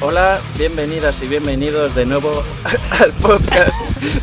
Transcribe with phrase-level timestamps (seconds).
[0.00, 2.42] Hola, bienvenidas y bienvenidos de nuevo
[2.98, 3.74] al podcast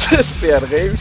[0.10, 1.00] de Spear Games.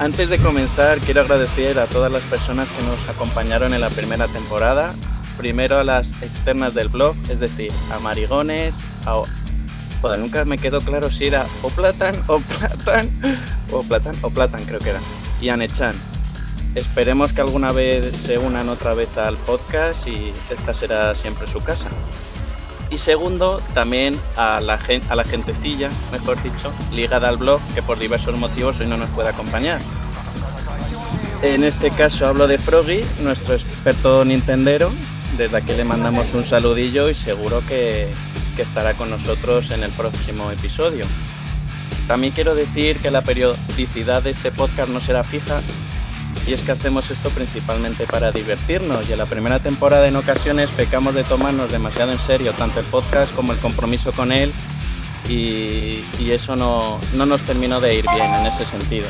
[0.00, 4.28] Antes de comenzar, quiero agradecer a todas las personas que nos acompañaron en la primera
[4.28, 4.94] temporada.
[5.36, 8.74] Primero a las externas del blog, es decir, a Marigones,
[9.06, 9.20] a...
[10.00, 13.10] Joder, nunca me quedó claro si era o Platan, o Platan,
[13.72, 15.00] o Platan, o Platan creo que era.
[15.40, 15.96] Y a Nechan.
[16.76, 21.60] Esperemos que alguna vez se unan otra vez al podcast y esta será siempre su
[21.60, 21.88] casa.
[22.90, 27.98] Y segundo, también a la, a la gentecilla, mejor dicho, ligada al blog, que por
[27.98, 29.78] diversos motivos hoy no nos puede acompañar.
[31.42, 34.90] En este caso hablo de Froggy, nuestro experto nintendero.
[35.36, 38.08] Desde aquí le mandamos un saludillo y seguro que
[38.62, 41.04] estará con nosotros en el próximo episodio.
[42.06, 45.60] También quiero decir que la periodicidad de este podcast no será fija,
[46.48, 50.70] y es que hacemos esto principalmente para divertirnos y en la primera temporada en ocasiones
[50.70, 54.50] pecamos de tomarnos demasiado en serio tanto el podcast como el compromiso con él
[55.28, 59.06] y, y eso no, no nos terminó de ir bien en ese sentido.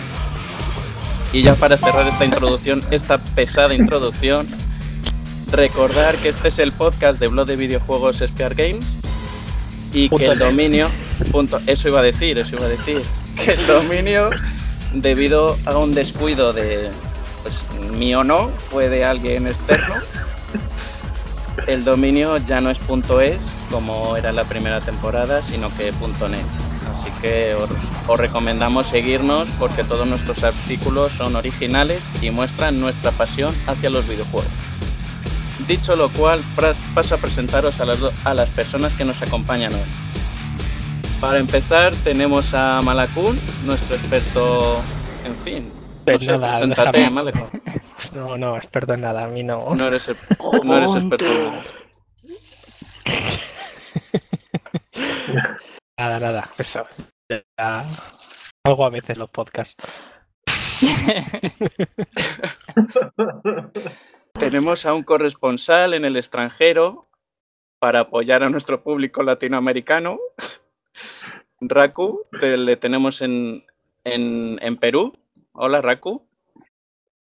[1.33, 4.49] Y ya para cerrar esta introducción, esta pesada introducción,
[5.53, 8.87] recordar que este es el podcast de blog de videojuegos Spear Games
[9.93, 10.91] y que el dominio,
[11.31, 13.01] punto, eso iba a decir, eso iba a decir,
[13.45, 14.31] que el dominio
[14.93, 16.89] debido a un descuido de,
[17.43, 19.95] pues mío no, fue de alguien externo.
[21.67, 25.93] El dominio ya no es .es como era la primera temporada, sino que
[26.31, 26.41] .net.
[26.91, 27.69] Así que os,
[28.07, 34.09] os recomendamos seguirnos porque todos nuestros artículos son originales y muestran nuestra pasión hacia los
[34.09, 34.51] videojuegos.
[35.67, 36.41] Dicho lo cual,
[36.95, 39.81] paso a presentaros a las, a las personas que nos acompañan hoy.
[41.21, 44.81] Para empezar, tenemos a Malakun, nuestro experto,
[45.27, 45.78] en fin.
[46.13, 46.59] No sé, nada,
[46.93, 47.11] déjame.
[48.15, 49.75] No, no, experto en nada, a mí no.
[49.75, 50.11] No eres,
[50.65, 51.25] no eres experto.
[51.27, 51.63] en nada.
[55.99, 56.85] Nada, nada, eso.
[57.31, 57.85] Ya,
[58.65, 59.75] Algo a veces los podcasts.
[64.33, 67.09] Tenemos a un corresponsal en el extranjero
[67.81, 70.19] para apoyar a nuestro público latinoamericano.
[71.61, 73.65] Raku, te- le tenemos en,
[74.05, 75.19] en, en Perú.
[75.61, 76.25] Hola, Raku.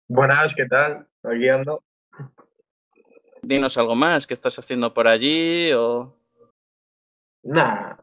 [0.07, 1.05] Buenas, ¿qué tal?
[1.23, 1.83] Aquí ando.
[3.41, 4.25] Dinos algo más.
[4.25, 5.73] ¿Qué estás haciendo por allí?
[5.73, 6.15] O...
[7.43, 8.01] Nada,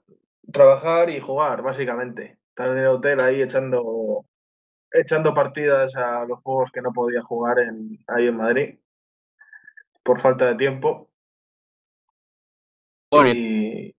[0.53, 2.39] trabajar y jugar, básicamente.
[2.51, 4.27] Estar en el hotel ahí echando,
[4.93, 8.79] echando partidas a los juegos que no podía jugar en, ahí en Madrid
[10.03, 11.09] por falta de tiempo.
[13.11, 13.97] Bueno, y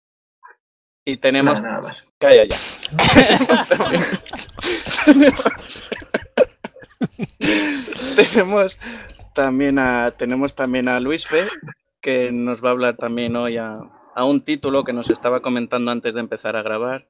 [1.04, 1.64] y tenemos...
[1.64, 2.11] nada, nada más.
[2.22, 2.58] Calla ya.
[3.16, 4.06] tenemos también...
[8.16, 8.78] tenemos...
[8.78, 8.78] tenemos
[9.34, 11.48] también a tenemos también a Luis Fe
[12.00, 13.74] que nos va a hablar también hoy a,
[14.14, 17.08] a un título que nos estaba comentando antes de empezar a grabar.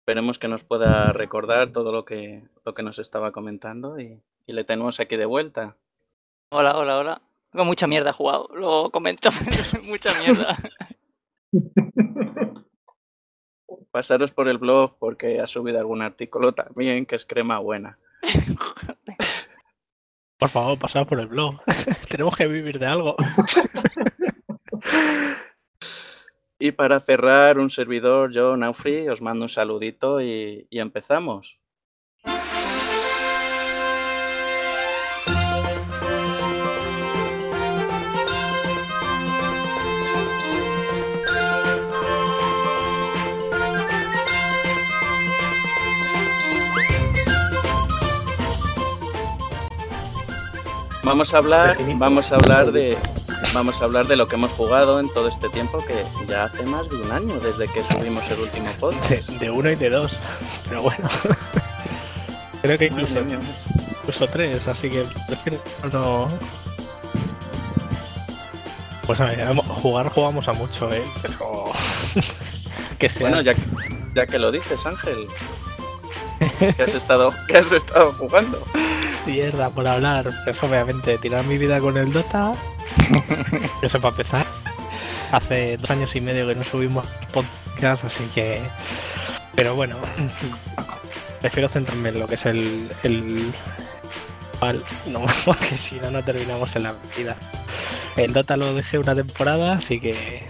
[0.00, 4.52] Esperemos que nos pueda recordar todo lo que lo que nos estaba comentando y, y
[4.52, 5.76] le tenemos aquí de vuelta.
[6.50, 7.22] Hola, hola, hola.
[7.52, 9.30] Con mucha mierda he jugado, lo comento.
[9.84, 10.56] mucha mierda.
[13.94, 17.94] Pasaros por el blog porque ha subido algún artículo también que es crema buena.
[20.36, 21.60] Por favor, pasad por el blog.
[22.10, 23.14] Tenemos que vivir de algo.
[26.56, 31.60] Y para cerrar, un servidor, yo, Naufri, os mando un saludito y, y empezamos.
[51.04, 52.96] Vamos a hablar, vamos a hablar de,
[53.52, 56.62] vamos a hablar de lo que hemos jugado en todo este tiempo que ya hace
[56.64, 59.28] más de un año desde que subimos el último podcast.
[59.28, 60.12] De, de uno y de dos.
[60.68, 61.08] Pero bueno.
[62.62, 65.58] Creo que incluso, incluso tres, así que prefiero
[65.92, 66.28] no.
[69.06, 71.04] Pues a ver, jugar jugamos a mucho, eh.
[71.20, 71.64] Pero.
[72.98, 73.28] que sea.
[73.28, 73.60] Bueno, ya, que-
[74.14, 75.26] ya que lo dices, Ángel,
[76.58, 78.62] ¿qué has estado, qué has estado jugando?
[79.26, 80.30] Mierda por hablar.
[80.44, 82.54] Pues obviamente, tirar mi vida con el Dota.
[83.82, 84.46] Eso para empezar.
[85.32, 88.60] Hace dos años y medio que no subimos podcast, así que.
[89.54, 89.96] Pero bueno.
[91.40, 92.90] Prefiero centrarme en lo que es el.
[93.02, 93.52] el...
[95.06, 97.36] No, porque si no, no terminamos en la vida.
[98.16, 100.42] El Dota lo dejé una temporada, así que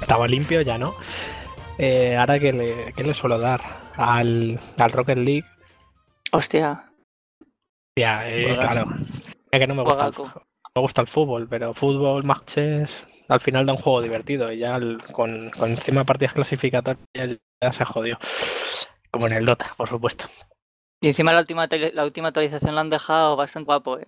[0.00, 0.94] estaba limpio, ya no.
[1.78, 3.60] Eh, ahora que le, ¿qué le suelo dar
[3.96, 5.44] al, al Rocket League,
[6.30, 6.87] Hostia,
[7.98, 8.86] ya, eh, claro.
[9.50, 10.14] Es que no me gusta, el,
[10.74, 14.76] me gusta el fútbol, pero fútbol, matches, al final da un juego divertido y ya
[14.76, 18.18] el- con, con encima partidas clasificatorias ya se jodió.
[19.10, 20.26] Como en el Dota, por supuesto.
[21.00, 24.06] Y encima la última, la última actualización la han dejado bastante guapo, ¿eh?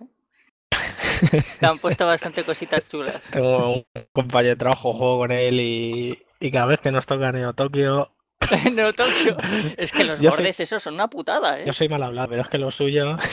[1.61, 3.21] Le han puesto bastante cositas chulas.
[3.31, 7.31] Tengo un compañero de trabajo, juego con él y, y cada vez que nos toca
[7.31, 8.11] Neo Tokio,
[8.73, 9.37] no, Tokio.
[9.77, 11.63] Es que los Yo soy- bordes esos son una putada, ¿eh?
[11.65, 13.17] yo soy mal hablado, pero es que lo suyo.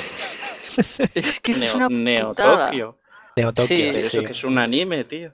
[1.14, 2.66] Es que es Neo, una Neo putada.
[2.66, 2.98] Tokio.
[3.36, 3.82] Neo Tokio, Sí.
[3.98, 5.32] Eso que es un anime, tío.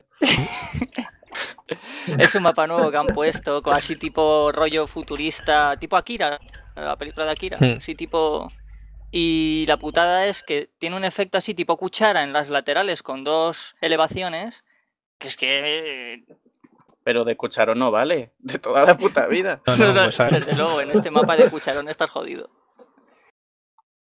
[2.18, 6.38] Es un mapa nuevo que han puesto, así tipo rollo futurista, tipo Akira,
[6.76, 7.76] la película de Akira, Hmm.
[7.78, 8.46] así tipo...
[9.10, 13.22] Y la putada es que tiene un efecto así tipo cuchara en las laterales con
[13.22, 14.64] dos elevaciones,
[15.18, 16.24] que es que...
[17.04, 18.32] Pero de cucharón no vale.
[18.38, 19.60] De toda la puta vida.
[19.66, 22.50] No, no, pues, Desde luego, en este mapa de cucharón estás jodido.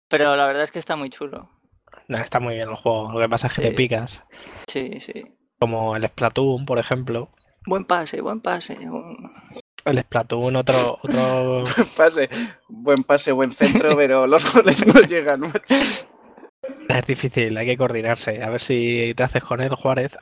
[0.08, 1.50] Pero la verdad es que está muy chulo.
[2.08, 3.12] no, está muy bien el juego.
[3.12, 4.22] Lo que pasa es que te picas.
[4.68, 5.24] Sí, sí.
[5.58, 7.28] Como el Splatoon, por ejemplo.
[7.66, 8.74] Buen pase, buen pase.
[8.74, 9.32] un-
[9.84, 11.64] El Splatoon, otro, otro
[11.96, 12.28] Pase.
[12.68, 15.74] Buen pase, buen centro, pero los goles no llegan, macho.
[16.88, 18.42] es difícil, hay que coordinarse.
[18.42, 20.16] A ver si te haces con él, Juárez.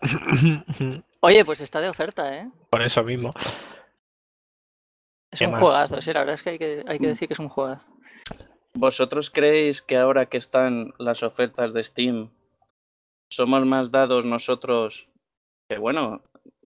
[1.27, 2.51] Oye, pues está de oferta, ¿eh?
[2.69, 3.31] Por eso mismo.
[5.31, 5.61] Es ¿Qué un más?
[5.63, 7.87] juegazo, sí, la verdad es que hay que, hay que decir que es un juegazo.
[8.75, 12.31] ¿Vosotros creéis que ahora que están las ofertas de Steam,
[13.31, 15.09] somos más dados nosotros?
[15.67, 16.23] Que bueno,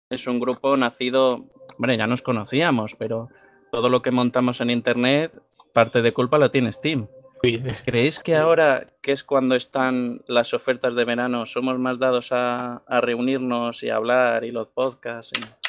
[0.09, 1.45] es un grupo nacido,
[1.77, 3.29] bueno, ya nos conocíamos, pero
[3.71, 5.31] todo lo que montamos en Internet,
[5.73, 7.07] parte de culpa la tiene Steam.
[7.41, 12.81] ¿Creéis que ahora, que es cuando están las ofertas de verano, somos más dados a,
[12.85, 15.31] a reunirnos y a hablar y los podcasts?
[15.39, 15.59] y-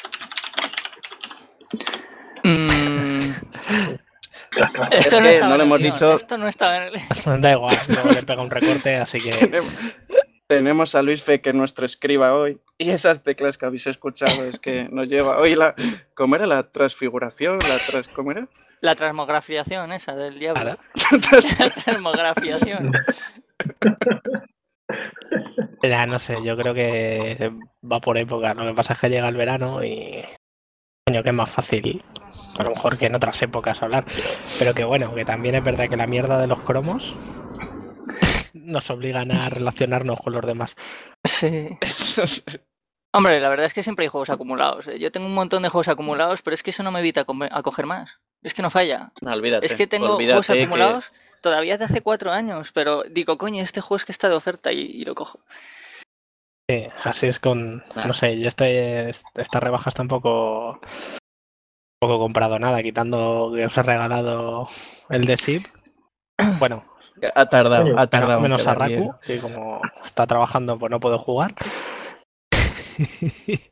[2.43, 3.33] Mm,
[4.91, 6.47] Es que no le el hemos guion, dicho- Esto no
[6.87, 6.93] el...
[7.41, 9.61] Da igual, luego le pega un recorte, así que
[10.51, 14.43] Tenemos, a Luis Fe, que es nuestro escriba hoy, y esas teclas que habéis escuchado
[14.43, 15.73] es que nos lleva hoy la...
[16.13, 17.57] ¿Cómo era la transfiguración?
[17.59, 18.49] La tras, ¿Cómo era?
[18.81, 20.61] La transmografiación esa del diablo.
[21.57, 22.91] La transmografiación.
[25.81, 27.53] ya no sé, yo creo que
[27.89, 28.53] va por época.
[28.53, 30.21] Lo que pasa es que llega el verano y
[31.07, 32.03] coño, que es más fácil.
[32.57, 34.03] A lo mejor que en otras épocas hablar.
[34.59, 37.15] Pero que bueno, que también es verdad que la mierda de los cromos
[38.61, 40.75] nos obligan a relacionarnos con los demás.
[41.25, 41.69] Sí.
[43.13, 44.87] Hombre, la verdad es que siempre hay juegos acumulados.
[44.87, 44.97] ¿eh?
[44.97, 47.63] Yo tengo un montón de juegos acumulados, pero es que eso no me evita a
[47.63, 48.19] coger más.
[48.41, 49.11] Es que no falla.
[49.21, 49.65] No, olvídate.
[49.65, 51.11] Es que tengo olvídate juegos que- acumulados
[51.41, 54.71] todavía de hace cuatro años, pero digo, coño, este juego es que está de oferta
[54.71, 55.39] y, y lo cojo.
[56.69, 57.83] Sí, así es con.
[57.95, 58.05] Ah.
[58.07, 60.79] No sé, yo este, estas rebajas tampoco.
[61.99, 64.67] Poco comprado nada, quitando que os he regalado
[65.09, 65.67] el de SIP.
[66.59, 66.83] Bueno,
[67.35, 68.37] Ha tardado, ha tardado.
[68.37, 68.73] en menos a.
[68.73, 71.53] Raku, que como está trabajando, pues no puedo jugar.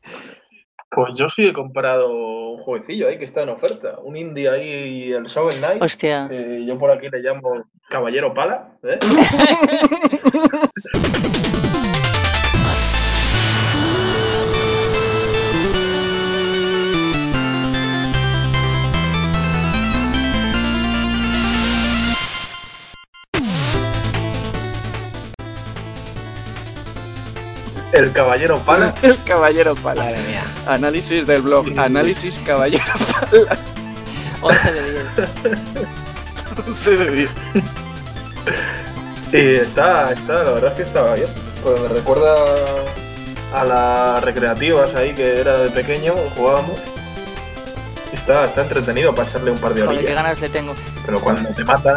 [0.92, 4.00] Pues yo sí he comprado un jueguecillo ahí que está en oferta.
[4.02, 5.80] Un indie ahí, el Shovel Knight.
[5.80, 6.28] Hostia.
[6.66, 8.72] yo por aquí le llamo Caballero Pala.
[8.82, 8.98] ¿eh?
[27.92, 28.94] El Caballero Pala.
[29.02, 30.02] El caballero pala.
[30.04, 30.42] Madre mía.
[30.66, 31.66] Análisis del blog.
[31.78, 32.84] Análisis caballero
[33.30, 33.58] pala.
[36.66, 37.30] 11 de 10.
[37.30, 37.60] Sí,
[39.30, 39.36] sí.
[39.36, 41.28] Y está, está, la verdad es que estaba bien.
[41.62, 42.34] Pues me recuerda
[43.54, 46.78] a las recreativas ahí que era de pequeño, jugábamos.
[48.12, 50.22] Está, está entretenido para echarle un par de Joder, qué orillas.
[50.24, 50.74] ganas le tengo.
[51.06, 51.96] Pero cuando te matan,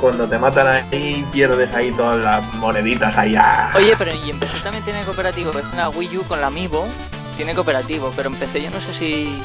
[0.00, 3.34] cuando te matan ahí, pierdes ahí todas las moneditas ahí.
[3.36, 3.70] ¡ah!
[3.74, 5.50] Oye, pero y en PC también tiene cooperativo.
[5.58, 6.86] Es una Wii U con la Amiibo.
[7.36, 9.42] Tiene cooperativo, pero en PC yo no sé si.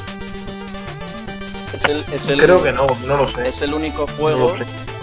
[1.74, 3.48] Es el, es el- Creo que no, no lo sé.
[3.48, 4.54] Es el único juego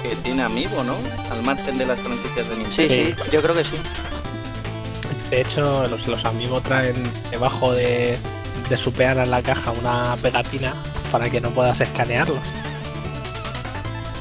[0.03, 0.95] que tiene amigo, ¿no?
[1.33, 2.73] Al margen de las franquicias de Nintendo.
[2.75, 3.15] Sí, Sí.
[3.25, 3.77] sí, yo creo que sí.
[5.31, 6.95] De hecho, los, los amigos traen
[7.31, 8.19] debajo de,
[8.71, 10.73] de su peana en la caja una pegatina
[11.13, 12.39] para que no puedas escanearlos.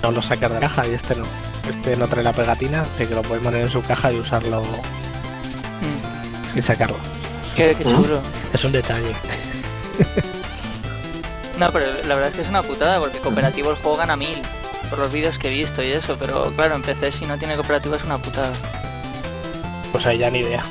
[0.04, 1.26] No lo sacas de la caja y este no.
[1.68, 4.62] Este no trae la pegatina, así que lo puedes poner en su caja y usarlo
[4.62, 6.98] Mm, sin sacarlo.
[7.56, 8.20] Qué, qué chulo.
[8.54, 9.12] Es un detalle.
[11.60, 14.38] No, pero la verdad es que es una putada porque cooperativo el juego gana mil.
[14.92, 17.56] Por los vídeos que he visto y eso, pero claro, en PC si no tiene
[17.56, 18.54] cooperativo es una putada.
[19.92, 20.64] Pues ahí ya ni idea.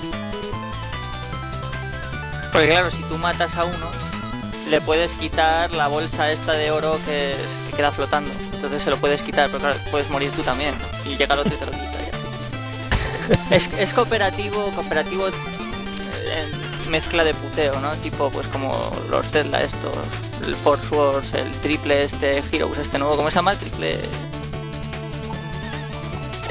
[2.52, 3.88] Porque claro, si tú matas a uno,
[4.70, 7.40] le puedes quitar la bolsa esta de oro que, es-
[7.70, 8.30] que queda flotando.
[8.66, 10.74] Entonces se lo puedes quitar, pero claro, puedes morir tú también.
[11.06, 13.46] Y llega el otro y te lo quita ya.
[13.56, 15.32] Es, es cooperativo, cooperativo eh,
[16.84, 17.92] en mezcla de puteo, ¿no?
[17.96, 19.96] Tipo, pues como los Zelda estos,
[20.46, 23.52] el Force Wars, el triple este Heroes, este nuevo, ¿cómo se llama?
[23.52, 23.98] El triple...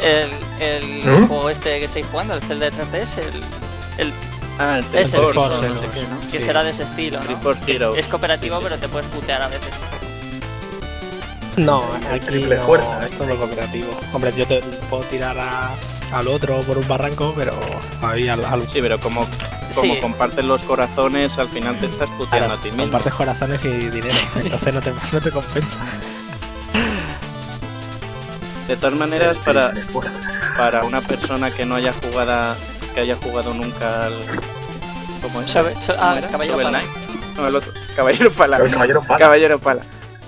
[0.03, 0.29] El,
[0.59, 1.27] el ¿Mm?
[1.27, 4.13] juego este que estáis jugando, el Zelda de 3DS, el, el
[4.57, 6.31] Ah, el Es el Triforce, Force, o no el sé qué, ¿no?
[6.31, 6.45] que Sí.
[6.45, 7.19] será de ese estilo.
[7.95, 9.67] Es cooperativo, Sí, sí, pero te puedes putear a veces.
[11.57, 13.89] No, El aquí triple no, fuerza, es todo cooperativo.
[14.13, 14.59] Hombre, yo te
[14.89, 15.71] puedo tirar a-
[16.11, 17.53] al otro por un barranco, pero
[18.01, 19.25] ahí al, al Sí, pero como,
[19.73, 19.99] como Sí.
[20.01, 22.83] comparten los corazones, al final te estás puteando claro, a ti mismo.
[22.83, 25.77] compartes corazones y dinero, entonces no te, no te compensa.
[28.67, 29.71] De todas maneras, para,
[30.57, 32.55] para una persona que no haya jugado
[32.93, 34.13] que haya jugado nunca al
[35.21, 35.51] ¿cómo es?
[35.51, 36.27] Sabe- so- ¿Cómo ah, era?
[36.29, 36.81] Caballero Pala.
[37.37, 37.71] No, el otro.
[37.95, 38.57] Caballero Pala.
[38.57, 39.19] Caballero pala.
[39.19, 39.81] Caballero Pala.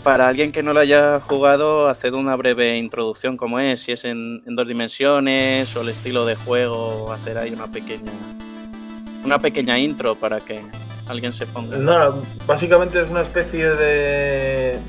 [0.08, 4.06] Para alguien que no lo haya jugado, haced una breve introducción como es, si es
[4.06, 8.12] en, en dos dimensiones o el estilo de juego, hacer ahí una pequeña
[9.26, 10.62] una pequeña intro para que
[11.08, 11.76] alguien se ponga.
[11.78, 12.14] Nada,
[12.46, 14.80] básicamente es una especie de.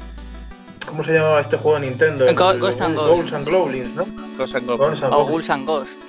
[0.86, 2.24] ¿Cómo se llamaba este juego de Nintendo?
[2.34, 3.32] Go- El Ghost and Ghosts Goblins.
[3.34, 4.06] and Goblins, ¿no?
[4.38, 5.00] Ghosts and O Goblins.
[5.00, 6.00] Ghouls and Ghost.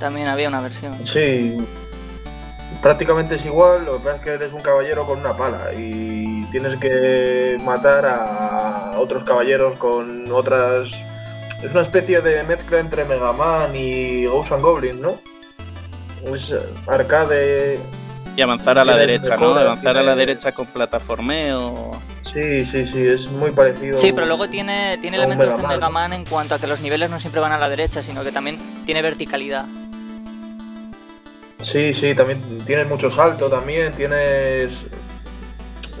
[0.00, 0.94] También había una versión.
[1.06, 1.56] Sí,
[2.82, 6.25] prácticamente es igual, lo que pasa es que eres un caballero con una pala y
[6.50, 10.88] tienes que matar a otros caballeros con otras...
[11.62, 15.20] Es una especie de mezcla entre Mega Man y Ghosts and Goblins, ¿no?
[16.34, 16.54] Es
[16.86, 17.78] arcade...
[18.36, 19.54] Y avanzar a la derecha, ¿no?
[19.54, 21.98] Avanzar a la derecha con plataformeo.
[22.20, 23.96] Sí, sí, sí, es muy parecido.
[23.96, 25.76] Sí, pero luego tiene, tiene elementos de Mega Man.
[25.76, 28.22] Mega Man en cuanto a que los niveles no siempre van a la derecha, sino
[28.22, 29.64] que también tiene verticalidad.
[31.62, 34.70] Sí, sí, también tienes mucho salto, también tienes...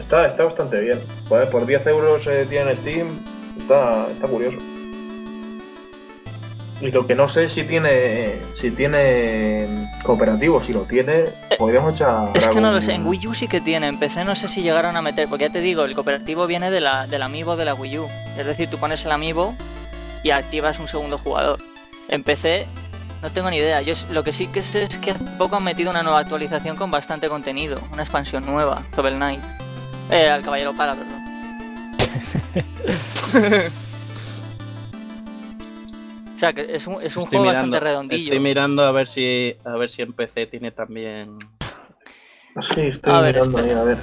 [0.06, 1.00] Está, está bastante bien.
[1.28, 3.08] Por, por 10 euros eh, tiene Steam,
[3.58, 4.56] está, está curioso.
[6.80, 11.24] Y lo que no sé si tiene si tiene cooperativo, si lo tiene,
[11.58, 12.28] podríamos echar.
[12.34, 14.46] Es que no lo sé, en Wii U sí que tiene, en PC no sé
[14.46, 17.56] si llegaron a meter, porque ya te digo, el cooperativo viene de la, del amiibo
[17.56, 18.06] de la Wii U.
[18.38, 19.56] Es decir, tú pones el amiibo
[20.22, 21.58] y activas un segundo jugador.
[22.08, 22.68] En PC
[23.22, 23.82] no tengo ni idea.
[23.82, 26.76] Yo lo que sí que sé es que hace poco han metido una nueva actualización
[26.76, 29.65] con bastante contenido, una expansión nueva, Shovel Knight.
[30.12, 31.16] Eh, al Caballero Pala, perdón.
[36.34, 38.22] o sea, que es un, es un Estoy juego mirando, bastante redondillo.
[38.24, 41.38] estoy mirando a ver si a ver si en PC tiene también.
[42.62, 43.98] Sí, estoy A ver, mirando ahí, a ver.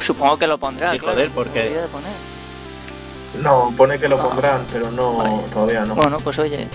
[0.00, 0.92] Supongo que lo pondrá.
[0.92, 2.12] Sí, claro, joder, porque- debería de poner.
[3.42, 4.28] No, pone que lo Ah.
[4.28, 5.42] pondrán, pero no, Vale.
[5.52, 5.94] todavía no.
[5.96, 6.66] Bueno, pues oye.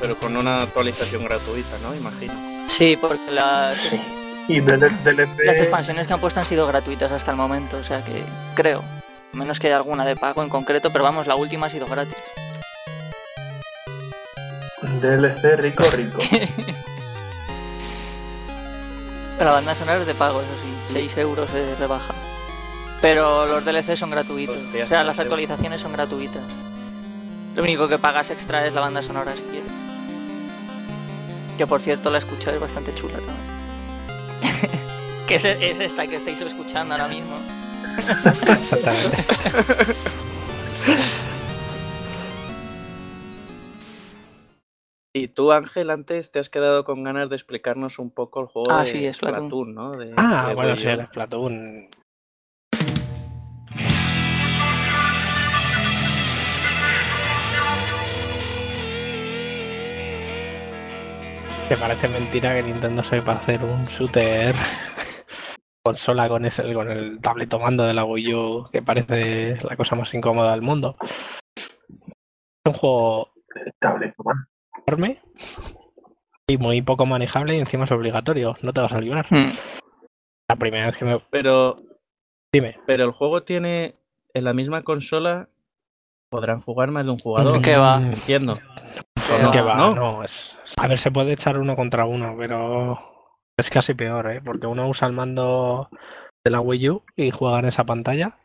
[0.00, 1.94] Pero con una actualización gratuita, ¿no?
[1.94, 2.32] Imagino.
[2.68, 4.00] Sí, porque las, Sí.
[4.48, 5.44] Y DLC.
[5.44, 8.22] las expansiones que han puesto han sido gratuitas hasta el momento, o sea que
[8.54, 8.82] creo.
[9.32, 12.16] Menos que haya alguna de pago en concreto, pero vamos, la última ha sido gratis.
[15.00, 16.18] DLC rico, rico.
[19.38, 22.14] La banda sonora es de pago, eso sí, 6 euros de rebaja.
[23.02, 26.42] Pero los DLC son gratuitos, Hostia, o sea, las actualizaciones son gratuitas.
[27.54, 29.70] Lo único que pagas extra es la banda sonora si quieres.
[31.58, 33.55] Que por cierto la escucho, es bastante chula también.
[35.28, 37.36] Que es, es esta que estáis escuchando ahora mismo.
[38.60, 39.16] Exactamente.
[45.14, 48.70] Y tú, Ángel, antes te has quedado con ganas de explicarnos un poco el juego
[48.70, 49.74] Ah, de sí, Splatoon.
[49.74, 49.92] ¿no?
[49.96, 51.88] De- Ah, de bueno, sí, el Splatoon.
[61.68, 64.54] Te parece mentira que Nintendo sepa hacer un shooter
[65.84, 69.96] consola con, ese, con el tableto mando de la Wii U que parece la cosa
[69.96, 70.96] más incómoda del mundo.
[71.00, 73.32] Es un juego
[74.86, 75.18] enorme
[76.48, 79.26] y muy poco manejable y encima es obligatorio, no te vas a librar.
[79.28, 79.50] Hmm.
[80.48, 81.16] La primera vez que me...
[81.30, 81.82] Pero,
[82.52, 82.78] Dime.
[82.86, 83.96] pero el juego tiene
[84.34, 85.48] en la misma consola.
[86.30, 87.60] Podrán jugar más de un jugador.
[87.60, 88.00] ¿Qué va?
[88.00, 88.56] Entiendo.
[89.42, 89.50] No?
[89.50, 89.94] que va, ¿no?
[89.94, 90.56] no, es...
[90.76, 92.98] A ver, se puede echar uno contra uno, pero
[93.58, 94.40] es casi peor, ¿eh?
[94.44, 95.88] Porque uno usa el mando
[96.44, 98.38] de la Wii U y juega en esa pantalla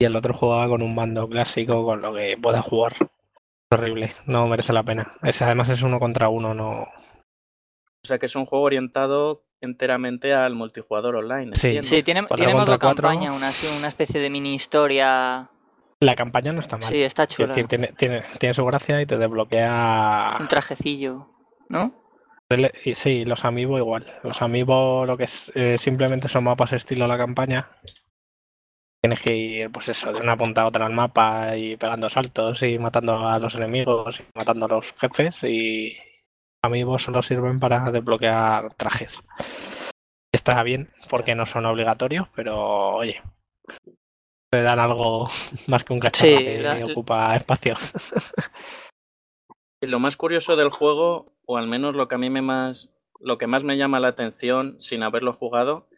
[0.00, 2.94] y el otro juega con un mando clásico con lo que pueda jugar.
[3.00, 5.14] Es horrible, no merece la pena.
[5.22, 6.82] Es, además es uno contra uno, no...
[6.82, 11.54] O sea que es un juego orientado enteramente al multijugador online.
[11.54, 11.78] Sí.
[11.82, 15.50] Sí, tiene, tiene modo campaña, una, una especie de mini historia.
[16.02, 16.88] La campaña no está mal.
[16.88, 17.48] Sí, está Es chula.
[17.48, 21.28] decir, tiene, tiene, tiene su gracia y te desbloquea Un trajecillo,
[21.68, 21.94] ¿no?
[22.94, 24.06] Sí, los Amiibo igual.
[24.24, 27.68] Los Amiibo lo que es eh, simplemente son mapas estilo la campaña.
[29.02, 32.62] Tienes que ir, pues eso, de una punta a otra al mapa y pegando saltos
[32.62, 35.44] y matando a los enemigos y matando a los jefes.
[35.44, 35.96] Y
[36.64, 39.22] Amiibo solo sirven para desbloquear trajes.
[40.32, 43.22] Está bien porque no son obligatorios, pero oye,
[44.50, 45.28] te dan algo
[45.68, 47.74] más que un cacharro Sí, que la- ocupa espacio.
[49.82, 53.38] Lo más curioso del juego, o al menos lo que a mí me más, lo
[53.38, 55.88] que más me llama la atención sin haberlo jugado,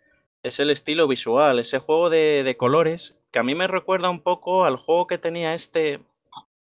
[0.44, 4.20] es el estilo visual, ese juego de, de colores, que a mí me recuerda un
[4.20, 6.00] poco al juego que tenía este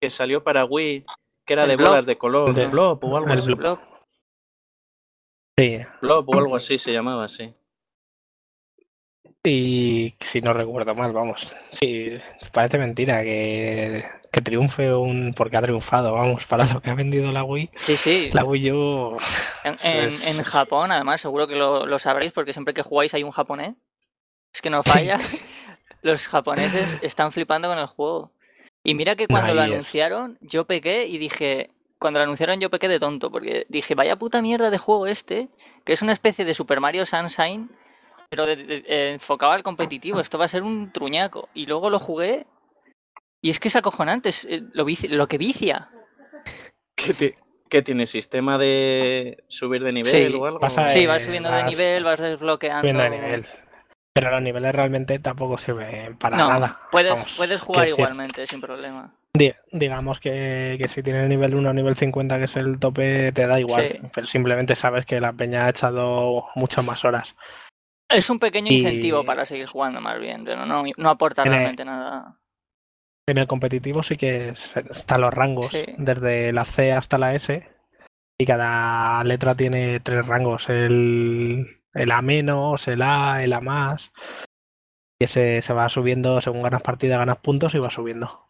[0.01, 1.05] que salió para Wii,
[1.45, 1.89] que era El de Blob.
[1.91, 3.53] bolas de color, de- Blob o algo el así.
[3.53, 3.79] Blob.
[5.59, 7.55] Sí, o algo así se llamaba así.
[9.45, 11.53] Y si no recuerdo mal, vamos.
[11.73, 12.13] Sí,
[12.53, 15.35] parece mentira que, que triunfe un.
[15.35, 17.71] porque ha triunfado, vamos, para lo que ha vendido la Wii.
[17.77, 18.31] Sí, sí.
[18.33, 19.17] La Wii U.
[19.65, 23.15] En, en- es- en Japón, además, seguro que lo, lo sabréis porque siempre que jugáis
[23.15, 23.75] hay un japonés.
[24.55, 25.19] Es que no falla.
[26.03, 28.31] Los japoneses están flipando con el juego.
[28.85, 29.71] Y mira que cuando lo es.
[29.71, 31.71] anunciaron, yo pequé y dije.
[31.99, 35.49] Cuando lo anunciaron, yo pequé de tonto porque dije, vaya puta mierda de juego este,
[35.85, 37.71] que es una especie de Super Mario Sunshine,
[38.33, 40.19] pero de- de- eh, enfocado al competitivo.
[40.19, 41.51] Esto va a ser un truñaco.
[41.53, 42.47] Y luego lo jugué.
[43.43, 45.87] Y es que es acojonante, es, eh, lo, vici- lo que vicia.
[46.97, 47.35] ¿Qué, ti-
[47.69, 48.07] qué tiene?
[48.07, 50.61] ¿Sistema de subir de nivel Sí, o algo?
[50.61, 52.81] pasa Sí, Eh, vas subiendo de nivel, vas desbloqueando.
[52.81, 53.47] Subiendo de nivel.
[54.15, 56.81] Pero los niveles realmente tampoco sirven para no, nada.
[56.91, 59.13] puedes, Vamos, puedes jugar igualmente, sin problema.
[59.37, 63.31] di- digamos que, que si tienes nivel 1 o nivel 50, que es el tope,
[63.33, 63.89] te da igual.
[63.91, 63.99] Sí.
[64.15, 67.37] Pero simplemente sabes que la peña ha echado muchas más horas.
[68.13, 71.85] Es un pequeño Y- incentivo para seguir jugando más bien, pero no, no aporta realmente
[71.85, 72.39] nada.
[73.27, 75.85] En el competitivo sí que es- están los rangos, Sí.
[75.97, 77.63] desde la C hasta la S,
[78.39, 84.13] y cada letra tiene tres rangos, el, el A menos, el A, el A más,
[85.21, 88.49] y ese se va subiendo según ganas partida, ganas puntos y va subiendo.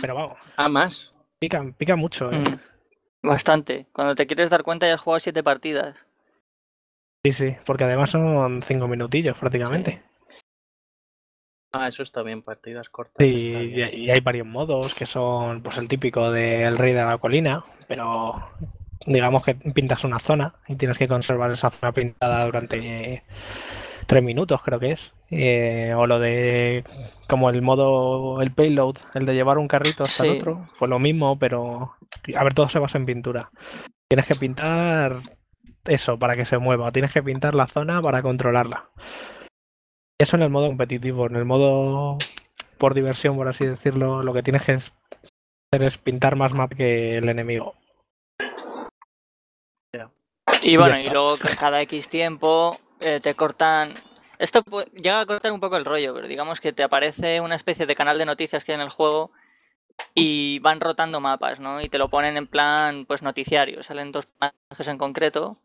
[0.00, 1.14] Pero vamos, Ah, más.
[1.40, 2.38] pica, pica mucho, ¿eh?
[2.38, 2.58] Mm,
[3.26, 3.86] Bastante.
[3.92, 5.96] Cuando te quieres dar cuenta ya has jugado siete partidas.
[7.24, 10.02] Sí, sí, porque además son cinco minutillos prácticamente.
[11.72, 13.16] Ah, eso está bien, partidas cortas.
[13.18, 13.90] Sí, y, bien.
[13.92, 18.42] y hay varios modos que son pues el típico del rey de la colina, pero
[19.06, 23.22] digamos que pintas una zona y tienes que conservar esa zona pintada durante
[24.06, 25.12] tres minutos, creo que es.
[25.30, 26.84] Eh, o lo de
[27.28, 30.98] como el modo, el payload, el de llevar un carrito hasta el otro, pues lo
[30.98, 31.92] mismo, pero
[32.34, 33.50] a ver, todo se basa en pintura.
[34.08, 35.16] Tienes que pintar
[35.86, 38.90] eso para que se mueva, tienes que pintar la zona para controlarla.
[40.20, 42.18] Eso en el modo competitivo, en el modo
[42.78, 47.18] por diversión, por así decirlo, lo que tienes que hacer es pintar más map que
[47.18, 47.74] el enemigo.
[50.62, 53.88] Y bueno, y luego cada X tiempo eh, te cortan.
[54.38, 54.62] Esto
[54.92, 57.94] llega a cortar un poco el rollo, pero digamos que te aparece una especie de
[57.94, 59.32] canal de noticias que hay en el juego
[60.14, 61.80] y van rotando mapas, ¿no?
[61.80, 63.82] Y te lo ponen en plan, pues noticiario.
[63.82, 65.58] Salen dos personajes en concreto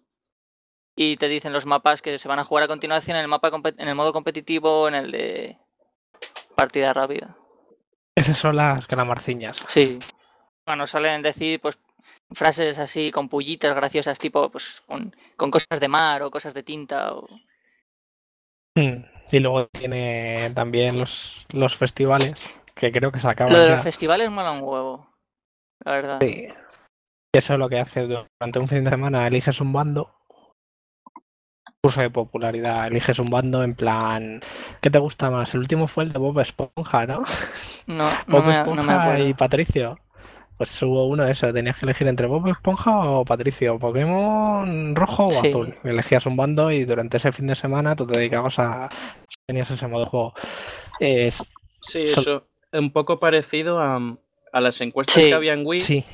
[0.96, 3.52] y te dicen los mapas que se van a jugar a continuación en el mapa
[3.78, 5.58] en el modo competitivo o en el de
[6.56, 7.36] partida rápida.
[8.16, 9.64] Esas son las calamarciñas.
[9.68, 10.00] Sí.
[10.66, 11.80] Bueno, suelen decir pues
[12.32, 16.64] frases así con pullitas graciosas, tipo pues con, con cosas de mar o cosas de
[16.64, 17.14] tinta.
[17.14, 17.28] O...
[18.76, 19.04] Mm.
[19.32, 23.72] Y luego tiene también los, los festivales, que creo que se acaban Lo de ya.
[23.74, 25.10] los festivales mola un huevo.
[25.84, 26.20] La verdad.
[26.22, 26.46] Sí.
[27.34, 30.23] Eso es lo que hace que durante un fin de semana eliges un bando.
[31.86, 34.40] Curso de popularidad, eliges un bando en plan.
[34.80, 35.54] ¿Qué te gusta más?
[35.54, 37.20] El último fue el de Bob Esponja, ¿no?
[37.88, 39.28] No, no, Bob me, Esponja no me acuerdo.
[39.28, 40.00] y Patricio.
[40.58, 45.26] Pues hubo uno de esos, tenías que elegir entre Bob Esponja o Patricio, Pokémon rojo
[45.26, 45.50] o Sí.
[45.50, 45.76] azul.
[45.84, 48.88] Elegías un bando y durante ese fin de semana tú te dedicabas a.
[49.46, 50.34] tenías ese modo de juego.
[51.02, 52.40] Es- Sí, eso.
[52.72, 54.00] Un poco parecido a,
[54.54, 55.24] a las encuestas Sí.
[55.32, 56.06] que había en Wii sí,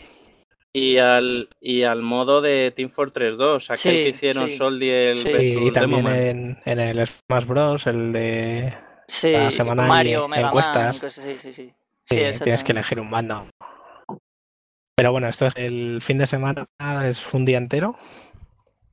[0.73, 4.57] y, al, y al modo de Team Fortress 2, aquel Sí, que hicieron sí.
[4.57, 5.31] Soldier Sí.
[5.31, 8.73] versus y también en, en el Smash Bros, el de.
[9.07, 10.97] Sí, la semana y Mario, Mega encuestas.
[10.97, 11.73] y cosas así, sí, sí.
[12.07, 13.47] Sí, Sí, tienes que elegir un bando.
[14.95, 16.65] Pero bueno, esto es el fin de semana
[17.07, 17.95] es un día entero.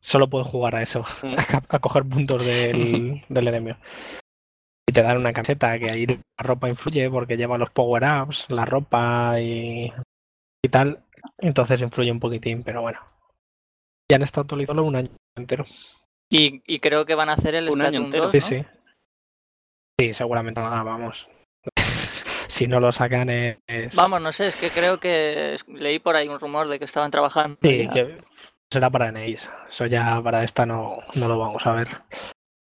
[0.00, 1.04] Solo puedes jugar a eso,
[1.68, 3.76] a coger puntos del, del enemigo.
[4.88, 8.64] Y te dan una camiseta que ahí la ropa influye porque lleva los power-ups, la
[8.64, 9.92] ropa y,
[10.64, 11.02] y tal.
[11.38, 13.00] Entonces influye un poquitín, pero bueno.
[14.10, 15.64] Ya han estado actualizándolo un año entero.
[16.30, 18.30] Y, y creo que van a hacer el Un año entero.
[18.30, 18.62] 2, Sí, ¿no?
[18.62, 18.68] sí.
[20.00, 21.28] Sí, seguramente nada, vamos.
[22.48, 23.58] si no lo sacan es...
[23.94, 27.10] Vamos, no sé, es que creo que leí por ahí un rumor de que estaban
[27.10, 27.58] trabajando.
[27.62, 27.90] Sí, ya.
[27.92, 28.18] que
[28.72, 29.48] será para NES.
[29.68, 31.88] Eso ya para esta no, no lo vamos a ver.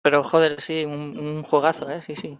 [0.02, 2.02] Pero joder, sí, un, un juegazo, ¿eh?
[2.02, 2.38] Sí, sí.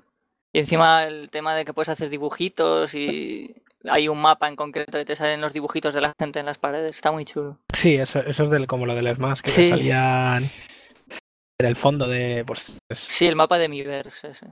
[0.55, 3.55] Y encima el tema de que puedes hacer dibujitos y
[3.91, 6.59] hay un mapa en concreto y te salen los dibujitos de la gente en las
[6.59, 6.93] paredes.
[6.93, 7.59] Está muy chulo.
[7.75, 10.45] Sí, eso, eso es del, como lo del Smash, que te salían
[11.61, 14.31] en el fondo de pues, es- Sí, el mapa de mi verse.
[14.31, 14.47] ese.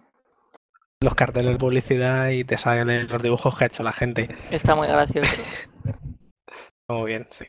[1.02, 4.28] los carteles de publicidad y te salen los dibujos que ha hecho la gente.
[4.50, 5.42] Está muy gracioso.
[6.88, 7.44] Muy bien, sí.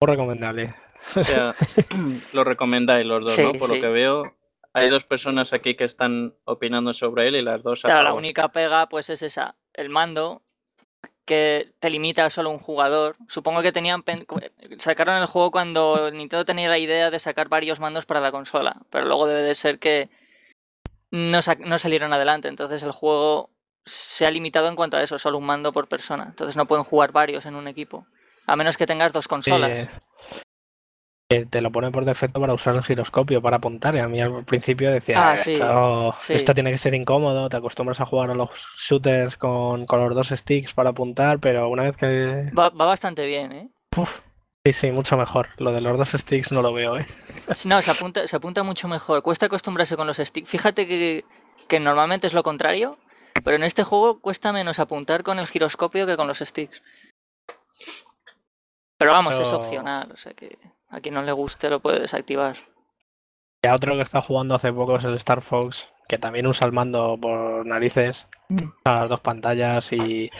[0.00, 0.74] Muy recomendable.
[1.16, 1.54] O sea,
[2.34, 3.52] lo recomendáis los dos, Sí, ¿no?
[3.54, 3.76] Por sí.
[3.76, 4.36] lo que veo,
[4.74, 8.12] hay dos personas aquí que están opinando sobre él y las dos a Claro, la
[8.14, 10.42] única pega pues es esa, el mando
[11.24, 13.16] que te limita a solo un jugador.
[13.28, 14.26] Supongo que tenían pen-
[14.78, 18.76] sacaron el juego cuando Nintendo tenía la idea de sacar varios mandos para la consola,
[18.90, 20.10] pero luego debe de ser que
[21.10, 23.50] no, no salieron adelante, entonces el juego
[23.84, 26.24] se ha limitado en cuanto a eso, solo un mando por persona.
[26.28, 28.06] Entonces no pueden jugar varios en un equipo,
[28.46, 29.70] a menos que tengas dos consolas.
[29.70, 29.88] Eh,
[31.34, 33.94] eh, te lo pone por defecto para usar el giroscopio para apuntar.
[33.94, 36.34] Y a mí al principio decía, Ah, esto, sí.
[36.34, 40.14] esto tiene que ser incómodo, te acostumbras a jugar a los shooters con, con los
[40.14, 42.50] dos sticks para apuntar, pero una vez que...
[42.58, 43.70] Va, va bastante bien, ¿eh?
[44.66, 45.48] Sí, sí, mucho mejor.
[45.58, 47.06] Lo de los dos sticks no lo veo, ¿eh?
[47.66, 49.22] No, se apunta, se apunta mucho mejor.
[49.22, 50.48] Cuesta acostumbrarse con los sticks.
[50.48, 51.24] Fíjate que,
[51.68, 52.98] que normalmente es lo contrario,
[53.44, 56.82] pero en este juego cuesta menos apuntar con el giroscopio que con los sticks.
[58.96, 60.56] Pero vamos, es opcional, o sea que
[60.94, 62.56] a quien no le guste lo puede desactivar.
[63.64, 66.66] Y a otro que está jugando hace poco es el Star Fox, que también usa
[66.66, 68.58] el mando por narices, Mm.
[68.84, 70.30] a las dos pantallas y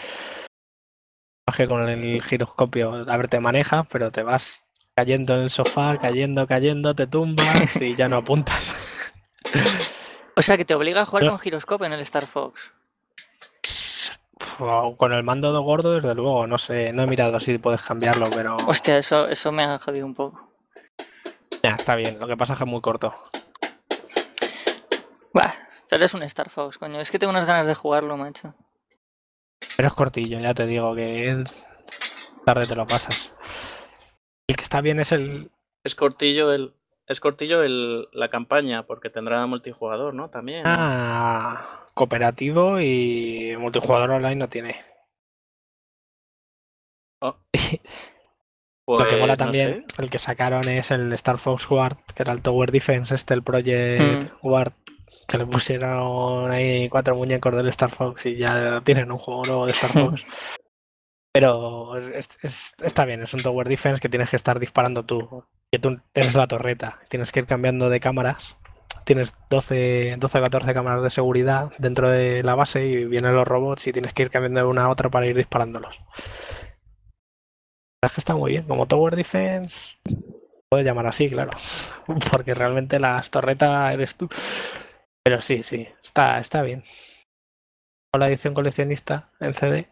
[1.57, 4.65] que con el giroscopio, a ver, te maneja, pero te vas
[4.95, 8.75] cayendo en el sofá, cayendo, cayendo, te tumbas y ya no apuntas.
[10.37, 11.31] O sea que te obliga a jugar No.
[11.31, 12.73] con giroscopio en el Star Fox.
[14.97, 18.57] Con el mando gordo, desde luego, no sé, no he mirado si puedes cambiarlo, pero
[18.67, 20.49] Hostia, eso, eso me ha jodido un poco.
[21.63, 22.19] ya, está bien.
[22.21, 23.15] Lo que pasa es que es muy corto.
[25.33, 25.53] Buah,
[25.89, 27.01] pero es un Star Fox, coño.
[27.01, 28.55] Es que tengo unas ganas de jugarlo, macho.
[29.77, 31.43] Pero es cortillo, ya te digo que
[32.45, 33.35] tarde te lo pasas.
[34.47, 35.51] El que está bien es el,
[35.83, 36.75] Es cortillo el.
[37.07, 40.31] Es cortillo el, la campaña, porque tendrá multijugador, ¿no?
[40.31, 40.63] También.
[40.63, 40.71] ¿no?
[40.71, 44.85] Ah, cooperativo y multijugador online no tiene.
[47.23, 47.37] Oh.
[48.87, 50.03] Lo que Pues, mola no también, sé.
[50.03, 53.43] el que sacaron es el Star Fox Guard, que era el Tower Defense, este, el
[53.43, 54.39] Project Mm.
[54.43, 54.73] Guard,
[55.27, 59.65] que le pusieron ahí cuatro muñecos del Star Fox y ya tienen un juego nuevo
[59.65, 60.27] de Star Fox.
[61.33, 65.45] Pero es- es- está bien, es un Tower Defense que tienes que estar disparando tú.
[65.73, 68.57] Que tú tienes la torreta, tienes que ir cambiando de cámaras.
[69.05, 73.47] Tienes 12, 12 o 14 cámaras de seguridad dentro de la base y vienen los
[73.47, 75.99] robots y tienes que ir cambiando de una a otra para ir disparándolos.
[78.05, 78.65] La verdad es que está muy bien.
[78.65, 79.97] Como Tower Defense,
[80.69, 81.53] puede llamar así, claro.
[82.33, 84.29] Porque realmente las torretas eres tú.
[85.23, 86.83] Pero sí, sí, está, está bien.
[88.13, 89.89] Con la edición coleccionista en CD.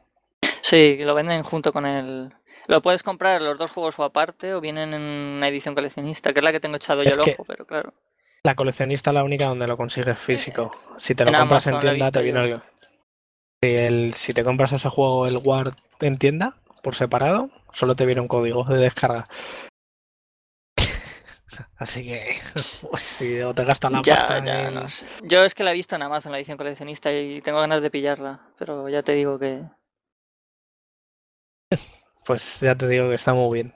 [0.61, 2.33] Sí, lo venden junto con el...
[2.69, 6.41] Lo puedes comprar los dos juegos o aparte o vienen en una edición coleccionista, que
[6.41, 7.93] es la que tengo echado yo Es el ojo, pero claro.
[8.45, 10.73] La coleccionista es la única donde lo consigues físico.
[10.99, 12.61] Si te lo En compras en Amazon tienda, te viene el...
[13.63, 18.05] Si, el- si te compras ese juego, el Ward, en tienda, por separado, solo te
[18.05, 19.25] viene un código de descarga.
[21.77, 25.07] Así que, pues, si o te gastas la Ya, pasta ya, en- no sé.
[25.23, 27.91] Yo es que la he visto en Amazon, la edición coleccionista, y tengo ganas de
[27.93, 29.63] pillarla, pero ya te digo que...
[32.27, 33.73] pues ya te digo que está muy bien.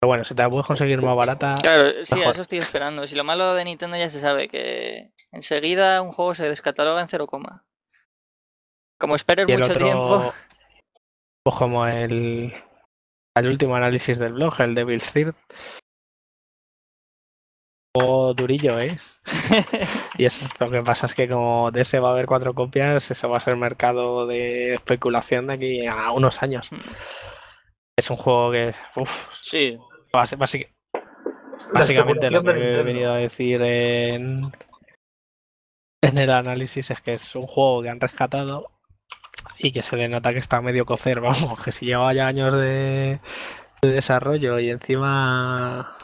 [0.00, 3.06] Pero bueno, si te la puedes conseguir más barata, Claro, sí, a eso estoy esperando.
[3.06, 7.08] Si lo malo de Nintendo ya se sabe, que enseguida un juego se descataloga en
[7.08, 7.26] 0,
[8.98, 10.34] como esperes y el mucho otro, tiempo...
[11.44, 12.52] pues como el,
[13.36, 15.34] el último análisis del blog, el Devil's Third.
[17.96, 18.96] Juego durillo, ¿eh?
[20.18, 23.10] Y eso, lo que pasa es que como de ese va a haber cuatro copias,
[23.10, 26.70] eso va a ser mercado de especulación de aquí a unos años.
[26.72, 26.80] Mm.
[27.96, 29.78] Es un juego que, uff, Sí,
[31.72, 34.40] básicamente lo que he venido a decir en,
[36.02, 38.70] en el análisis es que es un juego que han rescatado
[39.58, 42.54] y que se le nota que está medio cocer, vamos, que si lleva ya años
[42.54, 43.20] de,
[43.82, 45.96] de desarrollo y encima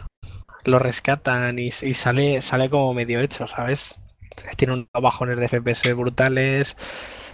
[0.64, 3.94] lo rescatan y, y sale, sale como medio hecho, ¿sabes?
[4.56, 6.76] Tiene unos bajones de FPS brutales,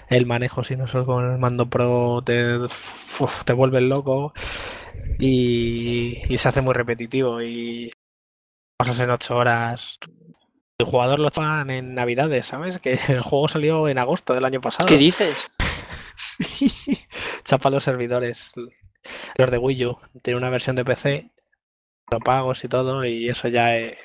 [0.08, 4.34] el manejo si no solo con el mando pro te, uf, te vuelve loco
[5.18, 7.92] y, y se hace muy repetitivo y
[8.76, 9.98] pasas en 8 horas.
[10.78, 12.78] El jugador lo estaban en Navidades, ¿sabes?
[12.78, 14.88] Que el juego salió en agosto del año pasado.
[14.88, 15.50] ¿Qué dices?
[16.20, 16.70] Sí,
[17.44, 18.52] chapa los servidores.
[19.38, 19.98] Los de Wii U.
[20.22, 21.30] Tiene una versión de PC,
[22.10, 23.98] lo pagos y todo, y eso ya es.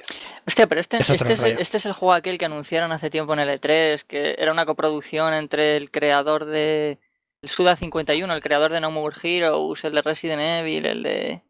[0.48, 3.34] Hostia, pero este, Es este, es, este es el juego aquel que anunciaron hace tiempo
[3.34, 7.00] en el E3, que era una coproducción entre el creador de
[7.46, 11.44] el Suda 51, el creador de No More Heroes, el de Resident Evil, el de...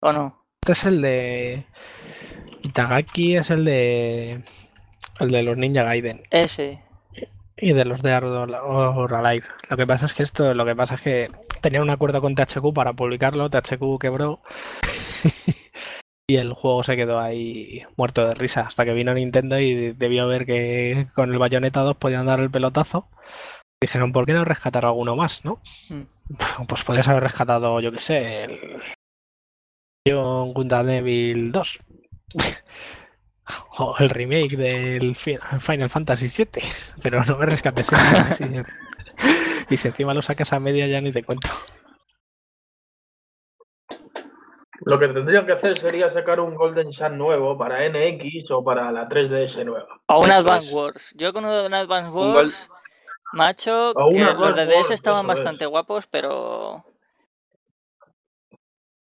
[0.00, 0.46] ¿O no?
[0.62, 1.66] Este es el de.
[2.62, 4.42] Itagaki es el de.
[5.20, 6.22] El de los Ninja Gaiden.
[6.30, 6.82] Ese.
[7.58, 9.46] Y de los de Art or Alive.
[9.68, 12.34] Lo que pasa es que esto, lo que pasa es que tenía un acuerdo con
[12.34, 14.40] THQ para publicarlo, THQ quebró.
[16.26, 18.62] y el juego se quedó ahí muerto de risa.
[18.62, 22.50] Hasta que vino Nintendo y debió ver que con el Bayonetta 2 podían dar el
[22.50, 23.06] pelotazo.
[23.82, 25.58] Dijeron, ¿por qué no rescatar alguno más, no?
[25.90, 26.02] Mm.
[26.68, 28.80] Pues podías haber rescatado, yo qué sé, el.
[30.08, 31.80] John Gundam Evil 2.
[33.78, 36.62] O el remake del Fi- Final Fantasy VII.
[37.02, 37.88] Pero no me rescates
[39.70, 41.48] Y si encima lo sacas a media ya ni te cuento.
[44.84, 48.92] Lo que tendrían que hacer sería sacar un Golden Sun nuevo para NX o para
[48.92, 50.00] la 3DS nueva.
[50.06, 50.74] O un Advance.
[50.74, 51.12] Wars.
[51.16, 52.68] Yo con un Advance Un gol- Wars,
[53.32, 56.84] macho, que los de DS Wars, estaban bastante guapos, pero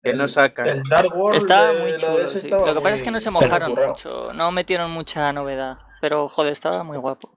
[0.03, 0.67] Que no sacan.
[0.67, 2.17] El Dark World estaba de muy chulo.
[2.17, 2.37] DS sí.
[2.39, 6.29] estaba Lo que pasa es que no se mojaron mucho, no metieron mucha novedad, pero
[6.29, 7.33] joder, estaba muy guapo.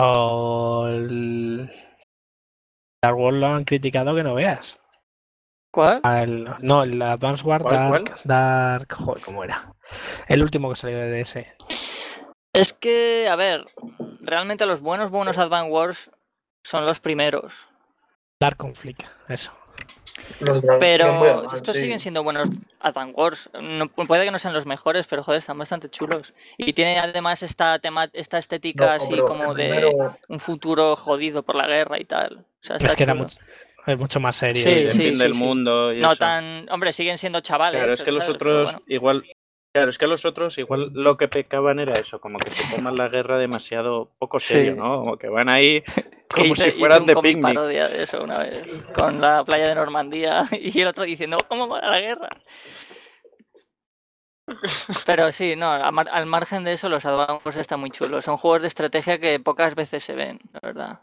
[0.00, 1.68] El.
[3.00, 4.78] Star Wars lo han criticado que no veas.
[5.72, 6.00] ¿Cuál?
[6.60, 8.20] No, el Advance War ¿Cuál, Dark, cuál?
[8.24, 8.92] Dark.
[8.94, 9.72] Joder, ¿cómo era?
[10.26, 11.36] El último que salió de DS.
[12.58, 13.64] Es que, a ver,
[14.20, 16.10] realmente los buenos, buenos Advance Wars
[16.62, 17.54] son los primeros.
[18.40, 19.52] Dark Conflict, eso.
[20.80, 21.82] Pero estos sí.
[21.82, 22.48] siguen siendo buenos
[22.80, 23.50] Advance Wars.
[23.60, 26.34] No, puede que no sean los mejores, pero joder, están bastante chulos.
[26.56, 31.42] Y tiene además esta tema, esta estética No, así como de primero- un futuro jodido
[31.42, 32.38] por la guerra y tal.
[32.38, 33.38] O sea, está Es que era mucho,
[33.86, 34.62] es mucho más serio.
[34.62, 35.42] Sí, el sí, fin sí, del sí.
[35.42, 36.18] mundo y No eso.
[36.18, 36.68] tan.
[36.70, 37.78] Hombre, siguen siendo chavales.
[37.78, 38.84] Claro, es que los otros bueno.
[38.88, 39.24] igual.
[39.78, 42.96] Claro, es que los otros igual lo que pecaban era eso, como que se toman
[42.96, 44.78] la guerra demasiado poco serio, Sí.
[44.78, 44.98] ¿no?
[44.98, 45.82] Como que van ahí
[46.34, 47.54] como si fueran de picnic.
[47.54, 48.64] parodia de eso una vez,
[48.94, 52.28] con la playa de Normandía y el otro diciendo, ¿cómo va la guerra?
[55.06, 58.24] Pero sí, no, a al margen de eso, los Advance están muy chulos.
[58.24, 61.00] Son juegos de estrategia que pocas veces se ven, la verdad.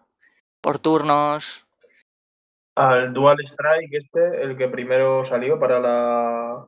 [0.62, 1.64] Por turnos.
[2.76, 6.68] al Dual Strike este, el que primero salió para la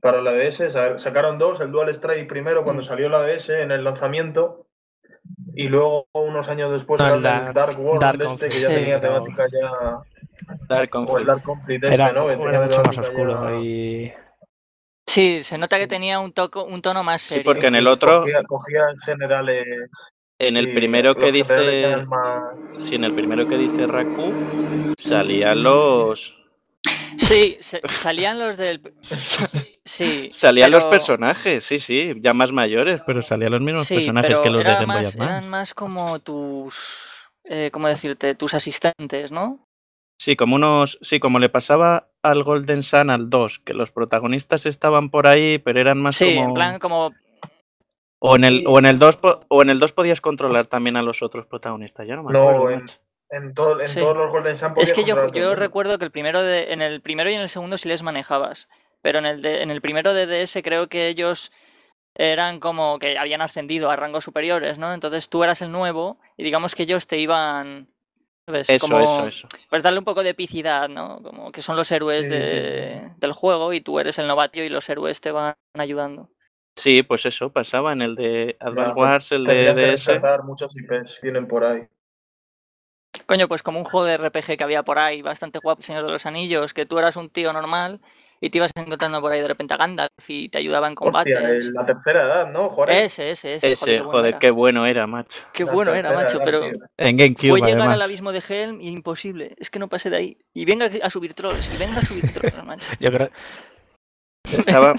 [0.00, 2.86] para la DS, sa- sacaron dos, el Dual Strike primero cuando Mm.
[2.86, 4.66] salió la DS en el lanzamiento
[5.54, 8.68] y luego unos años después No, el Dark- Dark World Dark este Conflict, que ya
[8.68, 9.70] sí, tenía pero- temática ya
[10.68, 11.26] Dark o el Conflict.
[11.26, 12.30] Dark Conflict este, Era, ¿no?
[12.30, 14.12] Era mucho más oscuro ya- y
[15.06, 18.20] Sí, se nota que tenía un, toco, un tono más Sí, porque en el otro,
[18.20, 19.64] cogía, cogía en general eh,
[20.38, 24.32] en el sí, primero que dice, más- sí, en el primero que dice Raku,
[24.96, 26.39] salían los,
[27.18, 28.80] Sí, salían los del...
[29.84, 30.30] Sí.
[30.32, 34.50] salían los personajes, sí, sí, ya más mayores, pero salían los mismos Sí, personajes que
[34.50, 35.18] los de Game Boy Advance.
[35.22, 37.28] eran más como tus...
[37.44, 38.34] Eh, ¿Cómo decirte?
[38.34, 39.66] Tus asistentes, ¿no?
[40.20, 44.66] Sí, como unos, sí, como le pasaba al Golden Sun al 2, que los protagonistas
[44.66, 47.12] estaban por ahí, pero eran más Sí, como en plan como...
[48.20, 48.64] o en el Sí.
[48.66, 51.46] o en el 2 po- o en el 2 podías controlar también a los otros
[51.46, 52.70] protagonistas, ya no me No, acuerdo.
[52.70, 52.98] en- macho.
[53.30, 54.00] En, todo- en Sí.
[54.00, 57.00] todos los Golden Sun Es que yo, yo recuerdo que el primero de, en el
[57.00, 58.68] primero y en el segundo sí les manejabas,
[59.02, 61.52] pero en el, de, en el primero de DS creo que ellos
[62.14, 64.92] eran como que habían ascendido a rangos superiores, ¿no?
[64.92, 67.88] Entonces tú eras el nuevo y digamos que ellos te iban...
[68.46, 68.68] ¿sabes?
[68.68, 69.48] Eso, como, eso, eso.
[69.68, 71.22] Pues darle un poco de epicidad, ¿no?
[71.22, 74.64] Como que son los héroes Sí, sí, de- del juego y tú eres el novatio
[74.64, 76.28] y los héroes te van ayudando.
[76.76, 80.20] Sí, pues eso pasaba en el de Advance Wars, el de DS.
[80.44, 81.86] muchos IPs, vienen por ahí.
[83.30, 86.10] Coño, pues como un juego de RPG que había por ahí, bastante guapo, Señor de
[86.10, 88.00] los Anillos, que tú eras un tío normal
[88.40, 91.36] y te ibas encontrando por ahí de repente a Gandalf y te ayudaba en Hostia,
[91.36, 91.66] combates.
[91.68, 92.68] el- la tercera edad, ¿no?
[92.68, 92.96] Juárez.
[92.96, 93.70] Ese, ese, ese.
[93.70, 95.42] Ese, joder, qué bueno era, macho.
[95.52, 96.70] Qué La bueno era, macho, edad, pero.
[96.96, 99.54] En GameCube, fue llegar al abismo de Helm y imposible.
[99.58, 100.38] Es que no pasé de ahí.
[100.52, 102.84] Y venga a subir trolls, y venga a subir trolls, macho.
[102.98, 103.30] yo creo
[104.58, 104.96] Estaba.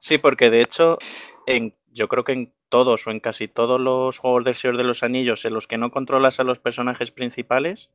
[0.00, 0.98] Sí, porque de hecho,
[1.46, 4.84] en, yo creo que en todos o en casi todos los juegos del Señor de
[4.84, 7.90] los Anillos en los que no controlas a los personajes principales,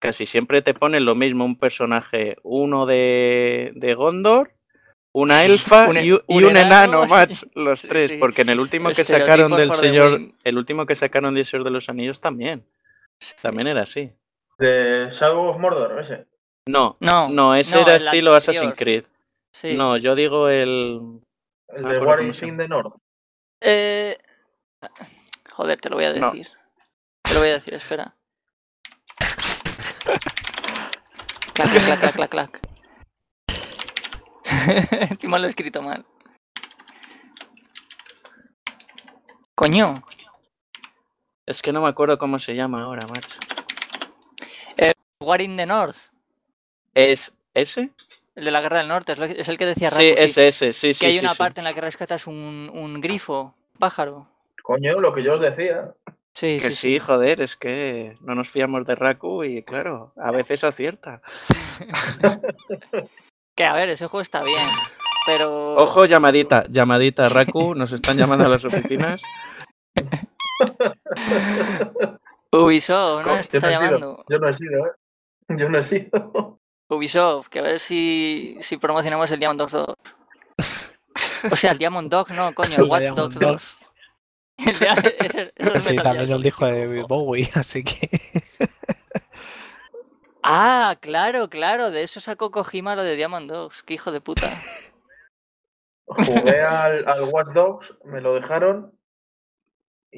[0.00, 4.52] casi siempre te ponen lo mismo: un personaje, uno de, de Gondor,
[5.12, 6.22] una elfa Un e- y, un
[6.56, 7.06] enano, enano.
[7.08, 8.10] macho, los tres.
[8.10, 8.16] sí.
[8.18, 11.70] Porque en el último que sacaron del Señor, el último que sacaron del Señor de
[11.70, 12.64] los Anillos también.
[13.40, 14.12] También era así.
[14.58, 16.26] De Shadow of Mordor, ese.
[16.68, 18.36] No, No, no, ese no, era estilo anterior.
[18.36, 19.04] Assassin's Creed.
[19.54, 19.74] Sí.
[19.74, 21.00] No, yo digo el.
[21.68, 22.94] El Ah, de War ¿cómo is se in the North.
[23.60, 24.16] Eh,
[25.52, 26.30] Joder, te lo voy a No.
[26.32, 26.48] decir.
[27.22, 28.14] Te lo voy a decir, espera.
[31.54, 32.60] Clac, clac, clac, clac, clac.
[35.10, 36.04] Encima lo he escrito mal.
[39.54, 39.86] Coño,
[41.46, 43.38] Es que no me acuerdo cómo se llama ahora, macho.
[45.20, 45.96] War in the North.
[46.92, 47.90] ¿Es ese?
[48.36, 50.88] El de la Guerra del Norte, es, el que decía Sí, Raku, ese, ese, sí,
[50.88, 51.38] Que sí, hay sí, una sí.
[51.38, 54.28] parte en la que rescatas un, un grifo, pájaro.
[54.62, 55.92] Coño, lo que yo os decía.
[56.34, 60.30] Sí, Que sí, sí, joder, es que no nos fiamos de Raku y claro, a
[60.30, 61.22] veces acierta.
[63.56, 64.60] Que a ver, ese juego está bien,
[65.24, 65.76] pero...
[65.76, 69.22] Ojo, llamadita, llamadita, Raku, nos están llamando a las oficinas.
[72.52, 73.32] Ubisoft, ¿no?
[73.32, 74.24] Co- Está yo no he sido, llamando.
[74.28, 74.90] yo no he sido, ¿eh?
[75.56, 76.60] Yo no he sido.
[76.88, 79.86] Ubisoft, que a ver si, si promocionamos el Diamond Dogs 2.
[81.50, 83.82] O sea, el Diamond Dogs, no, coño, el Watch Dogs 2.
[84.66, 88.08] El de- ese- eso es Sí, también el dijo de Bowie, así que.
[90.42, 93.82] Ah, claro, claro, de eso sacó Kojima lo de Diamond Dogs.
[93.82, 94.48] Qué hijo de puta.
[96.06, 98.95] Jugué al, al Watch Dogs, me lo dejaron.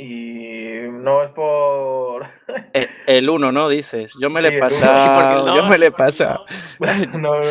[0.00, 2.24] Y no es por.
[2.72, 3.68] Eh, El uno, ¿no?
[3.68, 4.14] Dices.
[4.20, 4.52] Yo me Sí, le he.
[4.54, 5.56] Sí, pasado.
[5.56, 6.44] yo me le he pasado.
[7.18, 7.42] no,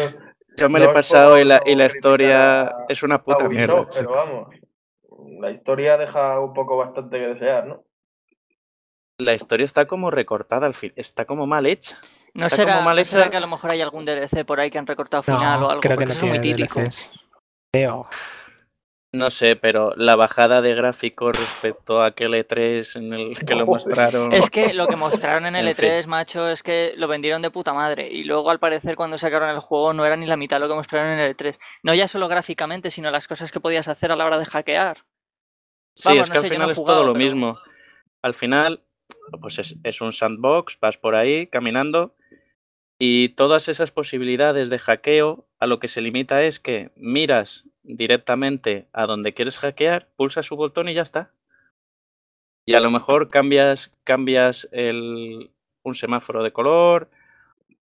[0.57, 3.21] Yo me No le he pasado por- y la, y la historia a- es una
[3.23, 3.75] puta mierda.
[3.81, 4.13] Ubisoft, pero chico.
[4.13, 4.47] vamos.
[5.41, 7.83] La historia deja un poco bastante que desear, ¿no?
[9.19, 10.93] La historia está como recortada al fin.
[10.95, 11.97] Está como mal hecha.
[12.33, 13.31] No será, como mal ¿no será hecha.
[13.31, 15.69] que a lo mejor hay algún DLC por ahí que han recortado final o No,
[15.69, 16.79] algo, creo que porque no eso es muy típico.
[16.79, 17.11] DLCs.
[17.73, 18.07] Creo.
[19.13, 23.65] No sé, pero la bajada de gráficos respecto a aquel E3 en el que lo
[23.65, 24.35] mostraron.
[24.35, 27.49] Es que lo que mostraron en el En E3, macho, es que lo vendieron de
[27.49, 28.09] puta madre.
[28.11, 30.73] Y luego, al parecer, cuando sacaron el juego, no era ni la mitad lo que
[30.73, 31.57] mostraron en el E3.
[31.83, 34.97] No ya solo gráficamente, sino las cosas que podías hacer a la hora de hackear.
[35.95, 37.59] Sí, Vamos, es que al final es jugado, todo lo pero- mismo.
[38.21, 38.83] Al final,
[39.41, 42.13] pues es, es un sandbox, vas por ahí caminando
[42.99, 48.87] y todas esas posibilidades de hackeo a lo que se limita es que miras directamente
[48.93, 51.31] a donde quieres hackear, pulsas su botón y ya está.
[52.65, 55.51] Y a lo mejor cambias, cambias el,
[55.83, 57.09] un semáforo de color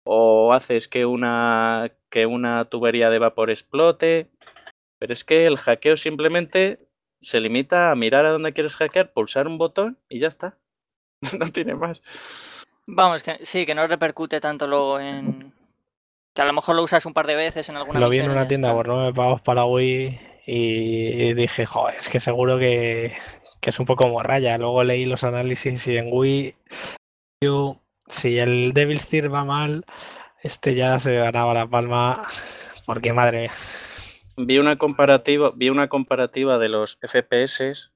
[0.04, 4.30] o haces que una, que una tubería de vapor explote.
[4.98, 6.80] Pero es que el hackeo simplemente
[7.20, 10.58] se limita a mirar a dónde quieres hackear, pulsar un botón y ya está.
[11.38, 12.02] No tiene más.
[12.88, 15.54] Vamos, que sí, que no repercute tanto luego en.
[16.34, 18.30] Que a lo mejor lo usas un par de veces en alguna Lo vi en
[18.30, 18.78] una tienda está.
[18.78, 23.14] por 9 pavos para Wii y dije, joder, es que seguro que,
[23.60, 24.58] que es un poco morralla.
[24.58, 26.56] Luego leí los análisis y en Wii,
[27.44, 29.86] yo, si el Devil's Tear va mal,
[30.44, 32.24] este ya se ganaba la palma
[32.86, 33.52] porque madre mía.
[34.38, 37.92] Vi una comparativa, vi una comparativa de los FPS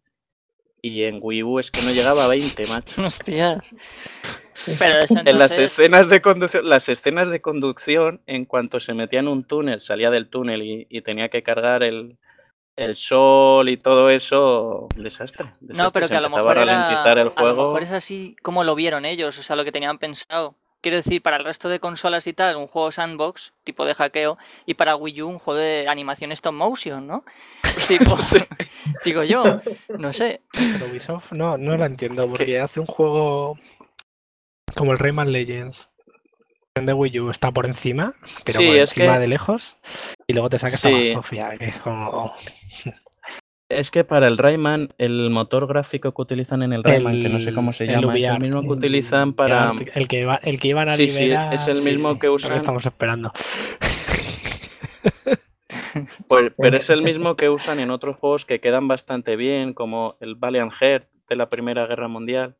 [0.82, 3.02] y en Wii U es que no llegaba a 20, macho.
[3.06, 3.74] Hostias.
[4.80, 9.20] Pero eso En las escenas de conducción, las escenas de conducción, en cuanto se metía
[9.20, 12.18] en un túnel, salía del túnel y, y tenía que cargar el,
[12.76, 15.48] el sol y todo eso, desastre.
[15.60, 15.84] desastre.
[15.84, 17.64] No, pero Se que a lo mejor a era- ralentizar el A lo juego.
[17.66, 20.56] mejor es así como lo vieron ellos, o sea, lo que tenían pensado.
[20.82, 24.38] Quiero decir, para el resto de consolas y tal, un juego sandbox, tipo de hackeo,
[24.66, 27.24] y para Wii U un juego de animación stop motion, ¿no?
[27.88, 28.40] Tipo, Sí.
[29.06, 29.62] digo yo,
[29.98, 30.42] no sé.
[30.52, 33.58] Pero Ubisoft no, no la entiendo porque hace un juego
[34.76, 35.90] como el Rayman Legends.
[36.76, 38.14] El de Wii U está por encima,
[38.46, 39.78] pero Sí, por es encima que- de lejos.
[40.28, 40.88] Y luego te sacas Sí.
[40.88, 42.34] a la Sofía, que es como.
[43.70, 47.40] Es que para el Rayman, el motor gráfico que utilizan en el Rayman, que no
[47.40, 49.74] sé cómo se llama, es el mismo que utilizan para.
[49.96, 52.56] El que, iba- el que iban a Sí, sí, es el mismo sí, que usan-
[52.56, 53.32] estamos esperando.
[56.28, 60.18] Pues, pero es el mismo que usan en otros juegos que quedan bastante bien, como
[60.22, 62.58] el Valiant Heart de la Primera Guerra Mundial.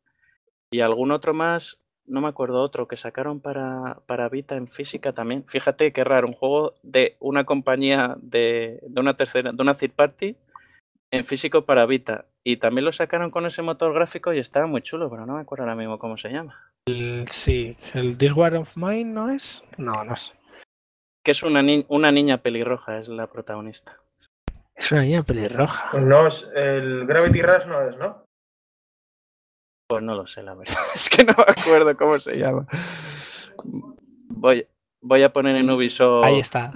[0.70, 5.12] Y algún otro más, no me acuerdo otro, que sacaron para, para Vita en física
[5.12, 5.44] también.
[5.46, 9.92] Fíjate qué raro, un juego de una compañía de, de una tercera, de una third
[9.92, 10.36] party
[11.10, 12.26] en físico para Vita.
[12.44, 15.40] Y también lo sacaron con ese motor gráfico y estaba muy chulo, pero no me
[15.40, 16.72] acuerdo ahora mismo cómo se llama.
[16.86, 19.64] El- sí, el This War of Mine no es.
[19.78, 20.34] No, no es.
[21.24, 23.98] Que es una, ni- una niña pelirroja, es la protagonista.
[24.74, 25.98] Es una niña pelirroja.
[26.00, 28.23] No es, el Gravity Rush no es, ¿no?
[29.86, 30.74] Pues no lo sé, la verdad.
[30.94, 32.66] Es que no me acuerdo cómo se llama.
[34.28, 34.66] Voy,
[35.00, 36.72] voy a poner en Ubisoft Ahí está.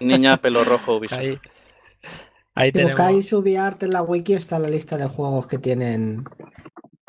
[0.00, 1.18] Niña pelo rojo Ubisoft.
[1.18, 1.38] Ahí,
[2.54, 2.92] ahí Si tenemos.
[2.92, 6.24] buscáis UbiArt en la wiki está la lista de juegos que tienen.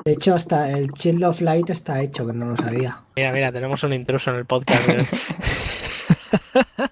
[0.03, 2.95] De hecho, hasta el Child of Light está hecho, que no lo sabía.
[3.15, 4.87] Mira, mira, tenemos un intruso en el podcast.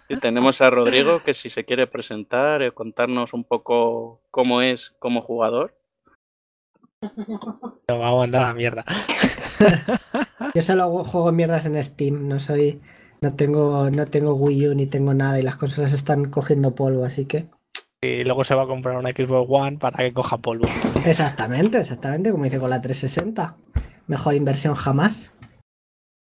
[0.10, 4.94] Y tenemos a Rodrigo que si se quiere presentar, eh, contarnos un poco cómo es
[5.00, 5.76] como jugador.
[7.88, 8.86] Nos vamos a mandar a la mierda.
[10.54, 12.82] Yo solo juego mierdas en Steam, no soy
[13.22, 17.06] No tengo, no tengo Wii U ni tengo nada y las consolas están cogiendo polvo,
[17.06, 17.47] así que.
[18.01, 20.68] Y luego se va a comprar una Xbox One para que coja polvo.
[21.06, 23.56] Exactamente, exactamente, como hice con la 360.
[24.08, 25.34] Mejor inversión jamás.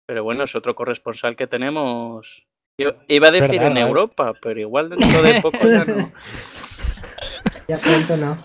[0.08, 2.46] Pero bueno, es otro corresponsal que tenemos.
[2.80, 3.82] Yo iba a decir Verdad, en ¿eh?
[3.82, 6.12] Europa, pero igual dentro de poco ya no.
[7.68, 8.36] Ya pronto no.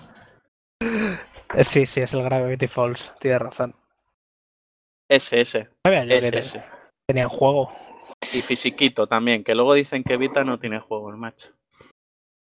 [1.55, 3.74] Eh, Sí, sí, es el Gravity Falls, tienes razón.
[5.09, 6.64] Ese, ese, yo que ese, te- ese.
[7.09, 7.72] tenía juego.
[8.32, 11.53] Y fisiquito también, que luego dicen que Vita no tiene juego el macho.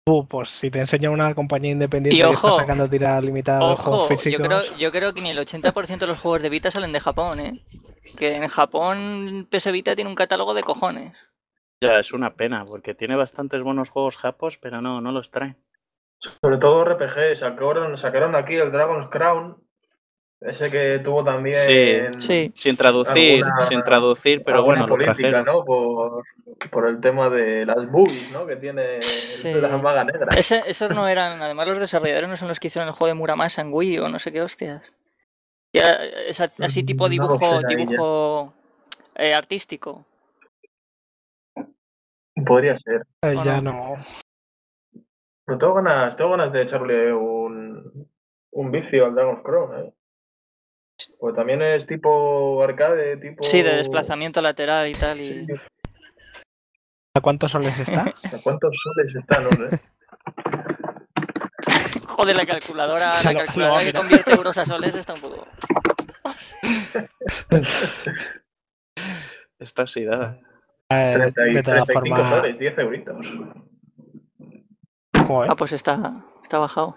[0.10, 3.84] Uh, pues si te enseña una compañía independiente Y que está sacando tiradas limitadas de
[3.84, 4.48] juegos yo físicos.
[4.48, 7.40] creo, yo creo que ni el 80% de los juegos de Vita salen de Japón,
[7.40, 7.54] ¿eh?
[8.18, 11.16] Que en Japón PS Vita tiene un catálogo de cojones.
[11.84, 15.56] Ya, es una pena, porque tiene bastantes buenos juegos japos, pero no, no los trae.
[16.22, 19.58] Sobre todo RPG, sacaron, sacaron aquí el Dragon's Crown,
[20.40, 22.52] ese que tuvo también Sí, Sí.
[22.54, 25.46] Sin traducir, Alguna- sin traducir, pero bueno, lo política, trajeron.
[25.46, 25.66] ¿no?
[25.66, 26.24] Por,
[26.70, 28.46] por el tema de las boobies, ¿no?
[28.46, 29.52] Que tiene Sí.
[29.54, 30.28] la maga negra.
[30.38, 33.14] Ese- esos no eran, además los desarrolladores no son los que hicieron el juego de
[33.20, 34.84] Muramasa en Wii o no sé qué hostias.
[35.74, 37.68] Y era- es así tipo No lo dibujo, ya.
[37.76, 38.54] dibujo
[39.16, 40.06] eh, artístico.
[42.46, 43.02] Podría ser.
[43.24, 43.98] Eh, ¿O ya no?
[45.48, 45.56] No.
[45.58, 48.10] Pero tengo ganas, tengo ganas de echarle un,
[48.52, 49.94] un vicio al Dragon's Crown, ¿eh?
[51.20, 53.44] Pues también es tipo arcade, tipo...
[53.44, 55.20] Sí, de desplazamiento lateral y tal.
[55.20, 55.44] Y...
[55.46, 55.54] Sí.
[57.16, 58.02] ¿A cuántos soles está?
[58.04, 59.50] ¿A cuántos soles están, no?
[62.08, 65.44] Joder, la calculadora, Se la lo- calculadora que convierte euros a soles está un poco.
[69.60, 70.40] Está oxidada.
[70.90, 72.30] Eh, 30 y de todas 35 formas.
[72.30, 73.26] soles, 10 euritos.
[75.32, 76.14] Joder, Ah, pues está,
[76.44, 76.96] está bajado.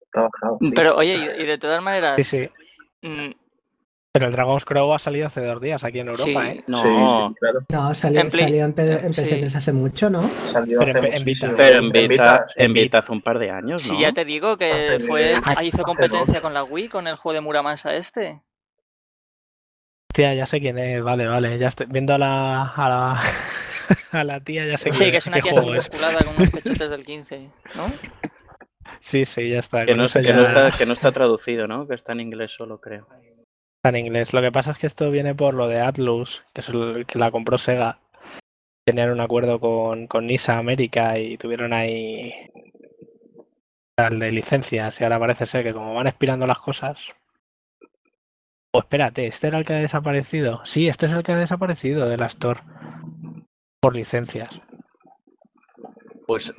[0.00, 0.58] Está bajado.
[0.60, 0.72] sí.
[0.74, 2.50] Pero oye, y, y de todas maneras, Sí, sí.
[3.02, 3.30] mm,
[4.12, 6.38] Pero el Dragon's Crow ha salido hace dos días aquí en Europa, Sí.
[6.58, 6.64] ¿eh?
[6.68, 7.58] No, Sí, sí, claro.
[7.68, 9.20] No, salió, En Play- salió en, P- en sí.
[9.22, 10.22] PS3 hace mucho, ¿no?
[10.46, 11.52] Salió Pero hace en- en Vita.
[11.54, 12.54] pero en Vita, sí.
[12.56, 13.98] en Vita hace un par de años, ¿no?
[13.98, 17.16] si ya te digo que Hace- fue hace- hizo competencia con la Wii con el
[17.16, 18.40] juego de Muramasa este.
[20.10, 21.58] Hostia, ya sé quién es, vale, vale.
[21.58, 23.20] Ya estoy viendo a la, a la,
[24.12, 27.04] a la tía, ya sé Sí, que es una tía musculada con unos pechotes del
[27.04, 27.92] 15, ¿no?
[29.00, 29.84] Sí, sí, ya está.
[29.84, 31.86] Que no, eso que, ya no está, que no está traducido, ¿no?
[31.86, 33.06] Que está en inglés solo, creo.
[33.10, 34.32] está en inglés.
[34.32, 37.18] Lo que pasa es que esto viene por lo de Atlus, que es el que
[37.18, 38.00] la compró Sega.
[38.84, 42.32] Tenían un acuerdo con, con Nisa América y tuvieron ahí
[43.96, 47.14] el de licencias y ahora parece ser que como van expirando las cosas.
[48.72, 50.64] O espérate, ¿este era el que ha desaparecido?
[50.66, 52.60] Sí, este es el que ha desaparecido de la Store.
[53.86, 54.60] Por licencias.
[56.26, 56.52] Pues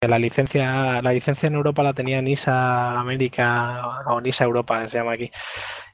[0.00, 5.12] La licencia, la licencia en Europa la tenía Nisa América o Nisa Europa, se llama
[5.14, 5.28] aquí.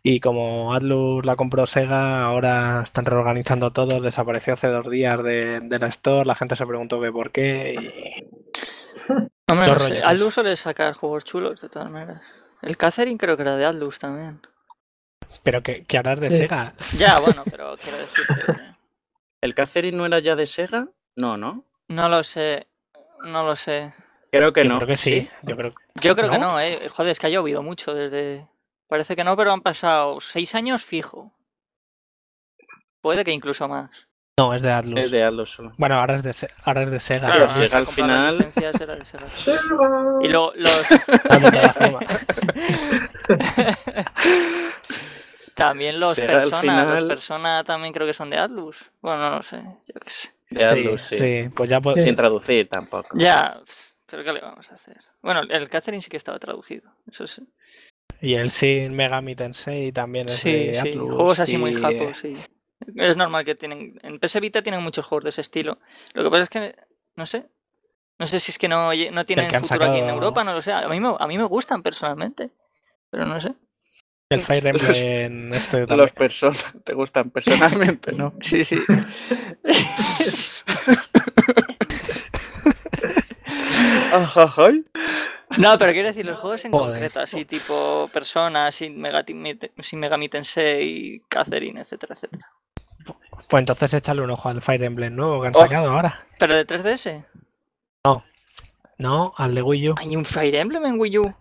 [0.03, 4.03] Y como Atlus la compró Sega, ahora están reorganizando todo.
[4.03, 6.27] Desapareció hace dos días de, de la Store.
[6.27, 7.75] La gente se preguntó que por qué.
[7.81, 8.29] y-
[9.51, 10.03] Hombre, no sé.
[10.05, 12.21] Atlus suele sacar juegos chulos de todas maneras.
[12.61, 14.43] El Catherine creo que era de Atlus también.
[15.45, 16.37] Pero que, que hablar de Sí.
[16.37, 16.75] Sega.
[16.99, 18.74] Ya, bueno, pero quiero decir que
[19.45, 20.89] ¿el Catherine no era ya de Sega?
[21.17, 21.65] No, ¿no?
[21.89, 22.67] no lo sé,
[23.25, 23.93] no lo sé.
[24.33, 24.77] Creo que Yo no.
[24.79, 25.29] creo que sí.
[25.43, 25.71] Yo creo
[26.01, 26.59] Yo creo que ¿No?
[26.59, 26.89] eh.
[26.89, 28.49] Joder, es que ha llovido mucho desde.
[28.89, 31.33] Parece que no, pero han pasado seis años fijo.
[33.01, 33.91] Puede que incluso más.
[34.39, 34.99] No, es de Atlus.
[34.99, 35.73] Es de Atlus solo.
[35.79, 36.35] Bueno, ahora es de,
[36.65, 37.31] ahora es de Sega.
[37.31, 39.27] Claro, al final- licencias, era de Sega.
[40.23, 40.85] Y lo- los.
[45.55, 48.91] También los Sega al Persona, final- los Persona también creo que son de Atlus.
[49.01, 50.29] Bueno, no lo sé, yo qué sé.
[50.51, 51.43] De Atlus, Sí, sí.
[51.45, 53.17] sí, pues ya pues, Sin traducir tampoco.
[53.19, 53.61] Ya,
[54.07, 54.97] pero ¿qué le vamos a hacer?
[55.23, 56.91] Bueno, el Catherine sí que estaba traducido.
[57.11, 57.43] Eso sí.
[58.21, 60.89] Y el Sin Megami Tensei también es Sí, de sí.
[60.91, 61.15] Atlus.
[61.15, 62.37] Juegos así muy y- japos, sí.
[62.97, 63.99] Es normal que tienen.
[64.03, 65.79] En PS Vita tienen muchos juegos de ese estilo.
[66.13, 66.77] Lo que pasa es que,
[67.17, 67.47] no sé.
[68.19, 70.73] No sé si es que no, no tienen futuro aquí en Europa, no lo sé.
[70.73, 72.51] A mí, me, a mí me gustan personalmente.
[73.11, 73.55] Pero no sé.
[74.31, 75.99] El Fire Emblem este también.
[75.99, 78.33] Los personas te gustan personalmente, ¿no?
[78.41, 78.77] Sí, sí.
[85.59, 86.91] No, pero quiero decir, los juegos en Joder.
[86.93, 92.49] concreto, así tipo Persona, sin Megami, sin Megami Tensei, Catherine, etcétera, etcétera.
[93.49, 95.61] Pues entonces échale un ojo al Fire Emblem nuevo que han Oh.
[95.61, 96.25] sacado ahora.
[96.39, 97.25] Pero de 3DS.
[98.97, 99.95] No, al de Wii U.
[99.99, 101.33] Hay un Fire Emblem en Wii U.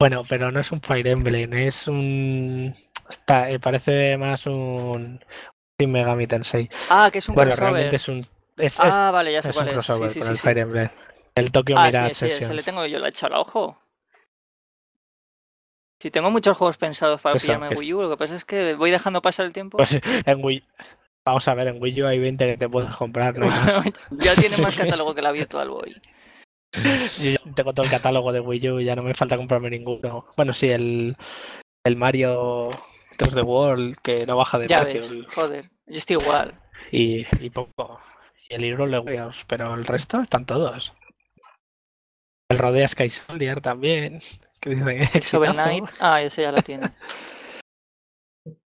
[0.00, 2.74] Bueno, pero no es un Fire Emblem, es un.
[3.08, 5.22] Está, eh, parece más un.
[5.78, 6.68] Sin Megami Tensei.
[6.88, 7.72] Ah, que es un Bueno, crossover.
[7.72, 8.26] realmente es un.
[8.56, 9.74] Es, es- Ah, vale, ya sé es un cuál es.
[9.74, 10.38] crossover Sí, sí, con sí, el.
[10.38, 10.88] Fire Emblem.
[11.34, 12.46] El Tokyo Ah, Mirage sí, Sessions.
[12.48, 13.78] se le tengo yo la he echado al ojo.
[16.02, 18.74] Si tengo muchos juegos pensados para Eso, pillarme Wii U, lo que pasa es que
[18.74, 19.76] voy dejando pasar el tiempo.
[19.76, 20.64] Pues en Wii.
[21.26, 23.46] Vamos a ver, en Wii U hay 20 que te puedes comprar, no
[24.12, 26.00] ya tiene más catálogo que la Virtual Boy.
[26.72, 30.26] Yo ya tengo todo el catálogo de Wii U, ya no me falta comprarme ninguno.
[30.36, 31.16] Bueno, sí, el,
[31.84, 32.68] el Mario
[33.18, 35.00] 3D World, que no baja de Ya precio.
[35.00, 35.70] ves, joder.
[35.86, 36.54] Yo estoy igual.
[36.92, 38.00] y, y poco.
[38.48, 40.92] Y el Hero Warriors, pero el resto están todos.
[42.48, 44.18] El Rodea Sky Soldier también.
[44.60, 45.52] Que dice que El.
[45.52, 45.84] Knight.
[46.00, 46.88] Ah, ese ya lo tiene.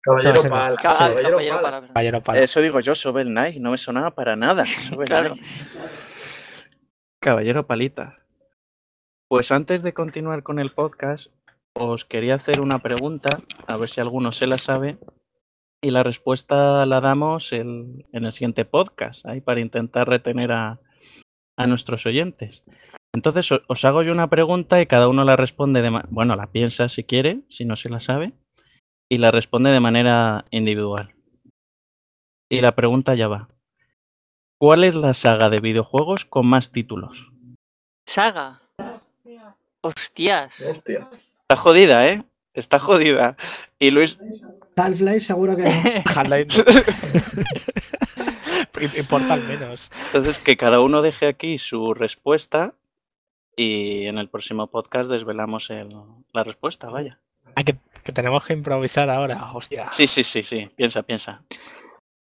[0.01, 1.37] Caballero No, ah, Caballero
[1.87, 2.39] Caballero Pala.
[2.39, 4.63] Eso digo yo, Shovel Knight, no me sonaba para nada.
[5.05, 5.33] Claro.
[7.22, 8.20] Caballero Palita.
[9.30, 11.34] Pues antes de continuar con el podcast,
[11.76, 13.30] os quería hacer una pregunta,
[13.68, 14.97] a ver si alguno se la sabe,
[15.84, 20.80] y la respuesta la damos en el siguiente podcast, ahí para intentar retener a,
[21.57, 22.63] a nuestros oyentes.
[23.13, 26.51] Entonces o- os hago yo una pregunta y cada uno la responde de, bueno, la
[26.51, 28.34] piensa si quiere, si no se la sabe,
[29.09, 31.13] y la responde de manera individual.
[32.49, 33.49] Y la pregunta ya va.
[34.58, 37.32] ¿Cuál es la saga de videojuegos con más títulos?
[38.05, 38.62] Saga.
[39.82, 40.62] Hostias.
[40.62, 41.10] Hostia.
[41.41, 42.24] Está jodida, ¿eh?
[42.53, 43.38] Está jodida.
[43.80, 44.18] Y Luis,
[44.76, 45.70] Half-Life seguro que no.
[46.16, 46.64] Half-Life.
[48.97, 49.91] Importa al menos.
[50.08, 52.74] entonces que cada uno deje aquí su respuesta
[53.55, 55.89] y en el próximo podcast desvelamos el-
[56.32, 57.20] la respuesta, vaya.
[57.55, 59.51] Ah, que, que tenemos que improvisar ahora.
[59.51, 59.91] Hostia.
[59.91, 60.70] Sí, sí, sí, sí.
[60.76, 61.41] Piensa, piensa.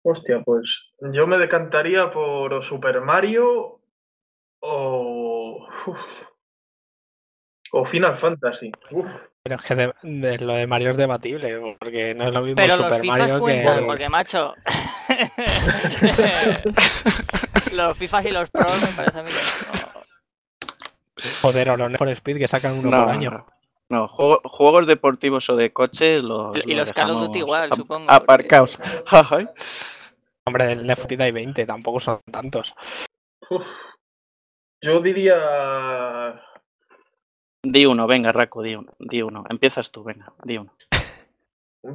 [0.04, 3.82] Hostia, pues yo me decantaría por o Super Mario
[4.62, 5.68] o.
[5.86, 6.00] uf,
[7.72, 8.72] o Final Fantasy.
[8.92, 9.06] Uf,
[9.44, 12.56] Pero es que de- de- lo de Mario es debatible, porque no es lo mismo
[12.58, 13.40] Pero Super los FIFAs Mario que.
[13.42, 14.56] cuentan, porque macho.
[17.74, 20.00] los FIFAs y los Pros me parece a mí que no.
[21.42, 23.46] Joder, o los Need for Speed que sacan uno No, por año.
[23.90, 26.52] No, juego- juegos deportivos o de coches los.
[26.66, 28.80] Y los Call of Duty igual, supongo, Aparcaos.
[30.48, 32.74] Hombre, Speed hay 20, tampoco son tantos.
[33.50, 33.66] uf.
[34.82, 36.40] Yo diría.
[37.64, 38.94] Di uno, venga, Raco, di uno.
[38.98, 39.44] Di uno.
[39.50, 40.72] Empiezas tú, venga, di uno.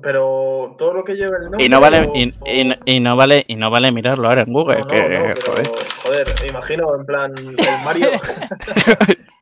[0.02, 1.64] Pero todo lo que lleve el nombre.
[1.64, 4.42] Y no vale, o- y, o- y- y no vale, y no vale mirarlo ahora
[4.42, 5.68] en Google, No, no, que no, pero, joder.
[6.02, 8.10] joder, imagino en plan el Mario.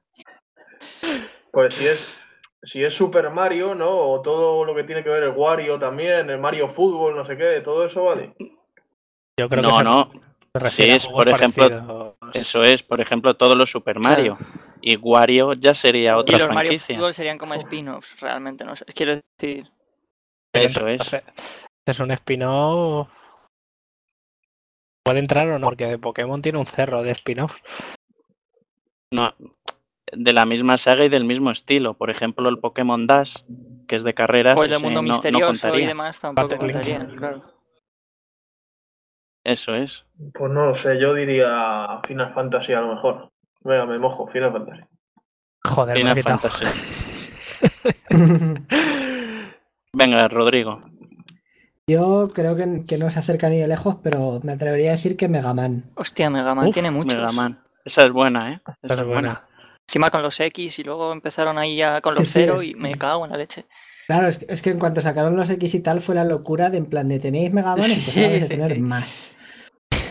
[1.52, 2.16] pues si es
[2.62, 3.90] si es Super Mario, ¿no?
[3.90, 7.36] O todo lo que tiene que ver el Wario también, el Mario Fútbol, no sé
[7.36, 8.34] qué, todo eso vale.
[9.38, 10.10] Yo creo que No, se- no.
[10.54, 12.14] a es, por ejemplo, parecidos.
[12.34, 14.38] Eso es, por ejemplo, todos los Super Mario.
[14.80, 16.96] Y Wario ya sería Y otra los Mario franquicia.
[16.96, 18.84] Fútbol serían como spin-offs, realmente, no sé.
[18.86, 19.70] Quiero decir.
[20.54, 20.92] Eso es.
[21.00, 21.22] entonces,
[21.86, 23.08] Es un spin-off.
[25.04, 27.60] Puede entrar o no, porque de Pokémon tiene un cerro de spin-off.
[29.12, 29.34] No,
[30.12, 31.94] de la misma saga y del mismo estilo.
[31.94, 33.36] Por ejemplo, el Pokémon Dash,
[33.88, 35.88] que es de carreras, Pues el mundo no- no, misterioso y contaría.
[35.88, 37.42] demás tampoco contaría, claro.
[39.44, 40.06] Eso es.
[40.34, 43.32] Pues no lo sé, yo diría Final Fantasy a lo mejor.
[43.62, 44.82] Venga, me mojo, Final Fantasy.
[45.64, 46.38] Joder, me Final quitado.
[46.38, 46.64] Fantasy.
[49.92, 50.82] Venga, Rodrigo.
[51.86, 55.16] Yo creo que, que no se acerca ni de lejos, pero me atrevería a decir
[55.16, 55.90] que Mega Man.
[55.96, 57.16] Hostia, Mega Man Uf, tiene muchos.
[57.16, 57.60] Mega Man.
[57.84, 58.60] Esa es buena, ¿eh?
[58.64, 59.46] Esa Esa es buena.
[59.88, 62.74] Encima con los X y luego empezaron ahí ya con los Sí, cero es- y
[62.74, 63.66] me cago en la leche.
[64.06, 66.70] Claro, es, que- es que en cuanto sacaron los X y tal fue la locura
[66.70, 69.30] de en plan de tenéis Mega Man, ahora vais a tener más.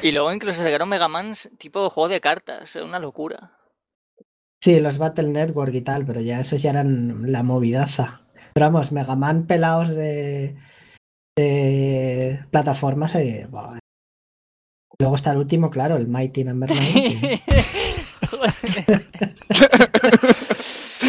[0.03, 3.57] Y luego incluso sacaron Mega Man tipo juego de cartas, una locura.
[4.63, 8.27] Sí, los Battle Network y tal, pero ya esos ya eran la movidaza.
[8.53, 10.55] Pero vamos, Mega Man pelados de,
[11.35, 13.15] de plataformas.
[13.15, 13.79] eh, buah.
[14.99, 17.41] Luego está el último, claro, el Mighty Number 9.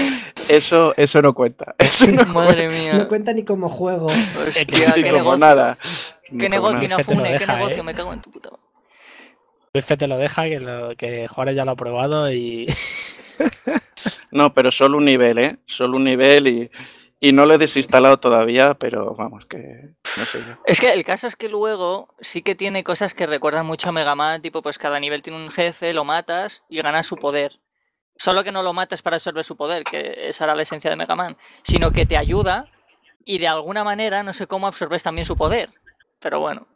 [0.49, 1.75] Eso, eso no cuenta.
[1.79, 2.95] Eso no Madre mía.
[2.95, 4.07] No cuenta ni como juego.
[4.07, 5.39] Hostia, ni qué como negocio.
[5.39, 5.79] nada.
[6.25, 7.83] Qué como negocio lo Inafune, qué deja, negocio, ¿eh?
[7.83, 9.97] me cago en tu puta madre.
[9.97, 12.73] Te lo deja, que, lo, que Juárez ya lo ha probado y.
[14.31, 15.57] No, pero solo un nivel, ¿eh?
[15.67, 16.71] Solo un nivel y,
[17.25, 20.57] y no lo he desinstalado todavía, pero vamos, que no sé yo.
[20.67, 23.93] Es que el caso es que luego sí que tiene cosas que recuerdan mucho a
[23.93, 27.61] Mega Man, tipo pues cada nivel tiene un jefe, lo matas y ganas su poder.
[28.17, 30.97] Solo que no lo matas para absorber su poder, que esa era la esencia de
[30.97, 32.67] Mega Man, sino que te ayuda
[33.25, 35.71] y de alguna manera no sé cómo absorbes también su poder.
[36.19, 36.67] Pero bueno.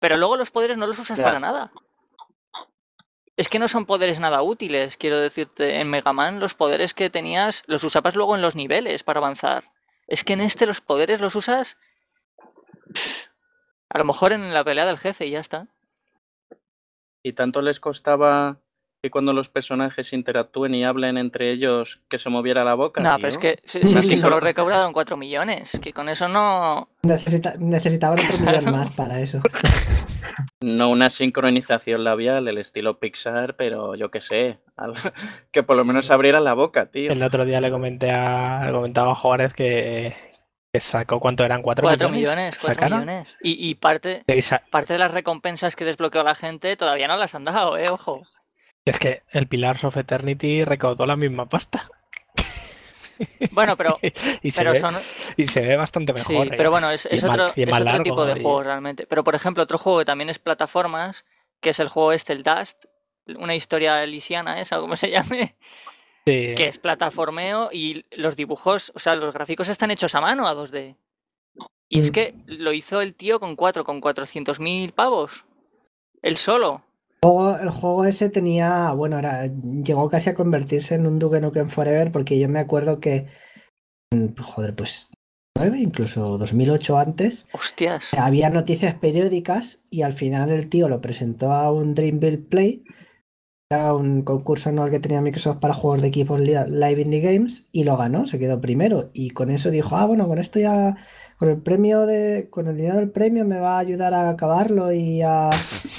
[0.00, 1.24] Pero luego los poderes no los usas Ya.
[1.24, 1.72] para nada.
[3.36, 5.80] Es que no son poderes nada útiles, quiero decirte.
[5.80, 9.64] En Mega Man los poderes que tenías los usabas luego en los niveles para avanzar.
[10.06, 11.76] Es que en este los poderes los usas
[13.88, 15.66] a lo mejor en la pelea del jefe y ya está.
[17.22, 18.58] ¿Y tanto les costaba
[19.02, 23.00] que cuando los personajes interactúen y hablen entre ellos, que se moviera la boca.
[23.00, 23.16] No, tío.
[23.16, 26.88] pero es que si, Sí, solo recaudaron 4 millones, que con eso no...
[27.02, 29.40] Necesita- necesitaban otro millón más para eso.
[30.60, 34.60] No una sincronización labial, el estilo Pixar, pero yo qué sé.
[34.76, 34.92] al-
[35.52, 37.12] Que por lo menos abriera la boca, tío.
[37.12, 40.14] El otro día le comenté a, le comentaba a Juárez que,
[40.72, 42.20] que sacó cuánto eran, cuatro 4 millones.
[42.36, 43.00] millones, 4 ¿Sacaron?
[43.00, 43.36] millones.
[43.42, 47.76] Y, y parte, de las recompensas que desbloqueó la gente todavía no las han dado,
[47.76, 48.22] eh, ojo.
[48.84, 51.88] Es que el Pillars of Eternity recaudó la misma pasta.
[53.52, 53.98] Bueno, pero,
[54.42, 54.94] y, se pero ve, son...
[55.36, 56.46] y se ve bastante mejor.
[56.48, 56.54] ¿eh?
[56.56, 59.06] pero bueno, es, otro, es largo, tipo de y- juego realmente.
[59.06, 61.24] Pero por ejemplo, otro juego que también es plataformas,
[61.60, 62.84] que es el juego este, el Dust,
[63.36, 65.54] una historia elisiana esa, o como se llame,
[66.24, 66.54] Sí.
[66.56, 70.54] que es plataformeo y los dibujos, o sea, los gráficos están hechos a mano a
[70.54, 70.94] 2D.
[71.88, 72.12] Y es Mm.
[72.14, 75.44] que lo hizo el tío con 4, con 400.000 pavos.
[76.22, 76.84] Él solo.
[77.24, 81.40] El juego, el juego ese tenía, bueno, era, llegó casi a convertirse en un Duke
[81.40, 83.26] Nukem Forever porque yo me acuerdo que,
[84.12, 85.08] mm, joder, pues,
[85.56, 88.08] 9, incluso 2008 antes, Hostias.
[88.18, 92.82] había noticias periódicas y al final el tío lo presentó a un Dreamville Play,
[93.70, 97.68] era un concurso anual que tenía Microsoft para juegos de equipos li- live indie games
[97.70, 100.96] y lo ganó, se quedó primero y con eso dijo, ah, bueno, con esto ya,
[101.38, 104.92] con el premio de, con el dinero del premio me va a ayudar a acabarlo
[104.92, 105.50] y a,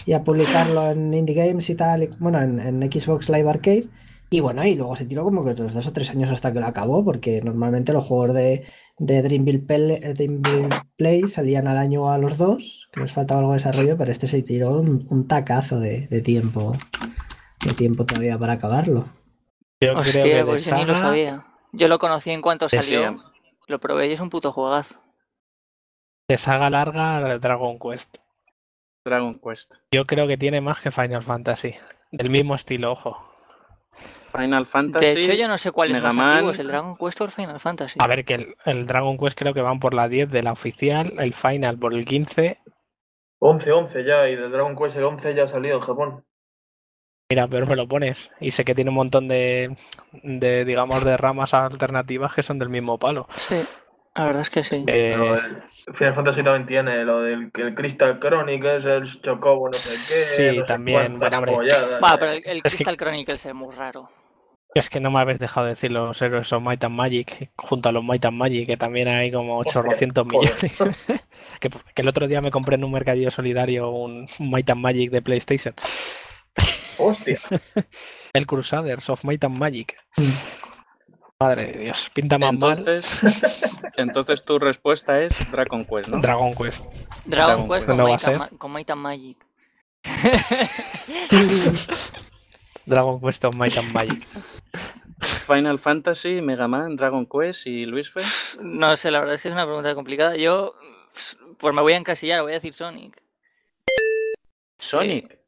[0.05, 3.85] y a publicarlo en indie games y tal, y- bueno, en, en Xbox Live Arcade.
[4.29, 6.59] Y bueno, y luego se tiró como que otros dos o tres años hasta que
[6.59, 8.63] lo acabó, porque normalmente los juegos de,
[8.97, 13.41] de Dreamville, Play, eh, Dreamville Play salían al año a los dos, que nos faltaba
[13.41, 16.75] algo de desarrollo, pero este se tiró un, un tacazo de, de tiempo,
[17.63, 19.05] de tiempo todavía para acabarlo.
[19.81, 21.45] Yo creo que Hostia, pues yo ni lo sabía.
[21.71, 23.15] Yo lo conocí en cuanto salió.
[23.67, 24.99] Lo probé y es un puto juegazo.
[26.27, 28.17] De saga larga Dragon Quest.
[29.05, 29.75] Dragon Quest.
[29.91, 31.75] Yo creo que tiene más que Final Fantasy.
[32.11, 33.29] Del mismo estilo, ojo.
[34.35, 35.05] Final Fantasy.
[35.05, 36.29] De hecho, yo no sé cuál es Mega más Man.
[36.29, 37.99] antiguo, ¿es el Dragon Quest o el Final Fantasy?
[38.01, 40.53] A ver, que el, el Dragon Quest creo que van por la 10 de la
[40.53, 42.59] oficial, el Final por el 15.
[43.39, 46.25] 11, 11 ya, y del Dragon Quest el 11 ya ha salido en Japón.
[47.29, 48.31] Mira, pero me lo pones.
[48.39, 49.75] Y sé que tiene un montón de,
[50.23, 53.27] de digamos, de ramas alternativas que son del mismo palo.
[53.35, 53.61] Sí,
[54.15, 54.83] la verdad es que sí.
[54.87, 55.15] Eh,
[55.95, 60.21] Final Fantasy también tiene lo del que el Crystal Chronicles, el Chocobo, no sé qué.
[60.53, 61.51] Sí, no también, bueno, hombre.
[61.53, 62.17] polladas, Va, eh.
[62.19, 64.09] pero el, el Es que- Crystal Chronicles es muy raro.
[64.75, 67.91] es que no me habéis dejado decir los héroes of Might and Magic, junto a
[67.91, 70.51] los Might and Magic, que también hay como Hostia, 800 joder.
[70.63, 71.05] millones.
[71.59, 74.81] que, que el otro día me compré en un mercadillo solidario un, un Might and
[74.81, 75.73] Magic de PlayStation.
[76.97, 77.39] Hostia.
[78.33, 79.95] El Crusaders of Might and Magic.
[81.43, 82.77] Madre de Dios, pinta más mal.
[82.79, 86.19] Entonces, entonces tu respuesta es Dragon Quest, ¿no?
[86.21, 86.85] Dragon Quest.
[87.25, 87.87] Dragon Dragon Quest Quest.
[87.87, 88.39] con, No va a Might and ser.
[88.39, 89.37] Ma- con Might and Magic.
[92.85, 94.27] Dragon Quest of Might and Magic.
[95.19, 98.21] Final Fantasy, Mega Man, Dragon Quest y Luis Fe.
[98.61, 100.35] No sé, la verdad es que es una pregunta complicada.
[100.35, 100.73] Yo,
[101.57, 103.21] pues me voy a encasillar, voy a decir Sonic.
[104.77, 105.39] Sonic.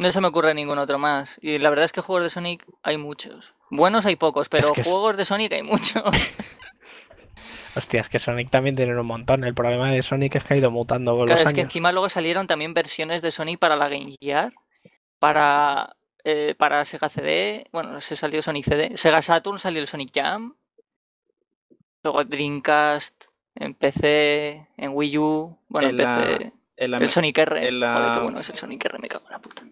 [0.00, 1.38] No se me ocurre ningún otro más.
[1.42, 3.54] Y la verdad es que juegos de Sonic hay muchos.
[3.70, 6.02] Buenos hay pocos, pero que es- juegos de Sonic hay muchos.
[7.76, 9.44] Hostia, es que Sonic también tiene un montón.
[9.44, 11.92] El problema de Sonic es que ha ido mutando con Claro, los es que encima
[11.92, 14.52] luego salieron también versiones de Sonic para la Game Gear,
[15.18, 15.94] para,
[16.24, 20.56] eh, para Sega CD, bueno, se salió Sonic CD, Sega Saturn salió el Sonic Jam,
[22.02, 27.10] luego Dreamcast, en PC, en Wii U, bueno, en En la- PC, En la, el
[27.10, 29.38] Sonic R, en la- joder, qué bueno es el Sonic R, me cago en la
[29.38, 29.62] puta.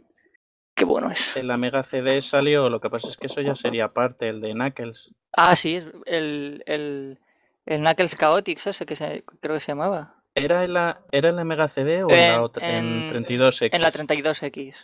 [0.79, 1.37] Qué bueno es.
[1.37, 4.41] en la Mega CD salió, lo que pasa es que eso ya sería parte, el
[4.41, 5.12] de Knuckles.
[5.33, 5.74] Ah, sí,
[6.07, 7.18] el, el,
[7.66, 10.14] el Knuckles Chaotix ese que se, creo que se llamaba.
[10.37, 13.24] ¿Era en la, ¿era en la Mega CD o en, En- la otra, en, en-
[13.24, 13.70] 32X?
[13.72, 14.74] En la 32X.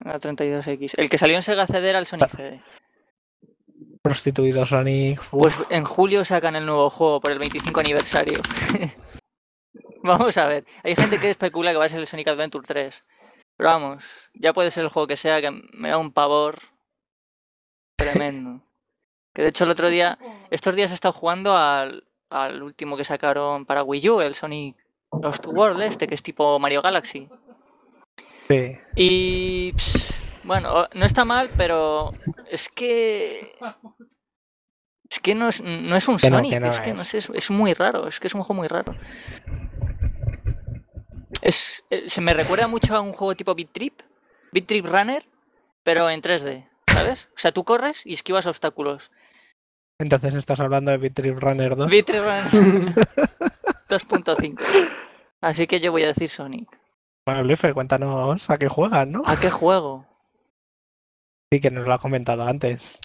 [0.00, 0.94] En la 32X.
[0.96, 2.62] El que salió en Sega CD era el Sonic CD.
[4.02, 5.20] Prostituido Sonic.
[5.20, 8.38] uf, Pues en julio sacan el nuevo juego por el 25 aniversario.
[10.02, 10.64] vamos a ver.
[10.82, 13.04] Hay gente que especula que va a ser el Sonic Adventure 3.
[13.60, 16.60] Pero vamos, ya puede ser el juego que sea, que me da un pavor
[17.94, 18.62] tremendo.
[19.34, 20.18] Que de hecho el otro día,
[20.50, 24.76] estos días he estado jugando al, al último que sacaron para Wii U, el Sonic
[25.12, 27.28] Lost World este, que es tipo Mario Galaxy.
[28.48, 28.78] sí.
[28.96, 32.14] Y ps, bueno, no está mal, pero
[32.50, 33.58] es que
[35.10, 37.04] es que no es, no es un Que no, Sonic, que no es que no
[37.04, 38.94] sé, es, es muy raro, es que es un juego muy raro.
[41.42, 44.00] Es, eh, se me recuerda mucho a un juego tipo Beat Trip,
[44.52, 45.24] Beat Trip Runner,
[45.82, 47.28] pero en 3D, ¿sabes?
[47.34, 49.10] O sea, tú corres y esquivas obstáculos.
[49.98, 51.90] Entonces estás hablando de Beat Trip Runner 2.
[51.90, 52.94] Beat Trip Runner
[53.88, 54.60] 2.5.
[55.40, 56.68] Así que yo voy a decir Sonic.
[57.26, 59.22] Bueno, Luife, cuéntanos a qué juegas, ¿no?
[59.26, 60.06] ¿A qué juego?
[61.52, 62.98] Sí, que nos lo ha comentado antes.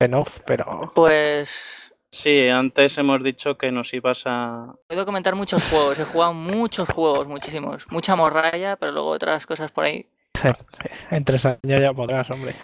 [0.00, 0.92] En off, pero.
[0.94, 4.74] Pues Sí, antes hemos dicho que nos ibas a...
[4.88, 5.98] puedo comentar muchos juegos.
[5.98, 7.86] He jugado muchos juegos, muchísimos.
[7.90, 10.08] Mucha morralla, pero luego otras cosas por ahí.
[11.10, 12.54] En tres años ya podrás, hombre.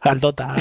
[0.00, 0.54] Al Dota.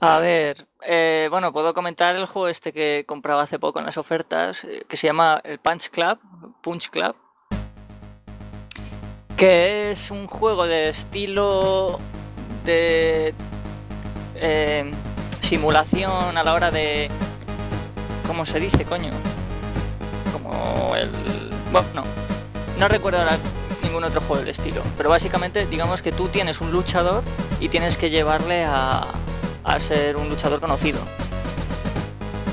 [0.00, 3.98] A ver, eh, bueno, puedo comentar el juego este que compraba hace poco en las
[3.98, 6.18] ofertas, eh, que se llama el Punch Club,
[6.62, 7.16] Punch Club,
[9.36, 11.98] que es un juego de estilo
[12.64, 13.34] de
[14.40, 14.90] eh,
[15.40, 17.08] simulación a la hora de,
[18.26, 19.10] ¿cómo se dice, coño?
[20.32, 21.10] Como el,
[21.72, 22.04] bueno, no,
[22.78, 23.38] no recuerdo ahora
[23.82, 27.22] ningún otro juego del estilo, pero básicamente digamos que tú tienes un luchador
[27.60, 29.06] y tienes que llevarle a,
[29.64, 31.00] a ser un luchador conocido.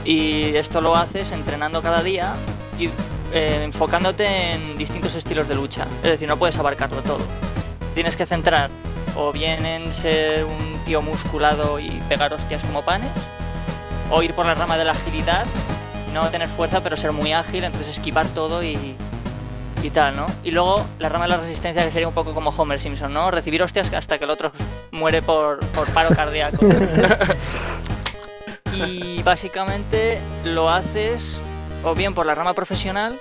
[0.03, 2.35] Y esto lo haces entrenando cada día
[2.77, 2.89] y
[3.33, 5.87] eh, enfocándote en distintos estilos de lucha.
[6.03, 7.21] Es decir, no puedes abarcarlo todo.
[7.95, 8.69] Tienes que centrar
[9.15, 13.11] o bien en ser un tío musculado y pegar hostias como panes,
[14.11, 15.45] o ir por la rama de la agilidad,
[16.13, 18.95] no tener fuerza pero ser muy ágil, entonces esquivar todo y,
[19.81, 20.25] y tal, ¿no?
[20.43, 23.31] Y luego la rama de la resistencia que sería un poco como Homer Simpson, ¿no?
[23.31, 24.51] Recibir hostias hasta que el otro
[24.91, 26.65] muere por, por paro cardíaco.
[28.73, 31.39] y básicamente lo haces
[31.83, 33.17] o bien por la rama profesional,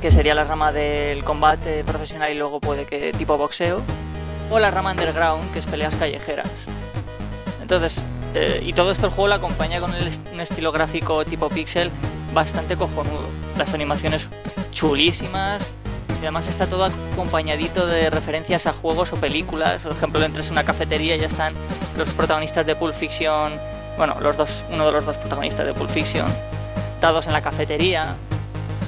[0.00, 3.82] que sería la rama del combate profesional y luego puede que tipo boxeo,
[4.50, 6.48] o la rama underground, que es peleas callejeras.
[7.60, 8.02] Entonces,
[8.34, 11.90] eh, y todo esto el juego lo acompaña con un estilo gráfico tipo pixel
[12.34, 13.28] bastante cojonudo.
[13.56, 14.28] Las animaciones
[14.70, 15.70] chulísimas.
[16.16, 19.82] Y además está todo acompañadito de referencias a juegos o películas.
[19.82, 21.54] Por ejemplo, entras en una cafetería y ya están
[21.96, 23.52] los protagonistas de Pulp Fiction.
[23.96, 26.26] Bueno, los dos, uno de los dos protagonistas de Pulp Fiction.
[27.00, 28.16] Dados en la cafetería.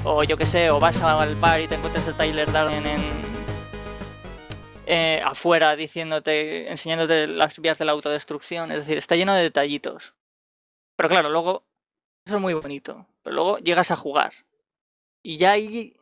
[0.04, 3.29] O yo que sé, o vas al bar y te encuentras el Tyler Darden en,
[4.92, 8.72] eh, afuera diciéndote, enseñándote las vías de la autodestrucción.
[8.72, 10.16] Es decir, está lleno de detallitos.
[10.96, 11.62] Pero claro, luego,
[12.26, 13.06] eso es muy bonito.
[13.22, 14.32] Pero luego llegas a jugar.
[15.22, 15.94] Y ya ahí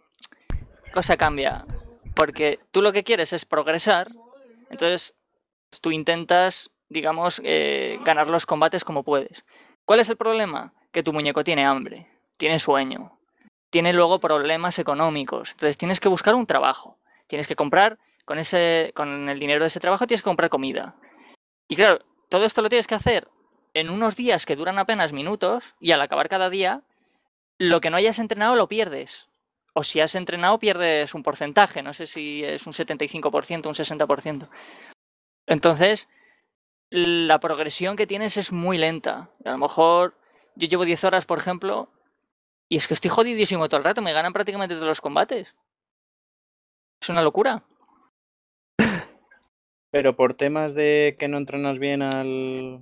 [0.95, 1.66] cosa cambia.
[2.14, 4.09] Porque tú lo que quieres es progresar.
[4.70, 5.14] Entonces,
[5.68, 9.45] pues, tú intentas, digamos, eh, ganar los combates como puedes.
[9.84, 10.72] ¿Cuál es el problema?
[10.93, 12.07] Que tu muñeco tiene hambre,
[12.39, 13.18] tiene sueño,
[13.68, 15.51] tiene luego problemas económicos.
[15.51, 16.97] Entonces tienes que buscar un trabajo.
[17.26, 17.99] Tienes que comprar
[18.29, 20.97] con ese, con el dinero de ese trabajo tienes que comprar comida.
[21.66, 23.26] Y claro, todo esto lo tienes que hacer
[23.72, 26.83] en unos días que duran apenas minutos y al acabar cada día,
[27.57, 29.31] lo que no hayas entrenado lo pierdes.
[29.72, 34.49] O si has entrenado pierdes un porcentaje, no sé si es un 75%, un 60%.
[35.47, 36.11] Entonces,
[36.91, 39.31] la progresión que tienes es muy lenta.
[39.47, 40.18] A lo mejor
[40.55, 41.89] yo llevo 10 horas, por ejemplo,
[42.68, 45.55] y es que estoy jodidísimo todo el rato, me ganan prácticamente todos los combates.
[47.01, 47.64] Es una locura.
[49.91, 52.80] Pero por temas de que no entrenas bien al,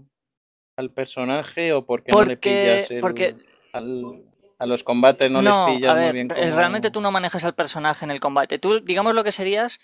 [0.76, 3.34] al personaje o porque, no le pillas el- porque-
[3.72, 4.24] al-
[4.58, 7.54] a los combates no, les pillas a ver, muy bien realmente tú no manejas al
[7.54, 8.58] personaje en el combate.
[8.58, 9.80] Tú, digamos lo que serías,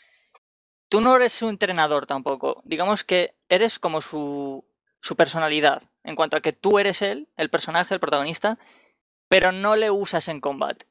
[0.89, 2.63] tú no eres su entrenador tampoco.
[2.65, 4.65] Digamos que eres como su,
[5.01, 8.59] su personalidad, en cuanto a que tú eres él, el personaje, el protagonista,
[9.29, 10.87] pero no le usas en combate.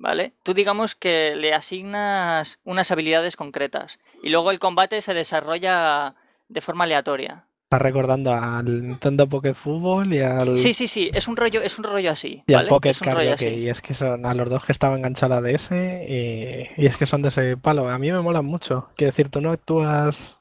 [0.00, 0.32] ¿Vale?
[0.42, 6.14] Tú digamos que le asignas unas habilidades concretas y luego el combate se desarrolla
[6.48, 7.44] de forma aleatoria.
[7.64, 11.78] Está recordando al Nintendo Pocket Fútbol y al, Sí, sí, sí, es un rollo, es
[11.78, 12.68] un rollo así, y al ¿vale?
[12.70, 13.46] Pocket Es un rollo Karaoke.
[13.48, 13.54] así.
[13.60, 15.70] Y es que son a los dos que estaban enganchados a la DS
[16.08, 17.88] y, y es que son de ese palo.
[17.90, 18.88] A mí me molan mucho.
[18.96, 20.38] Quiero decir, tú no actúas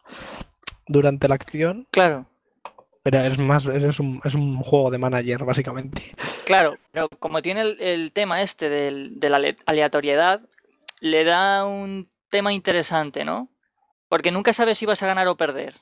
[0.88, 2.26] durante la acción, Claro.
[3.14, 6.02] Es más, eres un, es un juego de manager, básicamente.
[6.46, 10.42] Claro, pero como tiene el, tema este de la ale- aleatoriedad,
[11.00, 13.50] le da un tema interesante, ¿no?
[14.08, 15.76] Porque nunca sabes si vas a ganar o perder.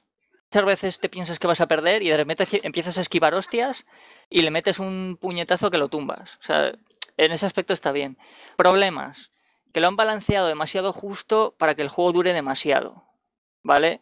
[0.51, 3.85] Muchas veces te piensas que vas a perder y de repente empiezas a esquivar hostias
[4.29, 6.35] y le metes un puñetazo que lo tumbas.
[6.35, 6.73] O sea,
[7.17, 8.17] en ese aspecto está bien.
[8.55, 9.31] Problemas.
[9.73, 13.03] Que lo han balanceado demasiado justo para que el juego dure demasiado.
[13.63, 13.99] ¿Vale?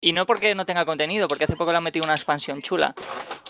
[0.00, 2.94] Y no porque no tenga contenido, porque hace poco le han metido una expansión chula,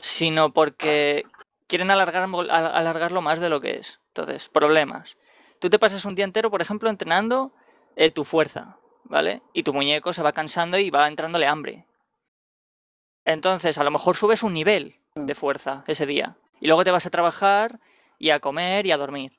[0.01, 1.25] sino porque
[1.67, 4.01] quieren alargar, alargarlo más de lo que es.
[4.09, 5.17] Entonces, problemas.
[5.61, 7.53] Tú te pasas un día entero, por ejemplo, entrenando
[7.97, 9.43] eh, tu fuerza, ¿vale?
[9.53, 11.87] Y tu muñeco se va cansando y va entrándole hambre.
[13.25, 16.37] Entonces, a lo mejor subes un nivel de fuerza ese día.
[16.61, 17.81] Y luego te vas a trabajar
[18.19, 19.39] y a comer y a dormir.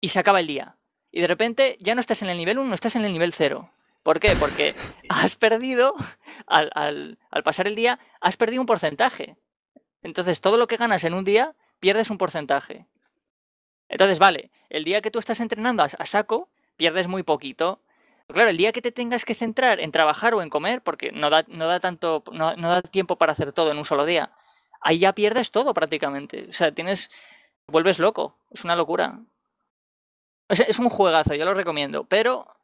[0.00, 0.76] Y se acaba el día.
[1.10, 3.70] Y de repente ya no estás en el nivel 1, estás en el nivel 0.
[4.06, 4.32] ¿Por qué?
[4.42, 4.66] Porque
[5.20, 5.86] has perdido,
[6.58, 9.26] al, al- al pasar el día, has perdido un porcentaje.
[10.08, 11.46] Entonces, todo lo que ganas en un día,
[11.80, 12.76] pierdes un porcentaje.
[13.88, 17.80] Entonces, vale, el día que tú estás entrenando a, saco, pierdes muy poquito.
[18.28, 21.30] Claro, el día que te tengas que centrar en trabajar o en comer, porque no
[21.30, 24.32] da, no da tanto, no, no da tiempo para hacer todo en un solo día,
[24.80, 26.46] ahí ya pierdes todo prácticamente.
[26.48, 27.10] O sea, tienes,
[27.68, 29.20] vuelves loco, es una locura.
[30.50, 32.55] Sea, es un juegazo, yo lo recomiendo, pero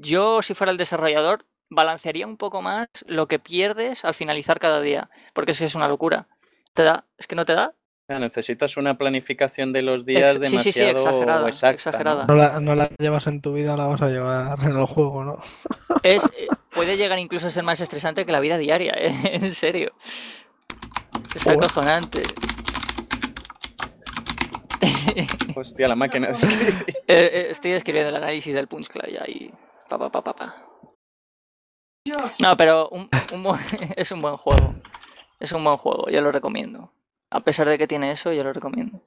[0.00, 4.80] yo si fuera el desarrollador balancearía un poco más lo que pierdes al finalizar cada
[4.80, 6.28] día, porque es que es una locura.
[6.74, 7.04] ¿Te da?
[7.18, 7.74] ¿Es que no te da?
[8.08, 11.66] Necesitas una planificación de los días Ex- sí, sí, sí, demasiado exagerada, exacta.
[11.68, 11.74] ¿no?
[11.74, 12.24] exagerada.
[12.26, 15.24] No la, no la llevas en tu vida, la vas a llevar en el juego,
[15.24, 15.36] ¿no?
[16.02, 19.14] Es, eh, puede llegar incluso a ser más estresante que la vida diaria, ¿eh?
[19.34, 19.92] en serio.
[21.34, 21.58] Es Joder.
[21.58, 22.22] acojonante.
[25.54, 26.74] Hostia, la máquina de escribir.
[27.08, 29.52] Eh, eh, estoy escribiendo el análisis del Punch Club ya y
[29.88, 30.46] pa pa pa pa pa.
[32.40, 33.60] No, pero un, un buen-
[33.96, 34.74] es un buen juego.
[35.40, 36.92] Es un buen juego, yo lo recomiendo.
[37.30, 39.00] A pesar de que tiene eso, yo lo recomiendo.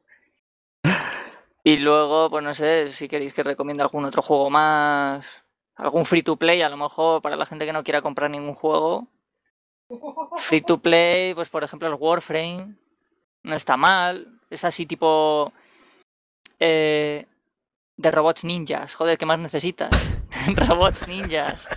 [1.64, 5.44] Y luego, pues no sé, si queréis que recomiende algún otro juego más,
[5.76, 8.54] algún free to play, a lo mejor para la gente que no quiera comprar ningún
[8.54, 9.08] juego.
[10.38, 12.76] Free to play, pues por ejemplo el Warframe,
[13.44, 14.40] no está mal.
[14.50, 15.52] Es así tipo
[16.60, 17.26] eh,
[17.98, 18.96] de robots ninjas.
[18.96, 20.21] Joder, ¿qué más necesitas?
[20.56, 21.68] robots ninjas.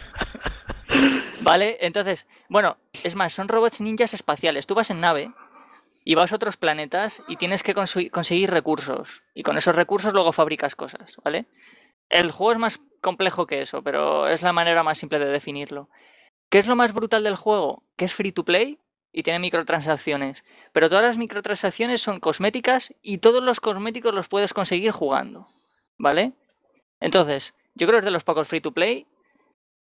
[1.40, 1.78] ¿Vale?
[1.80, 4.66] Entonces, bueno, es más, son robots ninjas espaciales.
[4.66, 5.32] Tú vas en nave
[6.04, 9.22] y vas a otros planetas y tienes que conseguir recursos.
[9.34, 11.46] Y con esos recursos luego fabricas cosas, ¿vale?
[12.08, 15.88] El juego es más complejo que eso, pero es la manera más simple de definirlo.
[16.50, 17.82] ¿Qué es lo más brutal del juego?
[17.96, 18.78] Que es free to play
[19.12, 20.44] y tiene microtransacciones.
[20.72, 25.46] Pero todas las microtransacciones son cosméticas y todos los cosméticos los puedes conseguir jugando.
[25.98, 26.32] ¿Vale?
[27.00, 29.06] Entonces, yo creo que es de los pocos free to play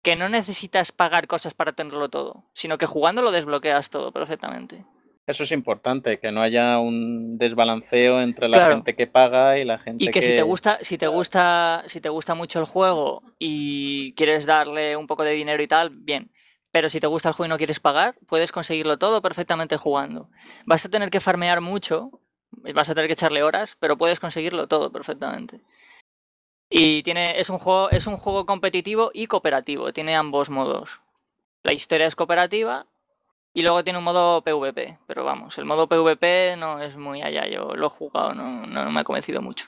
[0.02, 4.86] que no necesitas pagar cosas para tenerlo todo, sino que jugando lo desbloqueas todo perfectamente.
[5.26, 8.76] Eso es importante, que no haya un desbalanceo entre la Claro.
[8.76, 12.02] gente que paga y la gente Y que si te gusta, si te gusta, si
[12.02, 16.32] te gusta mucho el juego y quieres darle un poco de dinero y tal, bien.
[16.72, 20.30] Pero si te gusta el juego y no quieres pagar, puedes conseguirlo todo perfectamente jugando.
[20.66, 22.10] Vas a tener que farmear mucho,
[22.52, 25.62] vas a tener que echarle horas, pero puedes conseguirlo todo perfectamente.
[26.76, 31.02] Y tiene, es un juego, es un juego competitivo y cooperativo, tiene ambos modos.
[31.62, 32.88] La historia es cooperativa
[33.54, 37.48] y luego tiene un modo PvP, pero vamos, el modo PvP no es muy allá,
[37.48, 39.68] yo lo he jugado, no, no me ha convencido mucho.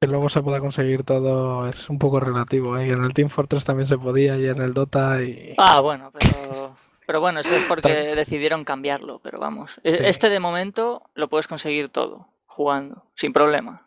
[0.00, 2.88] Que luego se pueda conseguir todo es un poco relativo, ¿eh?
[2.88, 5.54] Y en el Team Fortress también se podía y en el Dota y...
[5.58, 6.74] Ah, bueno, pero,
[7.06, 9.80] pero bueno, eso es porque decidieron cambiarlo, pero vamos.
[9.84, 10.04] e- Sí.
[10.06, 13.86] Este de momento lo puedes conseguir todo, jugando, sin problema.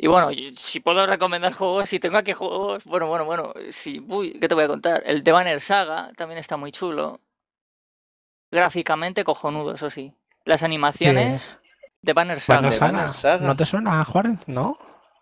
[0.00, 4.38] Y bueno, si puedo recomendar juegos, si tengo aquí juegos, bueno, bueno, bueno, si, uy,
[4.40, 5.02] ¿qué te voy a contar?
[5.04, 7.20] El The Banner Saga también está muy chulo.
[8.50, 10.14] Gráficamente cojonudo, eso sí.
[10.44, 11.58] Las animaciones
[12.00, 12.58] de Banner Saga.
[12.60, 12.92] Banner de Saga.
[12.92, 13.46] Banner Saga.
[13.46, 14.46] ¿No te suena, Juárez?
[14.46, 14.74] ¿No?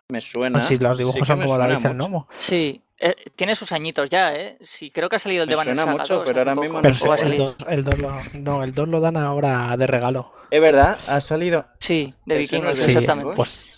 [0.09, 0.61] Me suena.
[0.61, 1.93] si los sí dibujos que son como suena David el mucho.
[2.07, 2.27] Gnomo.
[2.37, 4.57] Sí, eh, tiene sus añitos ya, ¿eh?
[4.61, 6.53] Sí, creo que ha salido el Me de Banner suena Saga mucho, 2 pero ahora
[6.53, 7.37] poco, mismo no Pero va a el salir.
[7.39, 10.31] 2, el 2 lo, no, el 2 lo dan ahora de regalo.
[10.51, 11.65] Es verdad, ha salido.
[11.79, 13.35] Sí, de vikingos, Sí, exactamente.
[13.35, 13.76] pues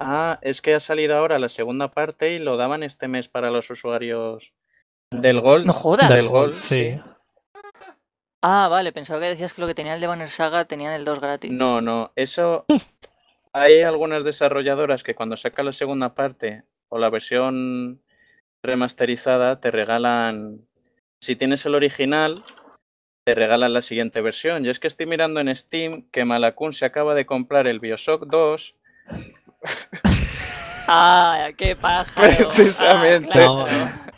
[0.00, 3.50] Ah, es que ha salido ahora la segunda parte y lo daban este mes para
[3.50, 4.54] los usuarios
[5.10, 5.66] del Gol.
[5.66, 6.08] No jodas.
[6.08, 6.92] Del Gol, sí.
[6.92, 7.00] sí.
[8.42, 11.04] Ah, vale, pensaba que decías que lo que tenía el de Banner Saga tenían el
[11.04, 11.50] 2 gratis.
[11.50, 12.66] No, no, eso.
[13.52, 18.00] Hay algunas desarrolladoras que cuando sacan la segunda parte o la versión
[18.62, 20.66] remasterizada te regalan.
[21.20, 22.44] Si tienes el original,
[23.26, 24.62] te regalan la siguiente versión.
[24.62, 28.26] Yo es que estoy mirando en Steam que Malakun se acaba de comprar el Bioshock
[28.26, 28.74] 2
[30.90, 32.14] Ah, qué pájaro.
[32.48, 33.28] Precisamente.
[33.34, 33.66] Ah, claro.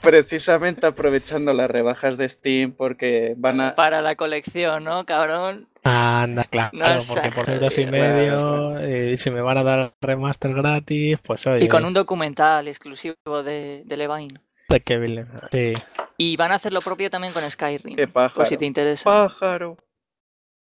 [0.00, 3.74] precisamente aprovechando las rebajas de Steam porque van a.
[3.74, 5.68] Para la colección, ¿no, cabrón?
[5.82, 9.94] Anda, claro, No porque por euros y claro, medio, y si me van a dar
[10.00, 14.40] remaster gratis, pues oye, Y con un documental exclusivo de, de Levine.
[14.68, 15.72] de Kevin, sí.
[16.18, 17.96] Y van a hacer lo propio también con Skyrim.
[17.96, 18.58] ¡Qué Por si pájaro!
[18.58, 19.04] te interesa.
[19.04, 19.76] ¡Pájaro!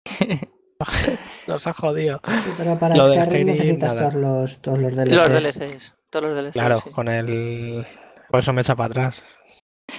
[1.47, 2.21] Nos ha jodido.
[2.27, 4.09] Sí, pero para Lo Skyrim Skyrim, necesitas nada.
[4.11, 5.11] todos los, todos los DLCs.
[5.15, 5.95] Los DLCs.
[6.11, 6.53] Todos los DLCs.
[6.53, 6.91] Claro, sí.
[6.91, 7.87] con el...
[8.31, 9.25] Por eso me echa para atrás.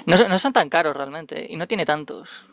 [0.05, 1.45] No, son- no son tan caros realmente.
[1.49, 2.47] Y no tiene tantos.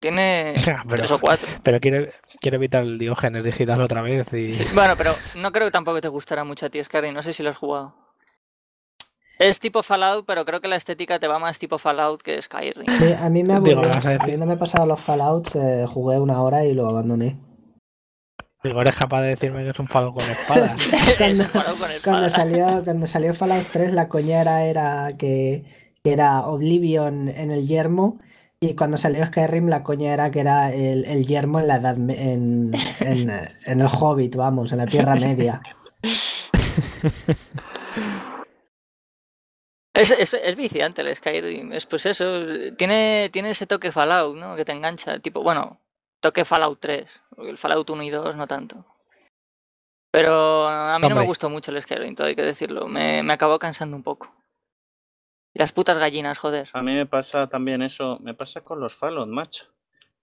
[0.00, 1.46] Tiene pero- tres o cuatro.
[1.62, 2.10] Pero quiero,
[2.40, 4.52] quiero evitar el Diógenes digital otra vez y...
[4.52, 7.12] Sí, Bueno, pero no creo que tampoco te gustará mucho a ti, Skyrim.
[7.14, 7.94] No sé si lo has jugado.
[9.38, 12.86] Es tipo Fallout, pero creo que la estética te va más tipo Fallout que Skyrim.
[12.86, 13.80] Sí, a mí me aburrió.
[14.22, 17.36] Habiéndome pasado los Fallouts, eh, jugué una hora y lo abandoné.
[18.64, 20.90] Digo, eres capaz de decirme que es un falo con espadas.
[21.18, 22.30] Cuando, Es Fallout con cuando espada.
[22.30, 25.64] salió, cuando salió Fallout 3, la coñera era que,
[26.02, 28.20] que era Oblivion en el yermo
[28.60, 31.96] Y cuando salió Skyrim la coña era que era el, el yermo en la edad
[31.98, 33.30] en, en,
[33.66, 35.60] en el Hobbit, vamos, en la Tierra Media.
[39.94, 41.72] Es, es, es viciante el Skyrim.
[41.72, 42.24] Es pues eso.
[42.76, 44.56] Tiene, tiene ese toque Fallout, ¿no?
[44.56, 45.20] Que te engancha.
[45.20, 45.80] Tipo, bueno,
[46.20, 47.22] toque Fallout 3.
[47.30, 48.84] porque El Fallout 1 y 2 no tanto.
[50.10, 52.86] Pero a mí no me gustó mucho el Skyrim, todo hay que decirlo.
[52.86, 54.32] Me, me acabó cansando un poco.
[55.52, 56.68] Y las putas gallinas, joder.
[56.72, 59.74] A mí me pasa también eso, me pasa con los Fallout, macho.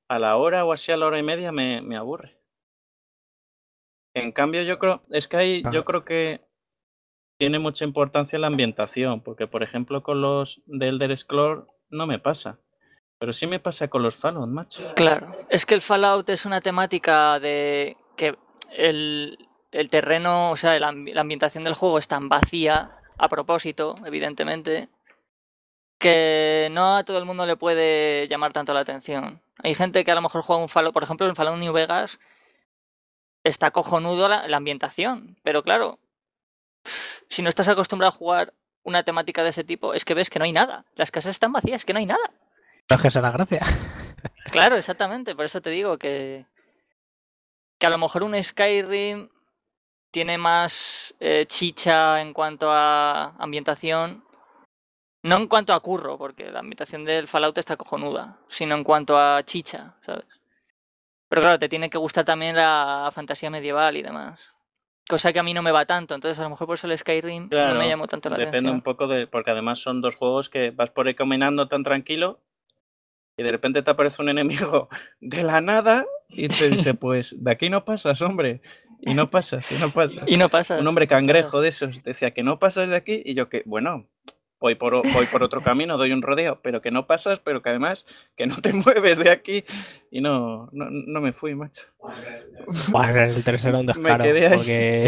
[0.07, 2.37] A la hora o así a la hora y media me, me aburre.
[4.13, 6.45] En cambio, yo creo, es que ahí yo creo que
[7.37, 12.19] tiene mucha importancia la ambientación, porque por ejemplo con los de Elder Scrolls no me
[12.19, 12.59] pasa.
[13.21, 14.95] Pero sí me pasa con los Fallout, macho.
[14.95, 18.35] Claro, es que el Fallout es una temática de que
[18.75, 24.89] el, el terreno, o sea, la ambientación del juego es tan vacía, a propósito, evidentemente,
[25.99, 29.39] que no a todo el mundo le puede llamar tanto la atención.
[29.61, 32.19] Hay gente que a lo mejor juega un Fallout, por ejemplo, en Fallout New Vegas
[33.43, 35.99] está cojonudo la, la ambientación, pero claro,
[37.29, 40.39] si no estás acostumbrado a jugar una temática de ese tipo, es que ves que
[40.39, 40.85] no hay nada.
[40.95, 42.31] Las casas están vacías, que no hay nada.
[42.89, 43.61] No es que sea la gracia.
[44.51, 45.33] Claro, exactamente.
[45.33, 46.45] Por eso te digo que,
[47.79, 49.29] que a lo mejor un Skyrim
[50.11, 54.23] tiene más eh, chicha en cuanto a ambientación.
[55.23, 59.17] No en cuanto a curro, porque la ambientación del Fallout está cojonuda, sino en cuanto
[59.17, 60.25] a chicha, ¿sabes?
[61.29, 64.51] Pero claro, te tiene que gustar también la fantasía medieval y demás.
[65.07, 66.97] Cosa que a mí no me va tanto, entonces a lo mejor por eso el
[66.97, 68.75] Skyrim no me llamó tanto la Depende atención.
[68.75, 72.39] un poco de, porque además son dos juegos que vas por ahí caminando tan tranquilo
[73.37, 77.51] y de repente te aparece un enemigo de la nada y te dice, pues de
[77.51, 78.61] aquí no pasas, hombre.
[79.03, 80.23] Y no pasas, y no pasas.
[80.27, 80.77] Y no pasa.
[80.77, 84.07] un hombre cangrejo de esos decía que no pasas de aquí y yo que, bueno,
[84.59, 87.69] voy por, voy por otro camino, doy un rodeo, pero que no pasas, pero que
[87.69, 88.05] además
[88.37, 89.63] que no te mueves de aquí
[90.11, 91.87] y no, no, no me fui, macho.
[92.91, 94.23] Buah, el tercero un Me descaro.
[94.23, 94.57] quedé ahí.
[94.57, 95.07] Porque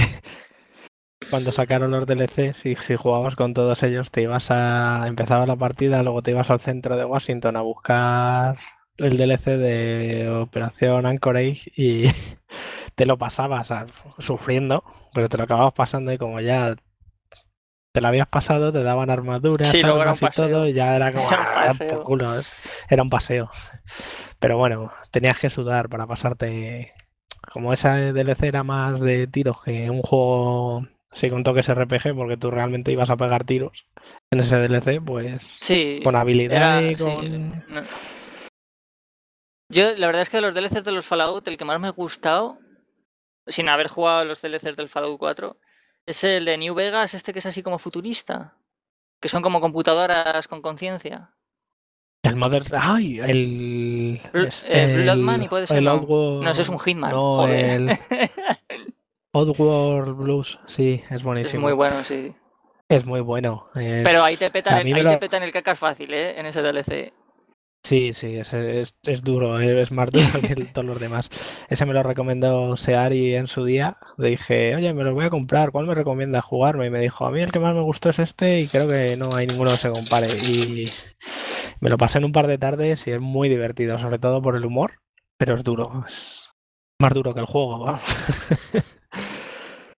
[1.34, 5.06] cuando sacaron los DLCs y si jugabas con todos ellos, te ibas a.
[5.08, 8.56] Empezaba la partida, luego te ibas al centro de Washington a buscar
[8.98, 12.06] el DLC de Operación Anchorage y
[12.96, 13.88] te lo pasabas a-
[14.20, 16.76] sufriendo, pero te lo acababas pasando y como ya
[17.92, 20.74] te lo habías pasado, te daban armaduras, Sí, luego era armas un y todo, y
[20.74, 22.04] ya era como Era un "Ah, por paseo".
[22.04, 22.34] culo,
[22.90, 23.50] era un paseo.
[24.40, 26.92] Pero bueno, tenías que sudar para pasarte.
[27.52, 32.38] Como esa DLC era más de tiros que un juego sí con toques RPG, porque
[32.38, 33.88] tú realmente ibas a pegar tiros
[34.32, 36.00] en ese DLC, pues Sí.
[36.04, 37.50] con habilidad Era- y sí, con.
[37.70, 37.84] no.
[39.70, 41.88] Yo, la verdad es que de los DLCs de los Fallout, el que más me
[41.88, 42.60] ha gustado,
[43.48, 45.58] sin haber jugado los DLCs del Fallout 4,
[46.06, 48.56] es el de New Vegas, este que es así como futurista.
[49.22, 51.34] Que son como computadoras con conciencia.
[52.24, 52.66] El Modern.
[52.78, 53.20] ¡Ay!
[53.20, 54.20] El.
[54.34, 55.98] Bl- eh, el- Money puede ser, el ¿no?
[56.42, 57.12] No, ese es un Hitman.
[57.12, 57.70] No, joder.
[57.70, 57.88] el
[59.34, 61.64] Oddworld Blues, sí, es es buenísimo.
[61.64, 62.34] muy bueno, sí.
[62.88, 63.68] Es muy bueno.
[63.76, 66.40] es- Pero ahí te petan el, ahí lo- te petan el cacas fácil, ¿eh?
[66.40, 67.12] En ese DLC.
[67.86, 71.30] Sí, sí, es, es, es duro, es más duro que el- todos los demás.
[71.68, 73.98] Ese me lo recomendó Seari en su día.
[74.18, 76.86] Le dije, oye, me lo voy a comprar, ¿cuál me recomienda jugarme?
[76.86, 79.18] Y me dijo, a mí el que más me gustó es este y creo que
[79.18, 80.28] no hay ninguno que se compare.
[80.28, 80.88] Y
[81.82, 84.56] me lo pasé en un par de tardes y es muy divertido, sobre todo por
[84.56, 85.00] el humor,
[85.38, 86.52] pero es duro, es
[87.02, 88.02] más duro que el juego, vamos.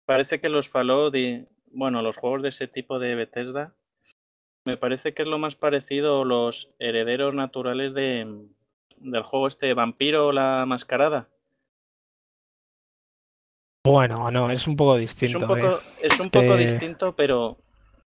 [0.05, 3.75] Parece que los Fallout y, bueno, los juegos de ese tipo de Bethesda,
[4.65, 8.47] me parece que es lo más parecido a los herederos naturales de,
[8.99, 11.29] del juego este Vampiro la Mascarada.
[13.85, 15.37] Bueno, no, es un poco Es distinto.
[15.37, 15.47] un ¿eh?
[15.61, 17.57] poco, es un Es poco que- distinto, pero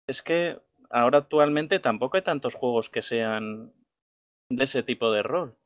[0.08, 0.58] es que
[0.90, 3.74] ahora actualmente tampoco hay tantos juegos que sean
[4.50, 5.58] de ese tipo de rol.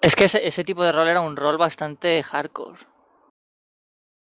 [0.00, 2.78] Es que ese, ese tipo de rol era un rol bastante hardcore.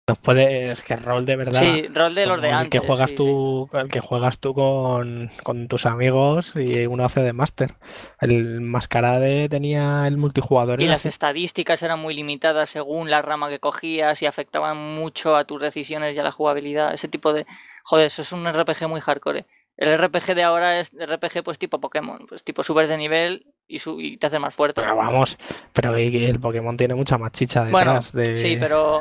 [0.09, 1.61] Nos puede, es que el rol de verdad.
[1.61, 4.41] Sí, rol de los de como el que antes, juegas sí, tú, el que juegas
[4.41, 7.77] tú con, con tus amigos y uno hace de máster.
[8.21, 10.83] El Mascarade tenía el multijugador.
[10.83, 11.09] Y las así.
[11.09, 16.17] estadísticas eran muy limitadas según la rama que cogías y afectaban mucho a tus decisiones
[16.17, 16.93] y a la jugabilidad.
[16.93, 17.47] Ese tipo de...
[17.85, 19.41] Joder, eso es un RPG muy hardcore.
[19.41, 19.47] ¿eh?
[19.83, 22.25] El RPG de ahora es RPG pues tipo Pokémon.
[22.29, 24.81] Pues tipo subes de nivel y, su- y te haces más fuerte.
[24.81, 25.37] Pero vamos,
[25.73, 28.37] pero el Pokémon tiene mucha más chicha Bueno, detrás de.
[28.37, 29.01] Sí, pero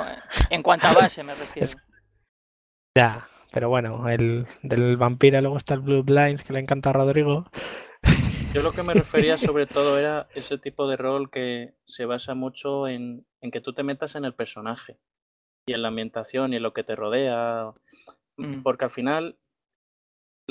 [0.50, 1.66] en cuanto a base me refiero.
[1.66, 1.78] Es-
[2.98, 7.44] Ya, pero bueno, el del vampiro luego está el Bloodlines que le encanta a Rodrigo.
[8.54, 12.34] Yo lo que me refería sobre todo era ese tipo de rol que se basa
[12.34, 14.98] mucho en, en que tú te metas en el personaje
[15.68, 17.70] y en la ambientación y en lo que te rodea.
[18.38, 18.64] Mm.
[18.64, 19.38] Porque al final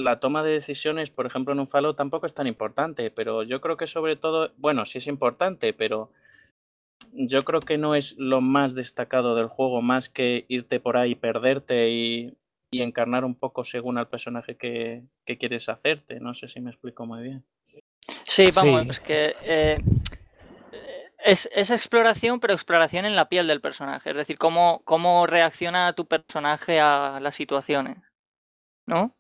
[0.00, 3.60] la toma de decisiones, por ejemplo, en un Fallout tampoco es tan importante, pero yo
[3.60, 6.10] creo que sobre todo, bueno, sí es importante, pero
[7.12, 11.14] yo creo que no es lo más destacado del juego, más que irte por ahí,
[11.14, 12.36] perderte y,
[12.70, 16.20] y encarnar un poco según al personaje que, que, quieres hacerte.
[16.20, 17.44] No sé si me explico muy bien.
[18.24, 18.90] Sí, vamos, sí.
[18.90, 19.78] es que eh,
[21.18, 24.10] es, es, exploración, pero exploración en la piel del personaje.
[24.10, 27.98] Es decir, cómo, cómo reacciona tu personaje a las situaciones.
[28.86, 29.14] ¿No?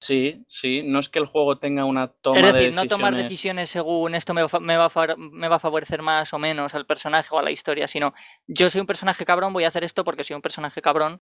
[0.00, 2.90] Sí, sí, no es que el juego tenga una toma es decir, de decisiones...
[2.90, 6.32] no tomar decisiones según esto me va, me, va a me va a favorecer más
[6.32, 8.14] o menos al personaje o a la historia, sino
[8.46, 11.20] yo soy un personaje cabrón, voy a hacer esto porque soy un personaje cabrón.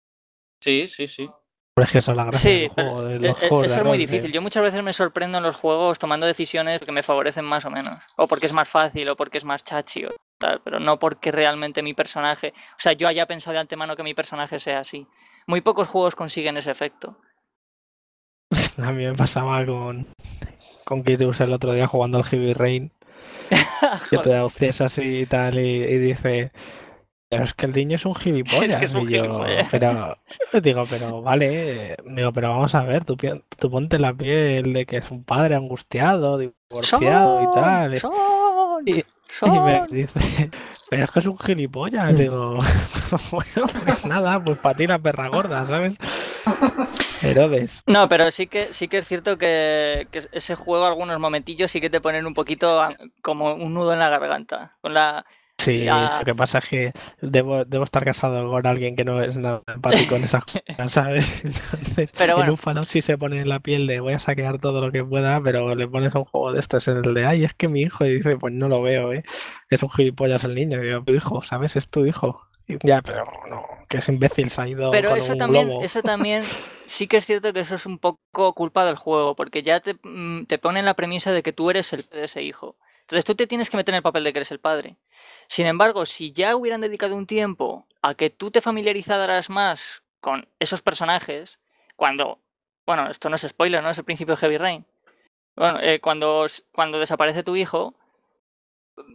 [0.61, 1.29] Sí, sí, sí.
[1.79, 3.81] Es que eso es la gracia sí, del juego, de pero, los juegos eso de
[3.83, 4.33] es muy difícil.
[4.33, 7.71] Yo muchas veces me sorprendo en los juegos tomando decisiones que me favorecen más o
[7.71, 7.99] menos.
[8.17, 11.31] O porque es más fácil, o porque es más chachi, o tal, pero no porque
[11.33, 12.55] realmente mi personaje.
[12.57, 15.07] O sea, yo haya pensado de antemano que mi personaje sea así.
[15.47, 17.19] Muy pocos juegos consiguen ese efecto.
[18.83, 20.07] A mí me pasaba con,
[20.85, 22.93] con Kirus el otro día jugando al Heavy Rain,
[24.11, 26.53] que te da opciones así y tal, y, y dice,
[27.29, 28.63] pero es que el niño es un gilipollas.
[28.71, 30.17] Es que es un y yo, pero,
[30.63, 33.17] digo, pero vale, digo, pero vamos a ver, tú,
[33.59, 37.95] tú ponte la piel de que es un padre angustiado, divorciado y tal.
[37.95, 40.51] y- Son, Y, me dice,
[40.89, 42.17] pero es que es un gilipollas.
[42.17, 42.57] Digo,
[43.33, 45.97] bueno, pues nada, pues para ti la perra gorda, ¿sabes?
[47.21, 47.83] Herodes.
[47.87, 51.81] No, pero sí que sí que es cierto que, que ese juego algunos momentillos sí
[51.81, 52.91] que te ponen un poquito a-
[53.23, 54.77] como un nudo en la garganta.
[54.81, 55.25] Con la
[55.59, 59.37] Sí, lo que pasa es que debo, debo estar casado con alguien que no es
[59.37, 61.45] nada empático en esas cosas, ¿sabes?
[61.45, 62.51] Entonces, Pero en bueno.
[62.51, 65.05] un Fallout sí se pone en la piel de voy a saquear todo lo que
[65.05, 67.69] pueda, pero le pones a un juego de estos en el de ay, es que
[67.69, 69.25] mi hijo, y dice, pues no lo veo, ¿eh?
[69.71, 71.75] Es un gilipollas el niño, y yo, tu hijo, ¿sabes?
[71.77, 72.43] Es tu hijo.
[72.69, 75.69] Y ya, pero no, que es imbécil, se ha ido Pero con eso un también,
[75.69, 75.83] globo.
[75.83, 76.43] eso también
[76.87, 79.97] sí que es cierto que eso es un poco culpa del juego, porque ya te,
[80.03, 82.77] mm, te ponen la premisa de que tú eres el de ese hijo.
[83.03, 84.97] Entonces tú te tienes que meter en el papel de que eres el padre.
[85.49, 90.49] Sin embargo, si ya hubieran dedicado un tiempo a que tú te familiarizaras más con
[90.59, 91.59] esos personajes,
[91.95, 92.41] cuando,
[92.85, 93.91] bueno, esto no es spoiler, ¿no?
[93.91, 94.87] Es el principio de Heavy Rain.
[95.55, 97.95] Bueno, eh, cuando, cuando desaparece tu hijo,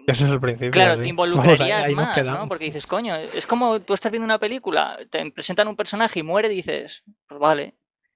[0.07, 0.71] Ese es el principio.
[0.71, 1.01] Claro, sí.
[1.09, 2.23] te Vamos, involucrarías nos más.
[2.25, 2.47] ¿no?
[2.47, 6.23] Porque dices, coño, es como tú estás viendo una película, te presentan un personaje y
[6.23, 7.73] muere y dices, pues vale,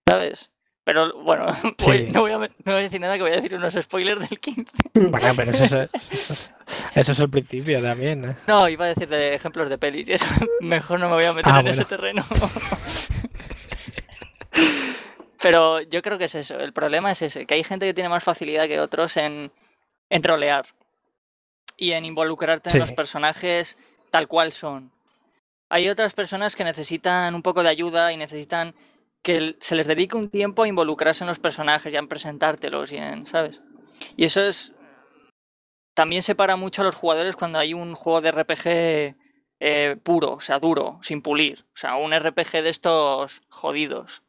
[0.08, 0.52] ¿sabes?
[0.84, 1.48] Pero bueno,
[1.86, 2.12] voy- Sí.
[2.12, 4.40] no, voy a, no voy a decir nada que voy a decir unos spoilers del
[4.40, 4.72] 15.
[5.10, 6.52] Bueno, pero ese es, ese es-
[6.94, 8.36] ese es el principio también, ¿eh?
[8.48, 10.26] No, iba a decir de ejemplos de pelis y eso,
[10.62, 12.24] mejor no me voy a meter Ah, en ese terreno.
[15.42, 18.10] Pero yo creo que es eso, el problema es ese, que hay gente que tiene
[18.10, 19.52] más facilidad que otros en,
[20.10, 20.66] en rolear
[21.78, 23.78] y en involucrarte en los personajes
[24.12, 24.92] tal cual son.
[25.70, 28.76] Hay otras personas que necesitan un poco de ayuda y necesitan
[29.22, 32.98] que se les dedique un tiempo a involucrarse en los personajes y en presentártelos y
[32.98, 33.62] en, ¿sabes?
[34.16, 34.74] Y eso es
[35.96, 39.16] también separa mucho a los jugadores cuando hay un juego de RPG
[39.60, 41.66] eh, puro, o sea, duro, sin pulir.
[41.74, 44.22] O sea, un RPG de estos jodidos.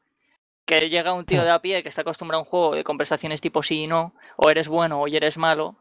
[0.64, 3.40] Que llega un tío de a pie que está acostumbrado a un juego de conversaciones
[3.40, 5.76] tipo sí y no, o eres bueno o eres malo,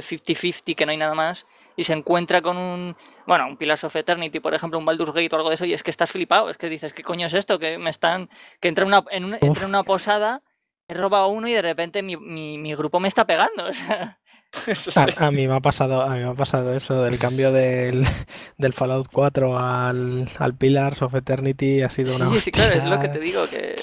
[0.00, 3.96] 50-50, que no hay nada más, y se encuentra con un, bueno, un Pillars of
[3.96, 6.50] Eternity, por ejemplo, un Baldur's Gate o algo de eso, y es que estás flipado,
[6.50, 7.58] es que dices, ¿qué coño es esto?
[7.58, 8.28] Que me están,
[8.60, 10.42] que entra una, en, una, entra en una posada,
[10.88, 14.18] he robado uno y de repente mi, mi, mi grupo me está pegando, o sea,
[14.66, 15.00] Eso sí.
[15.16, 18.04] A, a mí me ha pasado, a mí me ha pasado eso del cambio del,
[18.58, 22.84] del Fallout 4 al, al Pillars of Eternity ha sido una Sí, sí, claro, es
[22.84, 23.76] lo que te digo, que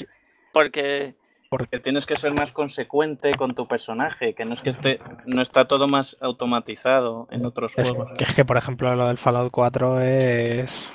[0.51, 1.15] porque
[1.71, 5.41] Que tienes que ser más consecuente con tu personaje, que no es que esté, no
[5.41, 8.11] está todo más automatizado en otros Es juegos.
[8.19, 10.93] que es que, por ejemplo, lo del Fallout 4 es...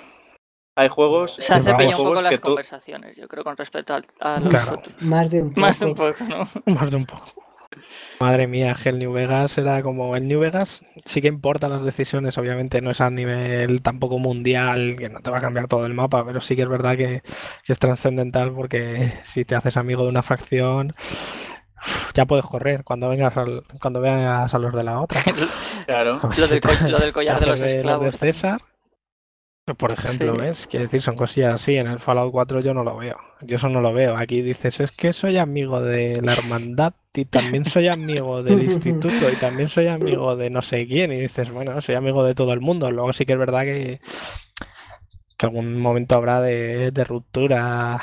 [0.77, 4.07] Hay juegos, se hace peña un poco las tú, conversaciones, yo creo, con respecto al-
[4.21, 4.75] a, los Claro.
[4.79, 4.95] otros.
[5.03, 5.61] Más de un poco.
[5.61, 6.73] Más de un poco, ¿no?
[6.75, 7.25] Más de un poco.
[8.21, 10.17] Madre mía, el New Vegas era como...
[10.17, 14.97] El New Vegas sí que importa las decisiones, obviamente no es a nivel tampoco mundial,
[14.99, 17.23] que no te va a cambiar todo el mapa, pero sí que es verdad que,
[17.65, 20.95] que es trascendental porque si te haces amigo de una facción,
[22.15, 25.21] ya puedes correr cuando vengas al, cuando veas a los de la otra.
[25.87, 26.21] claro.
[26.39, 28.05] Lo del, co- lo del collar de los esclavos.
[28.07, 28.61] de César,
[29.79, 30.39] por ejemplo, Sí.
[30.41, 30.67] ¿ves?
[30.67, 31.77] Quiero decir, son cosillas así.
[31.77, 33.17] En el Fallout 4 yo no lo veo.
[33.41, 34.17] Yo eso no lo veo.
[34.17, 39.31] Aquí dices, es que soy amigo de la hermandad y también soy amigo del instituto
[39.33, 41.13] y también soy amigo de no sé quién.
[41.13, 42.91] Y dices, bueno, soy amigo de todo el mundo.
[42.91, 44.01] Luego sí que es verdad que,
[45.39, 48.01] que algún momento habrá de, de ruptura.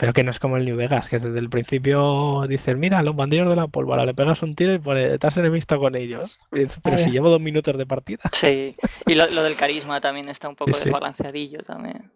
[0.00, 3.14] Pero que no es como el New Vegas, que desde el principio dices, mira, los
[3.14, 6.38] bandidos de la pólvora, le pegas un tiro y estás enemista con ellos.
[6.82, 8.22] Pero si llevo dos minutos de partida.
[8.32, 8.74] Sí,
[9.06, 10.84] y lo, lo del carisma también está un poco Sí, sí.
[10.86, 12.10] desbalanceadillo también.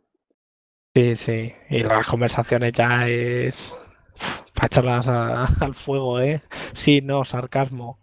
[0.94, 1.52] Sí, sí.
[1.68, 3.74] Y las conversaciones ya es.
[4.62, 6.40] A echarlas a- al fuego, ¿eh?
[6.72, 7.98] Sí, no, sarcasmo.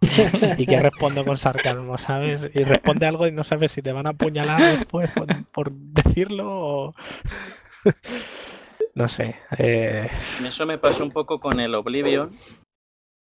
[0.58, 2.48] Y que respondo con sarcasmo, ¿sabes?
[2.54, 6.46] Y responde algo y no sabes si te van a apuñalar después por, por decirlo
[6.50, 6.94] o...
[8.94, 9.36] No sé.
[9.58, 10.08] eh,
[10.44, 12.30] Eso me pasó un poco con el Oblivion.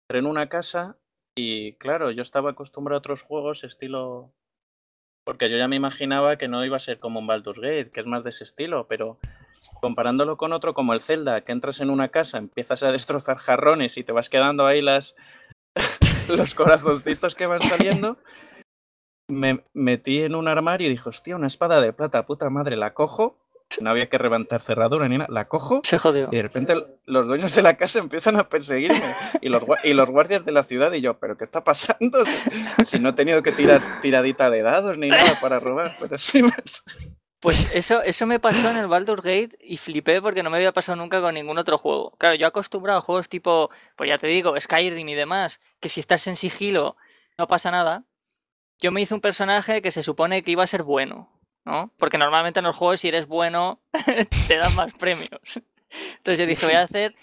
[0.08, 0.98] Entré en una casa
[1.36, 4.32] y, claro, yo estaba acostumbrado a otros juegos estilo.
[5.26, 8.00] Porque yo ya me imaginaba que no iba a ser como un Baldur's Gate, que
[8.00, 9.18] es más de ese estilo, pero
[9.80, 13.96] comparándolo con otro como el Zelda, que entras en una casa, empiezas a destrozar jarrones
[13.96, 15.14] y te vas quedando ahí las
[16.36, 18.18] los corazoncitos que van saliendo.
[19.30, 22.92] Me metí en un armario y dije, hostia, una espada de plata, puta madre, la
[22.92, 23.38] cojo.
[23.80, 25.32] No había que levantar cerradura ni nada.
[25.32, 26.28] La cojo Se jodió.
[26.30, 26.74] y de repente
[27.04, 29.02] los dueños de la casa empiezan a perseguirme
[29.40, 32.24] y los, y los guardias de la ciudad y yo, ¿pero qué está pasando?
[32.24, 36.18] Si, si no he tenido que tirar tiradita de dados ni nada para robar, pero
[36.18, 36.42] sí.
[37.40, 40.72] Pues eso, eso me pasó en el Baldur's Gate y flipé porque no me había
[40.72, 42.16] pasado nunca con ningún otro juego.
[42.16, 46.00] Claro, yo acostumbrado a juegos tipo, pues ya te digo, Skyrim y demás, que si
[46.00, 46.96] estás en sigilo
[47.36, 48.04] no pasa nada.
[48.80, 51.33] Yo me hice un personaje que se supone que iba a ser bueno,
[51.64, 51.90] ¿no?
[51.98, 53.80] Porque normalmente en los juegos si eres bueno
[54.48, 55.60] te dan más premios.
[56.16, 57.14] Entonces yo dije, voy a hacer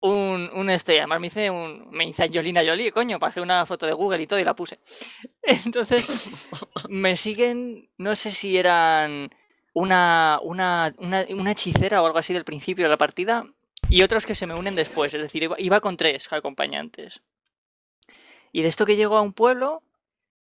[0.00, 3.86] un, un este, además me hice un, me hice Angelina Jolie, coño, bajé una foto
[3.86, 4.78] de Google y todo y la puse.
[5.42, 6.46] Entonces
[6.88, 9.30] me siguen, no sé si eran
[9.72, 13.46] una, una, una, una hechicera o algo así del principio de la partida
[13.88, 17.22] y otros que se me unen después, es decir, iba, iba con tres acompañantes.
[18.52, 19.82] Y de esto que llego a un pueblo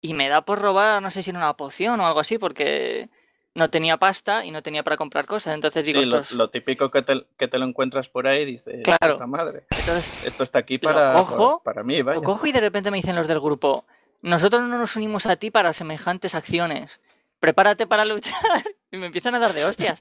[0.04, 3.08] y me da por robar, no sé si era una poción o algo así, porque
[3.54, 5.54] no tenía pasta y no tenía para comprar cosas.
[5.54, 8.82] Entonces digo, Sí, lo, típico que te, que te lo encuentras por ahí y dices,
[8.84, 9.14] Claro.
[9.14, 12.20] puta madre, entonces esto está aquí Lo para, cojo, para, para mí, vaya.
[12.20, 13.86] Lo cojo y de repente me dicen los del grupo,
[14.20, 17.00] nosotros no nos unimos a ti para semejantes acciones.
[17.40, 18.34] Prepárate para luchar.
[18.92, 20.00] Y me empiezan a dar de hostias.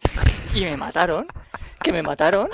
[0.54, 1.26] Y me mataron.
[1.82, 2.48] Que me mataron.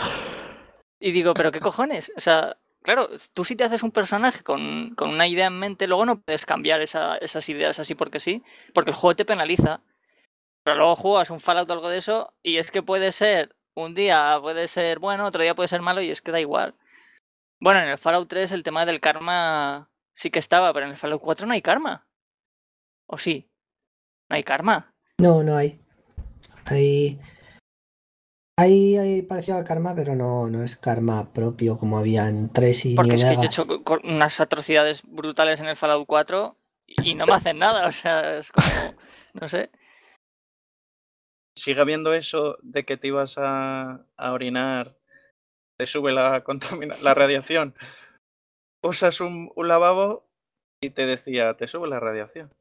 [1.00, 2.14] Y digo, pero qué cojones.
[2.16, 2.56] O sea,
[2.94, 6.20] claro, tú si te haces un personaje con, con una idea en mente, luego no
[6.22, 8.44] puedes cambiar esa- esas ideas así porque sí.
[8.74, 9.82] Porque el juego te penaliza.
[10.64, 13.94] Pero luego juegas un Fallout o algo de eso y es que puede ser, un
[13.96, 16.76] día puede ser bueno, otro día puede ser malo y es que da igual.
[17.62, 20.98] Bueno, en el Fallout 3 el tema del karma sí que estaba, pero en el
[20.98, 22.08] Fallout 4 no hay karma.
[23.08, 23.50] ¿O sí?
[24.30, 24.94] No hay karma.
[25.18, 25.80] No, no hay.
[26.66, 27.20] Hay.
[28.60, 32.86] Hay, hay parecido al karma, pero no, no es karma propio como había en 3
[32.88, 33.66] y Porque es que yo he hecho
[34.04, 37.88] unas atrocidades brutales en el Fallout 4 y no me hacen nada.
[37.88, 38.96] O sea, es como.
[39.40, 39.70] No sé.
[41.58, 44.98] Sigue habiendo eso de que te ibas a, a orinar,
[45.78, 47.76] te sube la, contamina- la radiación,
[48.84, 50.26] usas un, un lavabo
[50.82, 52.52] y te decía, te sube la radiación.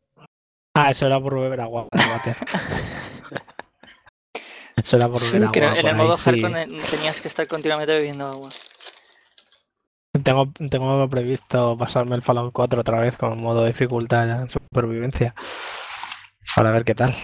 [0.77, 1.89] Ah, eso era por beber agua.
[4.97, 5.53] era por beber agua.
[5.53, 6.31] Que en el- en el modo sí.
[6.31, 8.49] ne- tenías que estar continuamente bebiendo agua.
[10.23, 15.35] Tengo, tengo previsto pasarme el Fallout 4 otra vez con modo dificultad ya en supervivencia.
[16.57, 17.15] Para ver qué tal.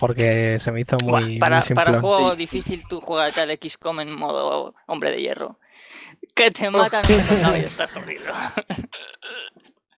[0.00, 2.36] Porque se me hizo Buah, muy, para, muy para juego Sí.
[2.38, 5.58] difícil, tú juegas al XCOM en modo hombre de hierro.
[6.34, 7.12] Que te matan y
[7.64, 8.32] estás jodido.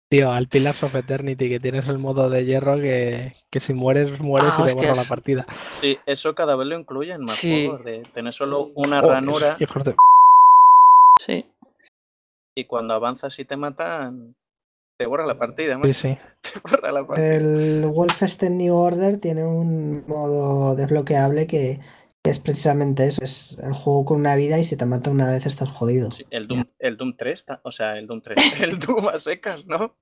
[0.08, 4.20] Tío, al Pillars of Eternity, que tienes el modo de hierro que, que si mueres,
[4.20, 5.44] mueres Ah, y te borra la partida.
[5.72, 7.66] Sí, eso cada vez lo incluyen más Sí.
[7.66, 9.96] juegos, de tener solo una Joder, ranura hijos de-
[11.18, 11.44] Sí.
[12.54, 14.36] y cuando avanzas y te matan,
[14.96, 16.18] te borra la partida, Sí, macho, sí.
[16.42, 17.34] te borra la partida.
[17.34, 21.80] El Wolfenstein New Order tiene un modo desbloqueable que, que
[22.30, 23.22] es precisamente eso.
[23.24, 26.10] Es el juego con una vida y si te mata una vez estás jodido.
[26.10, 29.18] Sí, el, Doom, el Doom 3, ta- o sea, el Doom 3, el Doom a
[29.18, 29.96] secas, ¿no?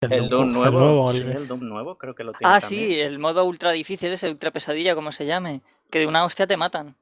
[0.00, 2.88] El Doom nuevo, nuevo, sí, el- Doom nuevo creo que lo tiene Ah, también.
[2.90, 5.62] sí, el modo ultra difícil ese, ultra pesadilla, como se llame.
[5.90, 6.96] Que de una hostia te matan.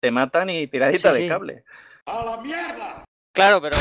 [0.00, 1.28] Te matan y tiradita Sí, de sí.
[1.28, 1.64] cable.
[3.32, 3.76] Claro, pero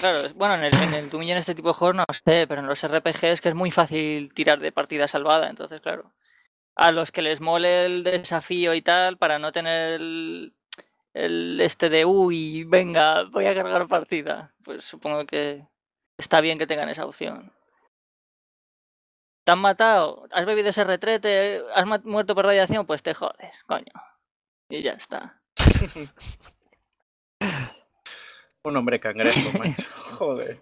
[0.00, 2.04] claro, es- bueno, en el, en el Doom y en este tipo de juegos no
[2.12, 6.12] sé, pero en los RPGs que es muy fácil tirar de partida salvada, entonces claro.
[6.76, 10.54] A los que les mole el desafío y tal, para no tener el,
[11.14, 15.66] el este de uy, venga, voy a cargar partida, pues supongo que
[16.18, 17.52] está bien que tengan esa opción.
[19.44, 20.26] ¿Te han matado?
[20.32, 21.62] ¿Has bebido ese retrete?
[21.74, 22.84] ¿Has muerto por radiación?
[22.84, 23.92] Pues te jodes, coño.
[24.68, 25.40] Y ya está.
[28.64, 29.84] Un hombre cangrejo, macho.
[30.18, 30.58] Joder.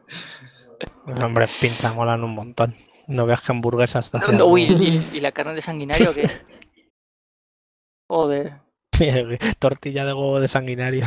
[1.07, 2.77] Los hombres pinza molan un montón.
[3.06, 6.31] No veas que hamburguesas te hacían Uy, ¿y, y la carne de sanguinario o qué?
[8.09, 8.60] Joder.
[9.59, 11.06] Tortilla de huevo de sanguinario.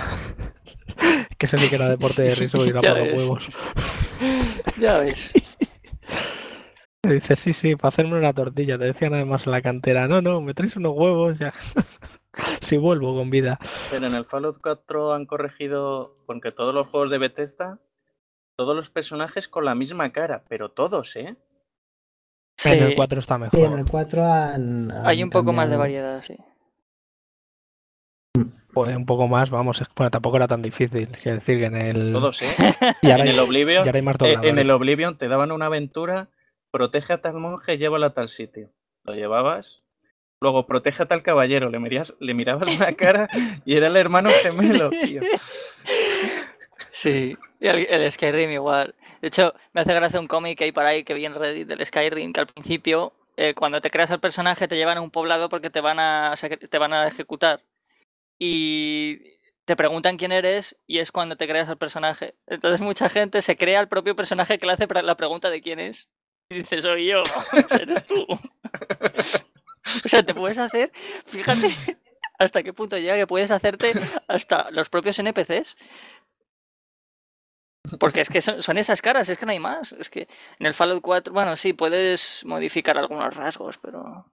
[1.38, 3.49] que eso sí que era deporte de riso y Ya por los huevos.
[4.80, 5.32] Ya ves.
[7.03, 8.78] Y dice, sí, sí, para hacerme una tortilla.
[8.78, 11.53] Te decían además en la cantera, no, no, me traes unos huevos ya.
[12.61, 13.60] si vuelvo con vida.
[13.90, 17.80] Pero en el Fallout 4 han corregido, porque todos los juegos de Bethesda,
[18.57, 21.38] todos los personajes con la misma cara, pero todos, ¿eh?
[22.58, 23.60] Sí, En el 4 está mejor.
[23.60, 26.36] Sí, en el 4 han, hay un poco más de variedad, sí.
[28.74, 31.08] Pues un poco más, vamos, bueno, tampoco era tan difícil.
[31.08, 32.14] Quiero decir que en el.
[32.14, 32.48] Todos, ¿eh?
[33.02, 34.62] Y ahora, en hay- el Oblivion, y ahora hay más eh, en dobladores.
[34.64, 36.30] el Oblivion te daban una aventura,
[36.72, 38.72] protege a tal monje y llévalo a tal sitio.
[39.04, 39.84] Lo llevabas.
[40.40, 43.28] Luego, protege a tal caballero, le, mirías- le mirabas la cara
[43.66, 45.22] y era el hermano gemelo, tío.
[46.92, 48.96] Sí, y el, el Skyrim igual.
[49.22, 51.68] De hecho, me hace gracia un cómic que hay por ahí que vi en Reddit
[51.68, 55.11] del Skyrim, que al principio, eh, cuando te creas al personaje, te llevan a un
[55.11, 57.64] poblado porque te van a, te van a ejecutar.
[58.39, 62.35] Y te preguntan quién eres y es cuando te creas al personaje.
[62.48, 65.80] Entonces mucha gente se crea al propio personaje que le hace la pregunta de quién
[65.80, 66.07] es.
[66.49, 67.23] Y dice, soy yo,
[67.80, 68.26] eres tú.
[70.06, 70.91] O sea, te puedes hacer,
[71.26, 71.69] fíjate
[72.39, 73.94] hasta qué punto llega que puedes hacerte
[74.27, 75.77] hasta los propios NPCs.
[77.99, 79.91] Porque es que son, esas caras, es que no hay más.
[79.93, 80.27] Es que
[80.59, 84.26] en el Fallout 4, bueno, sí, puedes modificar algunos rasgos, pero.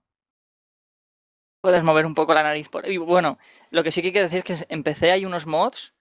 [1.61, 2.89] Puedes mover un poco la nariz por.
[2.89, 3.39] Y bueno,
[3.71, 5.95] lo que sí que hay que decir es que en PC hay unos mods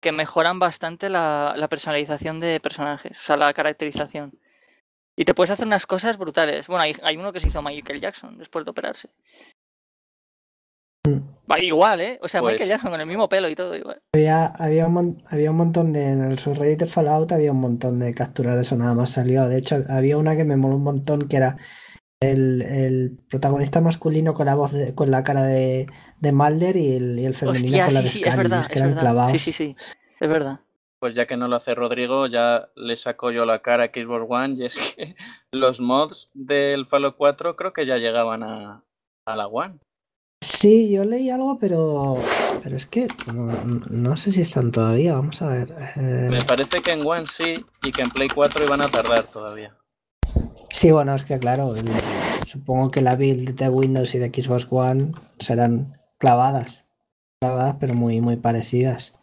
[0.00, 4.38] que mejoran bastante la, personalización de personajes, o sea, la caracterización.
[5.16, 6.66] Y te puedes hacer unas cosas brutales.
[6.66, 9.10] Bueno, hay, hay uno que se hizo Michael Jackson después de operarse.
[11.06, 12.18] Va, igual, ¿eh?
[12.22, 14.00] O sea, Pues- Michael Jackson con el mismo pelo y todo, igual.
[14.14, 16.10] Había, había, un, había un montón de.
[16.12, 19.46] En el subreddit de Fallout había un montón de capturas de eso nada más salió.
[19.48, 21.56] De hecho, había una que me moló un montón que era
[22.20, 25.86] el, el protagonista masculino con la voz de- con la cara de,
[26.20, 28.36] de Mulder y el, y el femenino Hostia, con la sí, de sí, es Scully,
[28.42, 29.28] verdad, es que es eran verdad.
[29.30, 29.76] Sí, sí, sí,
[30.20, 30.60] es verdad.
[31.00, 34.24] Pues ya que no lo hace Rodrigo, ya le saco yo la cara a Xbox
[34.28, 35.16] One y es que
[35.52, 38.84] los mods del Fallout 4 creo que ya llegaban a,
[39.26, 39.80] a la One.
[40.62, 42.16] Sí, yo leí algo, pero,
[42.62, 43.50] pero es que no,
[43.90, 45.14] no sé si están todavía.
[45.14, 45.74] Vamos a ver.
[45.96, 49.24] eh, Me parece que en One sí y que en Play 4 iban a tardar
[49.24, 49.74] todavía.
[50.70, 51.90] Sí, bueno, es que claro, el-
[52.46, 55.10] supongo que la build de Windows y de Xbox One
[55.40, 56.86] serán clavadas.
[57.40, 59.18] Clavadas, pero muy, muy parecidas.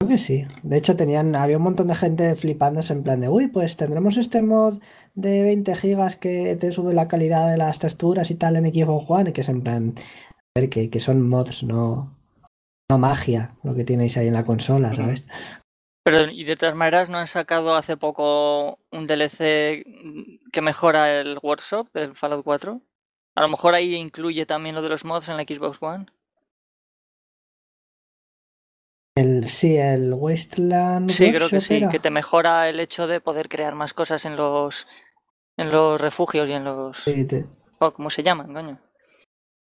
[0.00, 0.46] Creo que sí.
[0.62, 4.16] De hecho, tenían, había un montón de gente flipándose en plan de, uy, pues tendremos
[4.16, 4.80] este mod
[5.14, 9.10] de 20 gigas que te sube la calidad de las texturas y tal en Xbox
[9.10, 12.16] One, y que es en plan, a ver, que, que son mods, no,
[12.88, 15.24] no magia, lo que tenéis ahí en la consola, ¿sabes?
[16.04, 19.84] Pero, y de todas maneras, ¿no han sacado hace poco un DLC
[20.52, 22.80] que mejora el workshop del Fallout 4?
[23.34, 26.06] A lo mejor ahí incluye también lo de los mods en la Xbox One.
[29.18, 33.48] El, sí, el Wasteland Sí, creo que sí, que te mejora el hecho de poder
[33.48, 34.86] crear más cosas en los
[35.56, 37.44] en los refugios y en los Sí, te-
[37.80, 38.78] oh, ¿cómo se llaman, coño?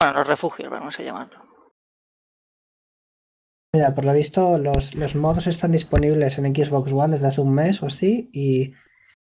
[0.02, 1.40] Bueno, los refugios, vamos a llamarlo.
[3.74, 7.53] Mira, por lo visto, los, los mods están disponibles en Xbox One desde hace un
[7.53, 8.74] mes o así y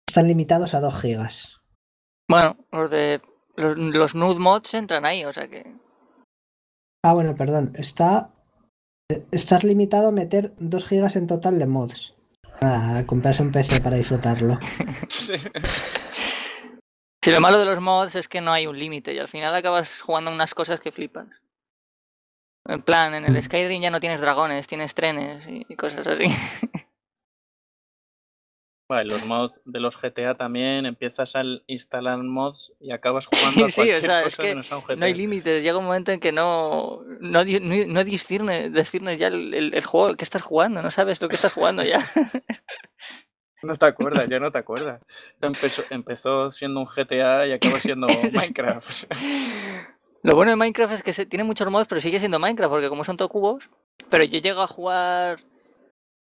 [0.08, 1.62] están limitados a 2 gigas.
[2.28, 3.22] Bueno, los de
[3.56, 5.76] los, los nude mods entran ahí, o sea que
[7.06, 7.74] Ah, bueno, perdón.
[7.78, 8.32] Está.
[9.32, 12.14] Estás limitado a meter 2 gigas en total de mods.
[12.62, 14.60] Nada, a comprarse un PC para disfrutarlo.
[17.24, 19.56] Si lo malo de los mods es que no hay un límite y al final
[19.56, 21.28] acabas jugando unas cosas que flipas.
[22.66, 23.42] En plan, en el Mm.
[23.44, 26.26] Skyrim ya no tienes dragones, tienes trenes y cosas así.
[28.94, 33.70] Vale, los mods de los GTA también, empiezas a instalar mods y acabas jugando a
[33.70, 34.96] Sí, o cualquier sea, es cosa que menos a un GTA.
[34.98, 39.28] No hay límites, llega un momento en que no, no, no, no disciernes, disciernes ya
[39.30, 42.06] el, el- el juego que estás jugando, no sabes lo que estás jugando ya.
[43.64, 45.02] No te acuerdas, ya no te acuerdas.
[45.42, 49.06] Empezó, empezó siendo un GTA y acaba siendo Minecraft.
[50.22, 52.90] Lo bueno de Minecraft es que se, tiene muchos mods, pero sigue siendo Minecraft, porque
[52.90, 53.70] como son todo cubos.
[54.10, 55.40] Pero yo llego a jugar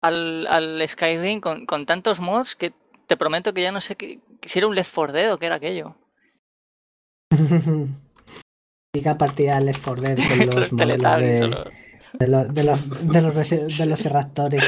[0.02, 2.72] al, al Skyrim con, con tantos mods que
[3.06, 5.46] te prometo que ya no sé qué, si era un Left 4 Dead o qué
[5.46, 5.96] era aquello.
[8.92, 11.64] Típica partida de Left 4 Dead con los modelos de, los-
[12.12, 14.64] de los, de los, de los, resi- de los raptores.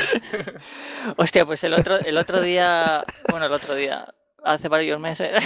[1.19, 5.45] Hostia, pues el otro, el otro día, bueno, el otro día, hace varios meses,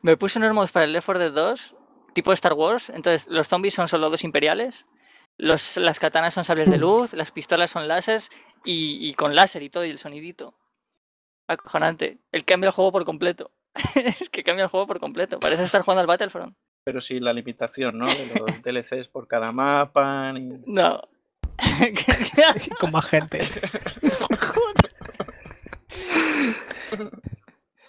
[0.00, 1.74] me puse unos mods para el Left 4 Dead 2,
[2.14, 2.88] tipo Star Wars.
[2.88, 4.86] Entonces, los zombies son soldados imperiales,
[5.36, 8.30] los, las katanas son sables de luz, las pistolas son láseres
[8.64, 10.54] y, y con láser y todo, y el sonidito.
[11.48, 12.18] Acojonante.
[12.32, 13.50] El cambia el juego por completo.
[13.94, 15.38] es que cambia el juego por completo.
[15.40, 16.56] Parece estar jugando al Battlefront.
[16.84, 18.06] Pero sí, la limitación, ¿no?
[18.06, 20.32] De los DLCs por cada mapa.
[20.32, 21.00] ni- No.
[22.80, 23.40] Con más gente.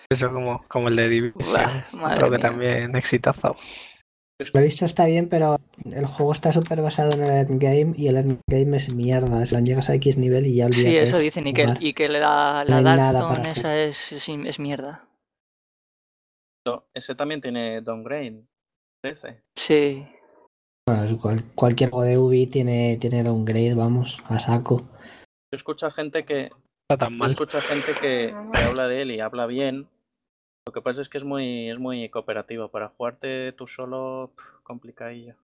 [0.09, 1.83] Eso como, como el de Division.
[1.93, 2.39] Madre Otro que mía.
[2.39, 3.55] también exitazo.
[4.53, 8.07] Lo he visto está bien, pero el juego está súper basado en el endgame y
[8.07, 9.41] el endgame es mierda.
[9.41, 10.81] O sea, llegas a X nivel y ya olvidas.
[10.83, 11.47] Sí, eso dicen.
[11.47, 15.07] Y que, y que la, la No hay Dark esa es, es, es mierda.
[16.67, 18.43] No, Ese también tiene downgrade.
[19.01, 19.43] Parece.
[19.55, 20.05] Sí.
[20.87, 24.81] Bueno, cual- cualquier juego de Ubi tiene, tiene downgrade, vamos, a saco.
[25.51, 26.51] Yo escucho a gente que.
[26.89, 27.29] Está tan Yo mal.
[27.29, 29.87] escucho a gente que, que habla de él y habla bien.
[30.67, 32.69] Lo que pasa es que es muy, es muy cooperativo.
[32.69, 35.35] Para jugarte tú solo, pf, complicadillo.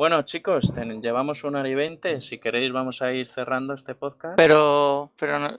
[0.00, 2.20] Bueno, chicos, ten- llevamos una hora y veinte.
[2.20, 4.34] Si queréis, vamos a ir cerrando este podcast.
[4.36, 5.56] Pero, pero no-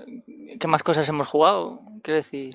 [0.59, 1.79] ¿qué más cosas hemos jugado?
[2.01, 2.51] Quiero decir.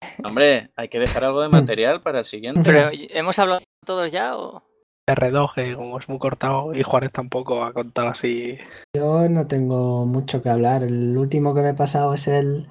[0.24, 2.62] Hombre, hay que dejar algo de material para el siguiente.
[2.64, 4.62] Pero, ¿hemos hablado todos ya o...?
[5.10, 8.56] R2, que como es muy cortado, y Juárez tampoco ha contado así.
[8.96, 10.82] Yo no tengo mucho que hablar.
[10.84, 12.68] El último que me he pasado es el,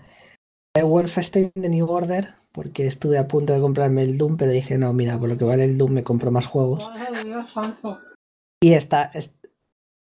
[0.76, 4.78] el Wolfenstein de New Order, porque estuve a punto de comprarme el Doom, pero dije,
[4.78, 6.84] no, mira, por lo que vale el Doom me compro más juegos.
[8.64, 9.32] Y está, es-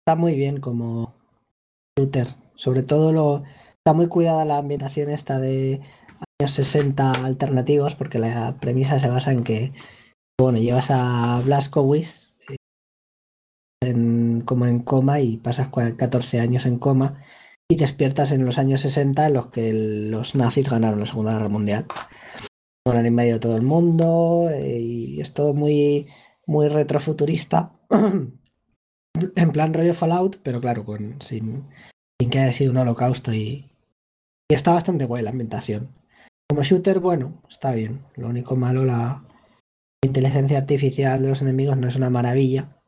[0.01, 1.15] está muy bien como
[1.97, 2.27] shooter.
[2.55, 3.43] Sobre todo lo
[3.77, 5.81] está muy cuidada la ambientación esta de
[6.41, 9.71] años 60 alternativos, porque la premisa se basa en que
[10.39, 12.55] bueno, llevas a Blaskowitz eh,
[13.81, 17.21] en, como en coma y pasas cua- 14 años en coma
[17.71, 21.49] y despiertas en los años 60 en los que los nazis ganaron la Segunda Guerra
[21.49, 21.85] Mundial.
[22.85, 26.07] Bueno, han invadido todo el mundo eh, y es todo muy,
[26.47, 27.73] muy retrofuturista.
[29.35, 31.65] en plan rollo Fallout, pero claro, con, sin,
[32.19, 33.71] sin que haya sido un holocausto y,
[34.49, 35.93] y está bastante guay la ambientación.
[36.49, 38.03] Como shooter, bueno, está bien.
[38.15, 39.23] Lo único malo, la
[40.03, 42.78] inteligencia artificial de los enemigos no es una maravilla.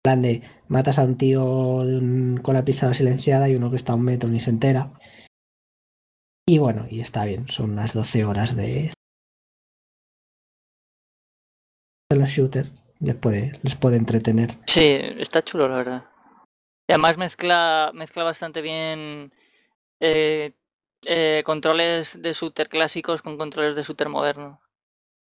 [0.00, 3.76] En plan de matas a un tío un- con la pistola silenciada y uno que
[3.76, 4.92] está a un metro ni se entera.
[6.48, 8.94] Y bueno, y está bien, son unas 12 horas de,
[12.10, 12.72] de los shooters.
[12.98, 14.52] Les puede, les puede entretener.
[14.66, 16.04] Sí, está chulo, la verdad.
[16.88, 19.32] Y además mezcla, mezcla bastante bien
[20.00, 20.52] eh,
[21.06, 24.60] eh, controles de shooter clásicos con controles de shooter moderno.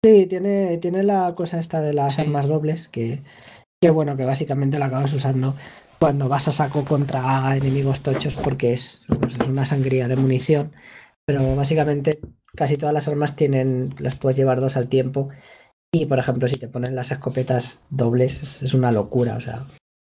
[0.04, 2.20] Sí, tiene, tiene la cosa esta de las Sí.
[2.20, 3.22] armas dobles, que,
[3.86, 5.54] que bueno, que básicamente la acabas usando
[6.00, 10.72] cuando vas a saco contra enemigos tochos porque es, pues, es una sangría de munición.
[11.24, 12.18] Pero básicamente
[12.56, 15.28] casi todas las armas tienen, las puedes llevar dos al tiempo.
[15.94, 19.64] Y por ejemplo, si te ponen las escopetas dobles, es, es una locura, o sea,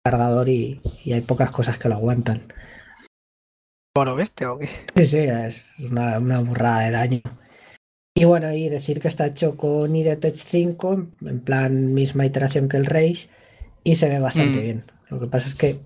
[0.04, 2.42] cargador y, y hay pocas cosas que lo aguantan.
[3.94, 4.68] ¿Por bestia o qué?
[4.98, 7.22] Sí, sí, es una, una burrada de daño.
[8.18, 12.76] Y bueno, y decir que está hecho con IDTech 5, en plan misma iteración que
[12.76, 13.30] el Rage,
[13.84, 14.62] y se ve bastante Mm.
[14.62, 14.84] bien.
[15.10, 15.80] Lo que pasa es que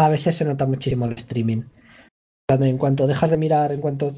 [0.00, 1.62] a veces se nota muchísimo el streaming.
[2.48, 4.14] Cuando en cuanto dejas de mirar, en cuanto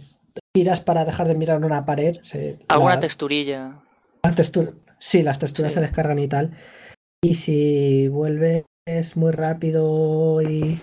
[0.55, 3.81] tiras para dejar de mirar una pared, se, Alguna la- texturilla.
[4.23, 5.77] la textura- sí, las texturas Sí.
[5.77, 6.53] se descargan y tal.
[7.23, 8.65] Y si vuelves
[9.15, 10.81] muy rápido y en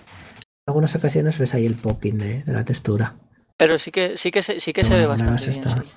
[0.66, 3.16] algunas ocasiones ves ahí el popping de, de la textura.
[3.56, 5.50] Pero sí que sí que se, sí que se ve bastante bien.
[5.50, 5.76] está.
[5.76, 5.96] Los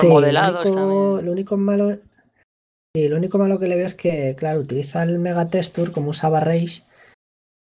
[0.00, 0.80] Sí, modelados lo único,
[1.14, 1.26] también.
[1.26, 1.98] lo único malo,
[2.94, 6.10] sí, lo único malo que le veo es que, claro, utiliza el Mega Texture como
[6.10, 6.82] usaba Rage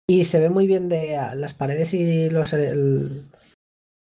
[0.08, 3.30] y se ve muy bien de las paredes y los, el-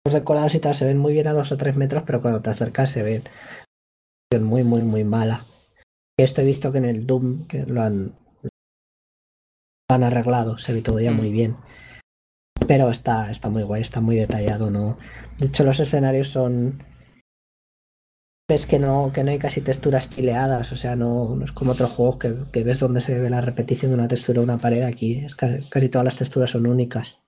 [0.05, 2.41] los decorados y tal se ven muy bien a dos o tres metros, pero cuando
[2.41, 3.23] te acercas se ven
[4.43, 5.43] muy, muy, muy mala.
[6.19, 8.13] Esto he visto que en el Doom que lo han,
[8.43, 8.49] lo
[9.95, 11.15] han arreglado, se ve todo ya Mm.
[11.17, 11.57] muy bien.
[12.67, 14.97] Pero está, está muy guay, está muy detallado, ¿no?
[15.37, 16.83] De hecho, los escenarios son.
[18.49, 21.73] Ves que no, que no hay casi texturas chileadas, o sea, no, no es como
[21.73, 24.57] otros juegos que, que ves donde se ve la repetición de una textura de una
[24.57, 24.83] pared.
[24.83, 27.19] Aquí es casi, casi todas las texturas son únicas.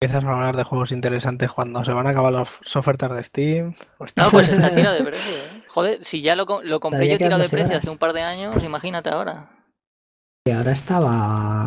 [0.00, 3.74] Empiezas a hablar de juegos interesantes cuando se van a acabar las ofertas de Steam.
[3.98, 5.34] Hostia, No, pues está tirado de precio.
[5.36, 5.62] ¿eh?
[5.68, 8.22] Joder, si ya lo, lo compré yo tirado de 12 precio hace un par de
[8.22, 9.50] años, imagínate ahora.
[10.46, 11.10] Y ahora estaba.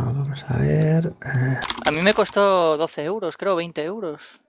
[0.05, 1.13] Vamos a ver.
[1.23, 4.39] eh, A mí me costó 12 euros, creo, 20 euros.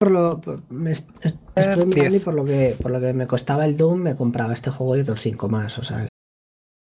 [0.00, 0.40] Por lo,
[0.70, 2.24] me estuve mirando y 10.
[2.24, 5.00] por lo que por lo que me costaba el Doom, me compraba este juego y
[5.00, 5.78] otros 5 más.
[5.78, 6.08] O sea,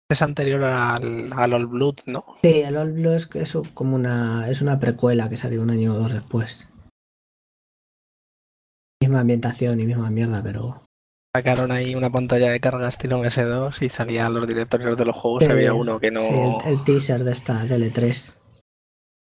[0.10, 2.24] es anterior al, al All Blood, ¿no?
[2.42, 5.70] sí, el Old Blue es, que es como una, es una precuela que salió un
[5.70, 6.70] año o dos después.
[9.02, 10.82] Misma ambientación y misma mierda, pero
[11.36, 15.44] Sacaron ahí una pantalla de carga estilo MS2 y salían los directorios de los juegos.
[15.44, 16.22] Sí, había uno que no.
[16.22, 18.39] sí, el, el teaser de esta DL3.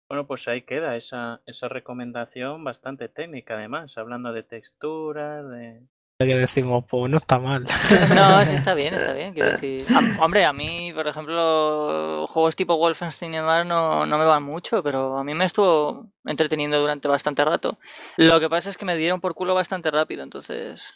[0.08, 5.82] Bueno, pues ahí queda esa, esa recomendación bastante técnica, además, hablando de texturas, de...
[6.20, 7.66] que decimos, pues no está mal.
[8.16, 9.34] No, sí está bien, está bien.
[9.34, 14.18] Quiero decir, a- hombre, a mí, por ejemplo, juegos tipo Wolfenstein y demás no, no
[14.20, 17.80] me van mucho, pero a mí me estuvo entreteniendo durante bastante rato.
[18.18, 20.94] Lo que pasa es que me dieron por culo bastante rápido, entonces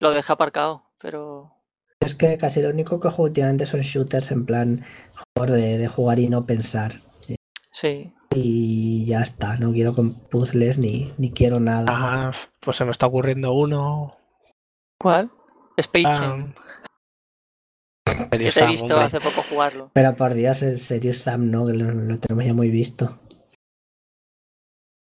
[0.00, 1.52] lo dejé aparcado, pero
[2.00, 4.84] Es que casi lo único que juego últimamente son shooters en plan
[5.34, 6.92] de, de jugar y no pensar.
[7.80, 8.12] Sí.
[8.34, 11.86] Y ya está, no quiero con puzzles ni, ni quiero nada.
[11.88, 12.30] Ah,
[12.60, 14.10] pues se me está ocurriendo uno.
[15.00, 15.30] ¿Cuál?
[15.76, 16.54] Space Ah, Jam,
[18.30, 19.06] Serious que te he visto hombre.
[19.06, 19.90] hace poco jugarlo.
[19.94, 23.20] Pero por Dios, el Serious Sam no, que lo, lo tenemos ya muy visto.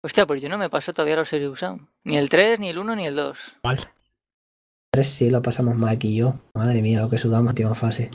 [0.05, 1.89] Hostia, pues yo no me paso todavía los Serious Sam.
[2.05, 3.57] Ni el 3, ni el 1, ni el 2.
[3.63, 3.79] Igual.
[4.91, 6.35] Tres sí lo pasamos mal aquí y yo.
[6.53, 8.09] Madre mía, lo que sudamos última fase.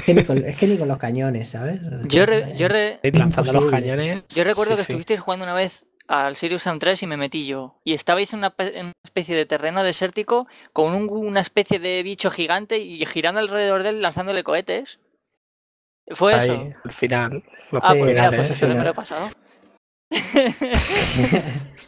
[0.00, 1.80] Es que ni con, es que ni con los cañones, ¿sabes?
[2.08, 4.22] Yo, re- yo, re- lanzando los cañones.
[4.34, 4.92] yo recuerdo sí, que sí.
[4.92, 7.80] estuvisteis jugando una vez al Serious Sam 3 y me metí yo.
[7.84, 11.78] Y estabais en una, pe- en una especie de terreno desértico con un- una especie
[11.78, 14.98] de bicho gigante y girando alrededor de él lanzándole cohetes.
[16.08, 16.74] ¿Fue Ahí, eso?
[16.84, 17.44] al final.
[17.70, 19.28] los Ah, pues mira, pues eso me lo he pasado.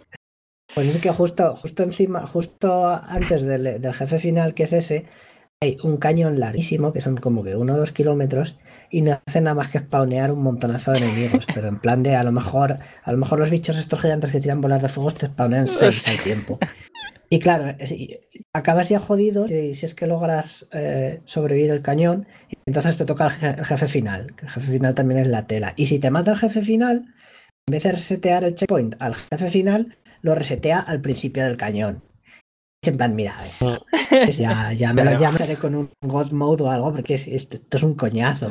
[0.75, 5.07] Pues es que justo, justo encima, justo antes del, del jefe final, que es ese,
[5.63, 8.59] hay un cañón larguísimo, que son como que uno o dos kilómetros,
[8.91, 11.47] y no hace nada más que spawnear un montonazo de enemigos.
[11.55, 14.41] Pero en plan de a lo mejor, a lo mejor los bichos estos gigantes que
[14.41, 16.59] tiran bolas de fuego te spawnean seis al tiempo.
[17.31, 18.19] Y claro, y-
[18.53, 23.05] acabas ya jodido si, si es que logras eh, sobrevivir el cañón, y entonces te
[23.05, 25.73] toca el, je- el jefe final, que el jefe final también es la tela.
[25.77, 27.07] Y si te mata el jefe final,
[27.69, 32.03] en vez de resetear el checkpoint al jefe final, lo resetea al principio del cañón.
[32.85, 33.79] En plan, mira, eh,
[34.11, 37.57] pues ya, ya me lo llamaré con un God Mode o algo, porque es- esto,
[37.57, 38.51] esto es un coñazo.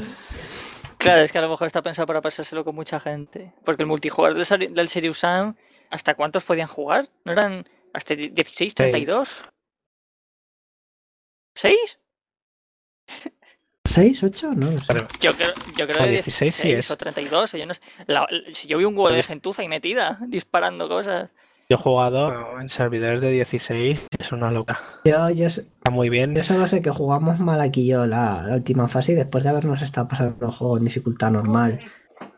[0.97, 3.51] Claro, es que a lo mejor está pensado para pasárselo con mucha gente.
[3.65, 5.55] Porque el multijugador del, del Serious Sam,
[5.89, 7.09] ¿hasta cuántos podían jugar?
[7.25, 9.41] ¿No eran hasta 16, 32?
[11.57, 11.75] ¿6?
[13.83, 14.53] ¿Seis, ocho?
[14.55, 14.93] No, lo sé.
[15.19, 16.91] Yo creo, yo creo O que 16 sí 16 es.
[16.91, 17.81] o 32, o yo no sé.
[18.07, 21.31] La- la- si yo vi un huevo de gentuza ahí metida, disparando cosas.
[21.71, 24.77] Yo he jugado en servidores de 16, es una loca.
[25.05, 26.35] Yo, yo, Está muy bien.
[26.35, 29.51] yo solo sé que jugamos mal aquí yo la, la última fase y después de
[29.51, 31.79] habernos estado pasando el juego en dificultad normal,
[32.19, 32.29] más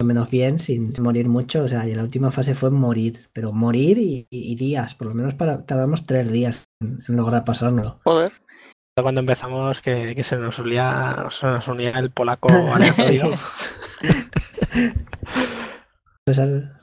[0.00, 3.52] o menos bien, sin morir mucho, o sea, y la última fase fue morir, pero
[3.52, 7.42] morir y, y- y días, por lo menos para, tardamos tres días en, en lograr
[7.42, 7.98] pasárnoslo.
[8.04, 8.30] Joder.
[9.02, 13.32] Cuando empezamos que, que se nos unía, se nos unía el polaco aleatorio.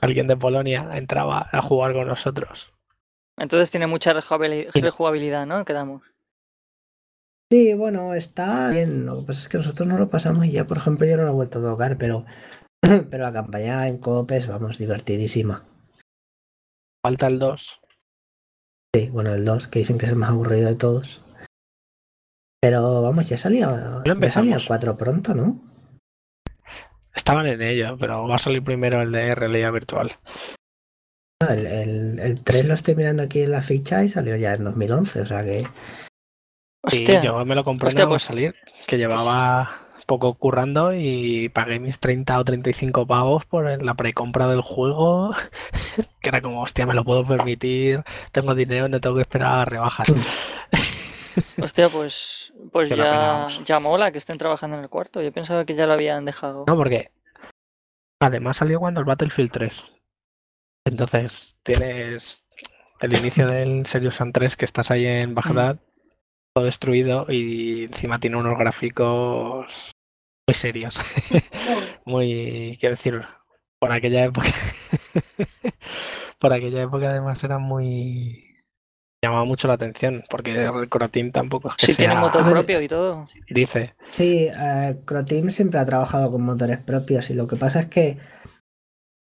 [0.00, 2.72] Alguien de Polonia entraba a jugar con nosotros.
[3.36, 5.64] Entonces tiene mucha rejugabili- rejugabilidad, ¿no?
[5.64, 6.02] Quedamos.
[7.52, 9.04] Sí, bueno, está bien.
[9.04, 11.24] Lo que pasa es que nosotros no lo pasamos y ya, por ejemplo, yo no
[11.24, 12.24] lo he vuelto a tocar, pero,
[13.10, 15.62] pero la campaña en Copes, vamos, divertidísima.
[17.04, 17.80] Falta el 2.
[18.94, 21.20] Sí, bueno, el 2, que dicen que es el más aburrido de todos.
[22.62, 24.66] Pero vamos, ya salía, ya salía el empezamos.
[24.66, 25.60] 4 pronto, ¿no?
[27.14, 30.12] Estaban en ello, pero va a salir primero el de realidad virtual.
[31.42, 34.52] Ah, El, el, el 3 lo estoy mirando aquí en la ficha y salió ya
[34.54, 35.60] en 2011, o sea que...
[36.88, 37.20] Sí, Hostia.
[37.22, 38.54] yo me lo compré Hostia, más pues- salir,
[38.86, 44.48] que llevaba poco currando y pagué mis 30 o 35 pavos por el- la precompra
[44.48, 45.30] del juego,
[46.20, 49.64] que era como, hostia, me lo puedo permitir, tengo dinero, no tengo que esperar a
[49.64, 50.08] rebajas.
[51.60, 55.22] Hostia, pues, pues ya, ya mola que estén trabajando en el cuarto.
[55.22, 56.64] Yo pensaba que ya lo habían dejado.
[56.66, 57.10] No, porque
[58.20, 59.92] además salió cuando el Battlefield 3.
[60.86, 62.44] Entonces tienes
[63.00, 65.78] el inicio del Serious Sam 3 que estás ahí en Bagdad,
[66.54, 69.92] todo destruido y encima tiene unos gráficos
[70.46, 70.98] muy serios.
[72.04, 73.22] muy, quiero decir,
[73.78, 74.48] por aquella época.
[76.38, 78.53] por aquella época además era muy...
[79.24, 82.44] llamaba mucho la atención porque el Croteam tampoco es que Sí, tiene sea- motor A
[82.46, 83.24] ver, propio y todo.
[83.50, 87.86] Dice, Sí, eh, Croteam siempre ha trabajado con motores propios y lo que pasa es
[87.86, 88.18] que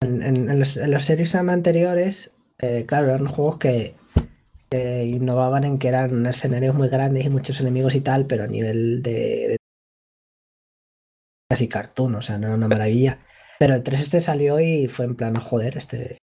[0.02, 3.96] en, en- en los, en los Serious Sam anteriores, eh, claro, eran juegos que,
[4.70, 8.48] que innovaban en que eran escenarios muy grandes y muchos enemigos y tal, pero a
[8.48, 9.12] nivel de,
[9.50, 9.58] de
[11.50, 13.20] casi cartoon, o sea, no era una maravilla.
[13.60, 16.18] Pero el 3 este salió y fue en plan, "Oh, joder, este...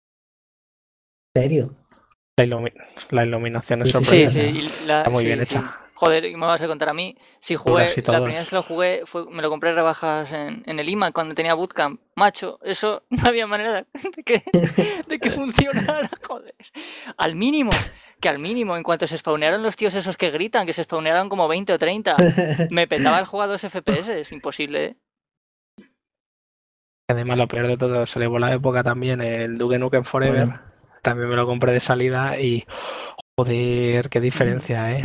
[1.35, 1.75] ¿En serio?
[2.37, 2.73] La, ilumi-
[3.11, 4.51] la iluminación es Sí, sí, Sí, sorprendente.
[4.51, 4.81] sí.
[4.83, 5.55] y la- Está muy sí, bien sí.
[5.57, 5.79] hecha.
[5.95, 7.15] Joder, ¿y me vas a contar a mí?
[7.39, 10.79] Si jugué, la primera vez que lo jugué, fue, me lo compré rebajas en, en
[10.79, 12.01] el IMA cuando tenía bootcamp.
[12.15, 13.85] Macho, eso no había manera
[14.17, 14.43] de que,
[15.07, 16.55] de que funcionara, joder.
[17.17, 17.71] Al mínimo,
[18.19, 21.29] que al mínimo, en cuanto se spawnearon los tíos esos que gritan, que se spawnearon
[21.29, 22.17] como 20 o 30,
[22.71, 24.85] me petaba el juego a 2 FPS, es imposible.
[24.85, 24.95] ¿eh?
[27.09, 30.47] Además, lo peor de todo, se le voló la época también el Duke Nukem Forever.
[30.47, 30.72] Bueno.
[31.03, 32.65] También me lo compré de salida y.
[33.37, 35.03] Joder, qué diferencia, ¿eh?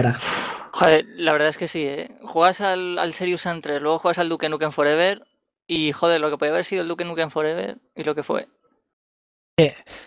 [0.72, 2.16] Joder, la verdad es que sí, ¿eh?
[2.22, 5.22] Juegas al, al Serious Sam 3, luego juegas al Duke Nukem Forever
[5.66, 8.48] y, joder, lo que podía haber sido el Duke Nukem Forever y lo que fue.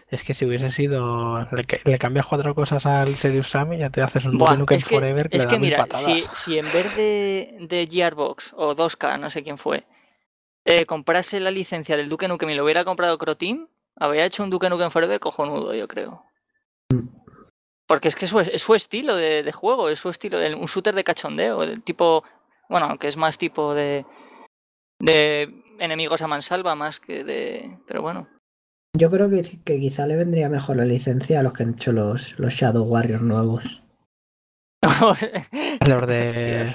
[0.10, 1.42] Es que si hubiese sido.
[1.52, 4.60] Le, le cambias cuatro cosas al Serious Sam y ya te haces un Buah, Duke
[4.60, 7.58] Nukem es que, Forever que es le que da mira, si, si en vez de,
[7.60, 9.86] de Gearbox o 2K, no sé quién fue,
[10.64, 14.50] eh, comprase la licencia del Duke Nukem y lo hubiera comprado Croteam, habría hecho un
[14.50, 16.24] Duke Nukem Forever cojonudo, yo creo.
[17.88, 20.56] Porque es que es su, es su estilo de, de juego, es su estilo, de,
[20.56, 22.24] un shooter de cachondeo, del tipo,
[22.70, 24.06] bueno, que es más tipo de,
[25.00, 27.80] de enemigos a mansalva más que de...
[27.88, 28.28] Pero bueno.
[28.98, 31.92] Yo creo que, que quizá le vendría mejor la licencia a los que han hecho
[31.92, 33.82] los, los Shadow Warriors nuevos.
[35.88, 36.74] Los de.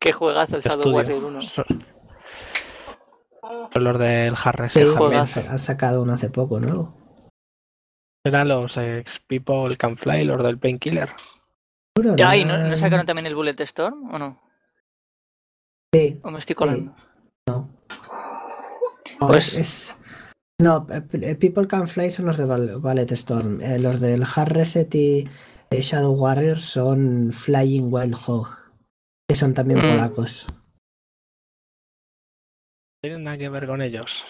[0.00, 0.96] Qué juegazo el Shadow estudio.
[0.96, 1.40] Warrior 1.
[3.74, 4.96] Los del Sí, también.
[4.96, 5.40] juegazo.
[5.48, 6.96] han sacado uno hace poco, ¿no?
[8.26, 11.10] Eran los ex People Can Fly, los del Painkiller.
[12.24, 14.40] Ah, ¿y no, no sacaron también el Bullet Storm o no?
[15.94, 16.94] Sí, ¿O me estoy colando?
[17.48, 17.68] no.
[19.20, 19.96] No, Pues- es, es-
[20.60, 23.60] No, eh, eh, People Can Fly son los de Ballet Storm.
[23.60, 25.28] Eh, los del Hard Reset y
[25.70, 28.48] Shadow Warriors son Flying Wild Hog.
[29.28, 29.90] Que son también Mm.
[29.96, 30.46] polacos.
[33.04, 34.24] No tienen nada que ver con ellos.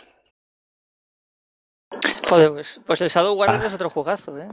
[2.28, 3.66] Joder, pues, pues el Shadow Warrior Ah.
[3.68, 4.48] es otro juegazo, ¿eh?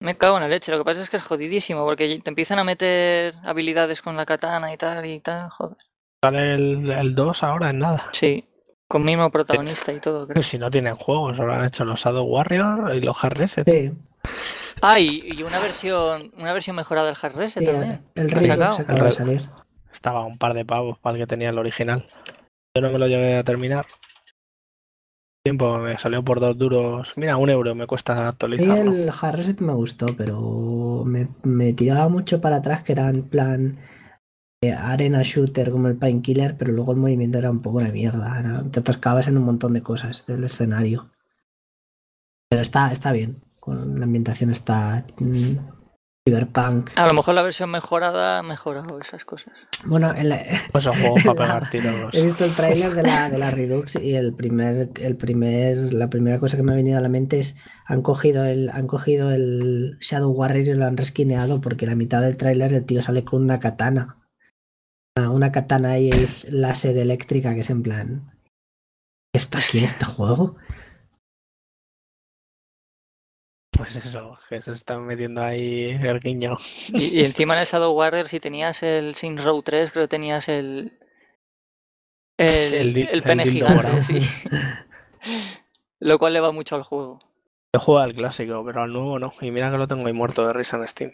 [0.00, 0.70] Me cago en la leche.
[0.70, 4.24] Lo que pasa es que es jodidísimo porque te empiezan a meter habilidades con la
[4.26, 5.50] katana y tal y tal.
[5.50, 5.76] Joder.
[6.22, 8.10] Sale el, el 2 ahora en nada.
[8.12, 8.44] Sí.
[8.86, 10.40] Con mismo protagonista y todo, creo.
[10.40, 13.68] Si no tienen juegos, solo han hecho los Shadow Warrior y los Hard Reset.
[13.68, 13.90] Sí,
[14.82, 18.04] Ah, y, y una versión una versión mejorada del Hard Reset sí, también.
[18.14, 19.42] el ¿Lo de El re- salir.
[19.96, 22.04] Estaba un par de pavos para el que tenía el original.
[22.76, 23.86] Yo no me lo llegué a terminar.
[25.42, 27.14] Tiempo me salió por dos duros.
[27.16, 28.92] Mira, un euro me cuesta Y actualizarlo.
[28.92, 33.22] el Hard Reset me gustó, pero me, me tiraba mucho para atrás, que era en
[33.22, 33.78] plan
[34.62, 38.64] eh, arena shooter como el Painkiller, pero luego el movimiento era un poco de mierda.
[38.70, 41.10] te atascabas en un montón de cosas del escenario.
[42.50, 43.42] Pero está, está bien.
[43.66, 45.75] La ambientación está mm,
[46.26, 46.90] cyberpunk.
[46.96, 49.52] A lo mejor la versión mejorada ha mejorado esas cosas.
[49.84, 50.42] Bueno, en la-
[50.72, 52.14] Pues son juegos para pegar tiros.
[52.14, 56.10] he visto el tráiler de la, de la Redux y el primer, el primer, la
[56.10, 57.54] primera cosa que me ha venido a la mente es
[57.86, 62.20] han cogido el, han cogido el Shadow Warrior y lo han resquineado porque la mitad
[62.22, 64.16] del tráiler el tío sale con una katana.
[65.16, 68.32] Una, una katana ahí es láser eléctrica que es en plan.
[69.32, 70.56] ¿qué ¿Está aquí en este juego?
[73.76, 76.56] Pues eso, que se están metiendo ahí el guiño.
[76.92, 80.08] Y, y encima en el Shadow Warrior, si tenías el Saints Row 3, creo que
[80.08, 80.98] tenías el.
[82.38, 84.20] El, El di- el el pene dildo gigante, sí.
[86.00, 87.18] Lo cual le va mucho al juego.
[87.74, 89.32] Yo juego al clásico, pero al nuevo no.
[89.40, 91.12] Y mira que lo tengo ahí muerto de risa en Steam.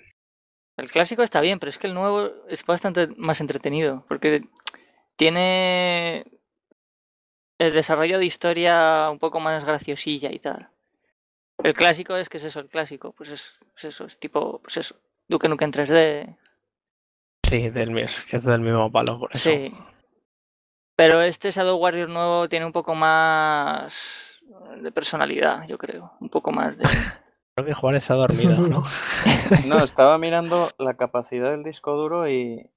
[0.77, 4.05] El clásico está bien, pero es que el nuevo es bastante más entretenido.
[4.09, 4.43] Porque
[5.17, 6.25] tiene
[7.59, 10.69] el desarrollo de historia un poco más graciosilla y tal.
[11.63, 13.13] El clásico es que es eso, el clásico.
[13.13, 14.97] Pues es, es eso, es tipo, pues eso.
[15.29, 16.37] Duke Nukem 3D.
[17.49, 19.51] Sí, del, que es del mismo palo, por eso.
[19.51, 19.73] Sí.
[20.97, 24.43] Pero este Shadow Warrior nuevo tiene un poco más
[24.81, 26.13] de personalidad, yo creo.
[26.21, 26.85] Un poco más de.
[27.55, 28.83] Creo que Juárez se ha dormido, ¿no?
[29.67, 32.71] No, estaba mirando la capacidad del disco duro y,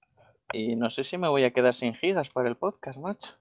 [0.52, 3.36] y no sé si me voy a quedar sin gigas para el podcast, macho.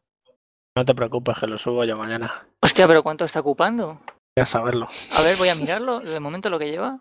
[0.76, 2.46] No te preocupes, que lo subo yo mañana.
[2.60, 4.00] Hostia, pero ¿cuánto está ocupando?
[4.36, 4.88] A saberlo.
[5.16, 6.00] A ver, voy a mirarlo.
[6.00, 7.00] De momento lo que lleva.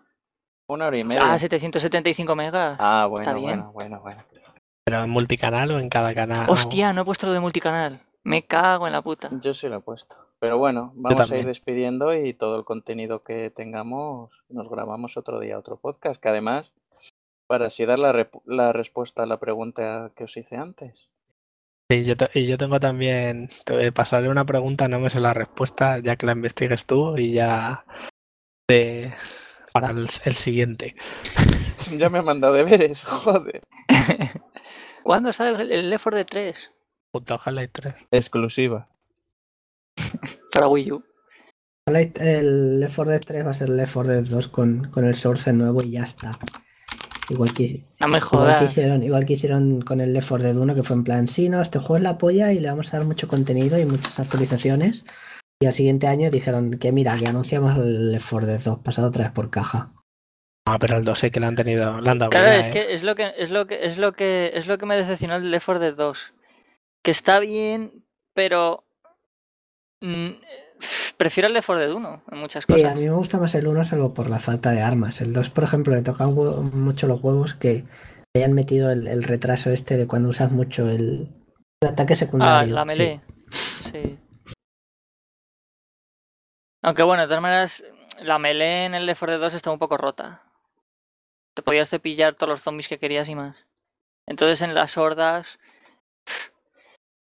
[0.68, 1.20] Una hora y media.
[1.24, 2.76] Ah, 775 megas.
[2.78, 3.44] Ah, bueno, bien.
[3.44, 4.24] bueno, bueno, bueno.
[4.84, 6.48] ¿Pero en multicanal o en cada canal?
[6.48, 8.00] Hostia, no he puesto lo de multicanal.
[8.22, 9.30] Me cago en la puta.
[9.32, 10.16] Yo sí lo he puesto.
[10.38, 15.40] Pero bueno, vamos a ir despidiendo y todo el contenido que tengamos nos grabamos otro
[15.40, 16.74] día, otro podcast, que además,
[17.46, 21.10] para así dar la, la respuesta a la pregunta que os hice antes.
[21.90, 23.48] Sí, yo te- y yo tengo también.
[23.64, 27.32] Te pasaré una pregunta, no me sé la respuesta, ya que la investigues tú y
[27.34, 27.84] ya.
[28.68, 29.12] te-
[29.72, 30.94] para el, el siguiente.
[31.98, 33.60] ya me han mandado deberes, joder.
[35.02, 36.70] ¿Cuándo sale el- el Left 4 Dead 3?
[37.12, 37.94] Junto a Half-Life 3.
[38.10, 38.88] Exclusiva.
[40.52, 41.04] Para Wii U.
[41.86, 45.04] El Left 4 Dead 3 va a ser el Left 4 Dead 2 con, con
[45.04, 46.30] el source nuevo y ya está.
[47.30, 50.56] Igual que, No me igual que hicieron, igual que hicieron con el Left 4 Dead
[50.56, 52.92] 1, que fue en plan, sí, no, este juego es la polla y le vamos
[52.92, 55.06] a dar mucho contenido y muchas actualizaciones.
[55.60, 59.08] Y al siguiente año dijeron que mira, que anunciamos el Left 4 Dead 2 pasado
[59.08, 59.92] otra vez por caja.
[60.66, 62.00] Ah, pero el 2 sí que le han tenido.
[62.00, 62.70] Le han dado Claro, es ¿eh?
[62.70, 65.36] que es lo que es lo que es lo que es lo que me decepcionó
[65.36, 66.34] el Left 4 Dead 2.
[67.02, 68.84] Que está bien, pero
[70.00, 70.30] mm,
[71.16, 72.96] prefiero el Left 4 Dead 1 en muchas Sí, a cosas.
[72.96, 75.20] mí me gusta más el 1 salvo por la falta de armas.
[75.20, 77.84] El 2, por ejemplo, le toca un hue- mucho los huevos que
[78.36, 81.28] hayan metido el, el retraso este de cuando usas mucho el,
[81.82, 82.74] el ataque Ah, secundario.
[82.74, 82.86] la sí.
[82.86, 83.20] melee.
[83.50, 84.18] Sí.
[86.82, 87.84] Aunque bueno, de todas maneras,
[88.22, 90.42] la melee en el Left 4 Dead 2 está un poco rota.
[91.54, 93.56] Te podías cepillar todos los zombies que querías y más.
[94.26, 95.58] Entonces en las hordas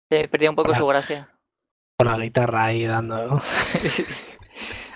[0.10, 1.37] te perdía un poco su gracia.
[2.00, 3.42] Con la guitarra ahí dando.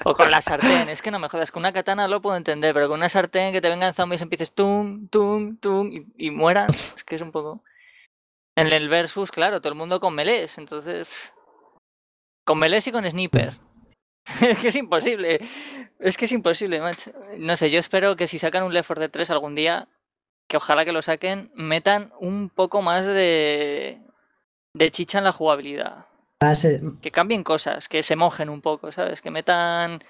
[0.04, 2.74] O con la sartén, es que no me jodas, con una katana lo puedo entender,
[2.74, 6.32] pero con una sartén que te vengan zombies y empieces tum, tum, tum y, y
[6.32, 7.64] mueran, es que es un poco...
[8.56, 11.34] En el versus, claro, todo el mundo con melés, entonces...
[12.44, 13.54] Con melés y con sniper.
[14.42, 15.40] es que es imposible,
[16.00, 17.12] es que es imposible, macho.
[17.38, 19.88] No sé, yo espero que si sacan un Left 4 Dead 3 algún día,
[20.48, 24.00] que ojalá que lo saquen, metan un poco más de...
[24.74, 26.08] de chicha en la jugabilidad
[26.56, 29.22] Ser- que cambien cosas, que se mojen un poco, ¿sabes?
[29.22, 30.04] Que metan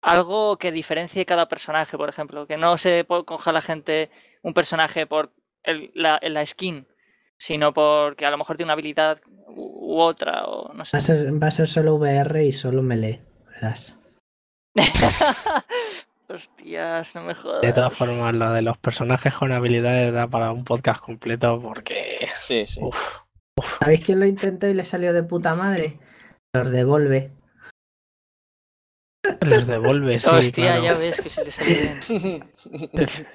[0.00, 2.46] algo que diferencie cada personaje, por ejemplo.
[2.46, 4.10] Que no se coja la gente
[4.42, 5.32] un personaje por
[5.64, 6.86] el- la, la skin,
[7.36, 10.96] sino porque a lo mejor tiene una habilidad u, u otra, o no va, sé.
[10.96, 13.20] a ser, va a ser solo VR y solo melee.
[13.54, 13.98] Verás.
[16.28, 17.62] Hostias, no me jodas.
[17.62, 22.28] De todas formas, lo de los personajes con habilidades da para un podcast completo porque.
[22.40, 22.80] Sí, sí.
[22.82, 23.20] Uf,
[23.80, 25.98] ¿Sabéis quién lo intentó y le salió de puta madre?
[26.52, 27.32] Los devuelve.
[29.46, 30.82] les devuelve, sí, Hostia, claro.
[30.84, 31.76] ya ves que se les salió
[32.22, 32.44] bien.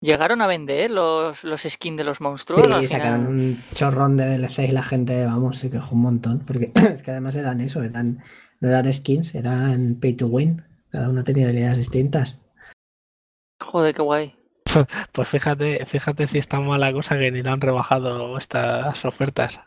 [0.00, 2.66] Llegaron a vender los, los skins de los monstruos.
[2.66, 3.38] Sí, al sacaron final?
[3.38, 6.38] un chorrón de DLC y la gente, vamos, se quejó un montón.
[6.46, 8.22] Porque es que además eran eso, eran,
[8.60, 10.62] no eran skins, eran pay to win.
[10.90, 12.40] Cada uno tenía habilidades distintas.
[13.60, 14.37] Joder, qué guay.
[15.12, 19.60] Pues fíjate, fíjate si está mala cosa que ni le han rebajado estas ofertas.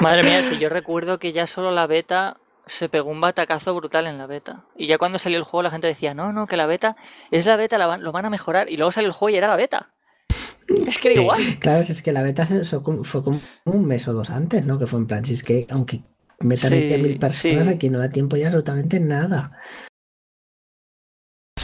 [0.00, 2.36] Madre mía, si yo recuerdo que ya solo la beta
[2.66, 4.64] se pegó un batacazo brutal en la beta.
[4.76, 6.96] Y ya cuando salió el juego la gente decía, no, no, que la beta
[7.30, 8.70] es la beta, la van- lo van a mejorar.
[8.70, 9.92] Y luego salió el juego y era la beta.
[10.86, 11.40] Es que era igual.
[11.60, 12.82] Claro, si es que la beta fue
[13.22, 14.78] como un mes o dos antes, ¿no?
[14.78, 16.00] Que fue en plan, si es que aunque
[16.40, 17.72] metan Sí, 20.000 personas, sí.
[17.72, 19.52] aquí no da tiempo ya absolutamente nada.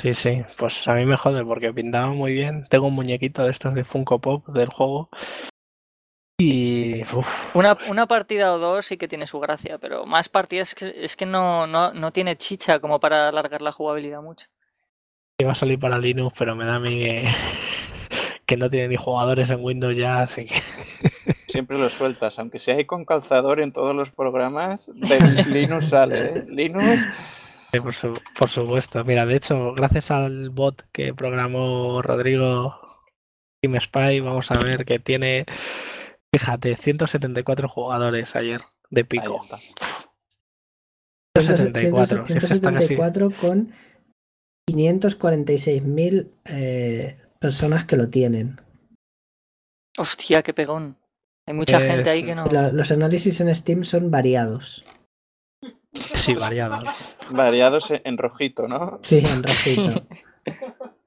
[0.01, 2.67] Sí, sí, pues a mí me jode porque pintaba muy bien.
[2.71, 5.11] Tengo un muñequito de estos de Funko Pop del juego.
[6.39, 7.03] Y.
[7.03, 10.75] uf, Una, una partida o dos sí que tiene su gracia, pero más partidas es
[10.75, 14.47] que, es que no, no, no tiene chicha como para alargar la jugabilidad mucho.
[15.39, 17.29] iba a salir para Linux, pero me da a mí que,
[18.47, 20.55] que no tiene ni jugadores en Windows ya, así que.
[21.47, 26.21] Siempre lo sueltas, aunque sea ahí con calzador en todos los programas, de Linux sale,
[26.23, 26.47] ¿eh?
[26.49, 27.03] Linux.
[27.73, 29.05] Sí, por, su- por supuesto.
[29.05, 32.77] Mira, de hecho, gracias al bot que programó Rodrigo
[33.63, 35.45] Team Spy, vamos a ver que tiene,
[36.35, 39.39] fíjate, 174 jugadores ayer de Ahí pico.
[39.43, 39.59] está.
[41.39, 43.73] 174, si es que está casi- 174 con
[44.69, 48.61] 546.000 eh, personas que lo tienen.
[49.97, 50.97] Hostia, qué pegón.
[51.47, 52.45] Hay mucha Es- gente ahí que no.
[52.47, 54.85] La- los análisis en Steam son variados.
[55.95, 57.17] Sí, variados.
[57.31, 58.99] Variados en- en rojito, ¿no?
[59.03, 60.07] Sí, en rojito.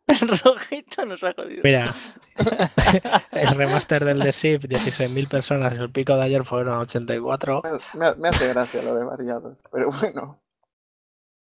[0.07, 1.61] El rojito nos ha jodido.
[1.64, 1.91] Mira,
[3.31, 7.61] el remaster del The Shift, 16.000 personas, el pico de ayer fueron 84.
[7.95, 10.39] Me, me hace gracia lo de variados, pero bueno.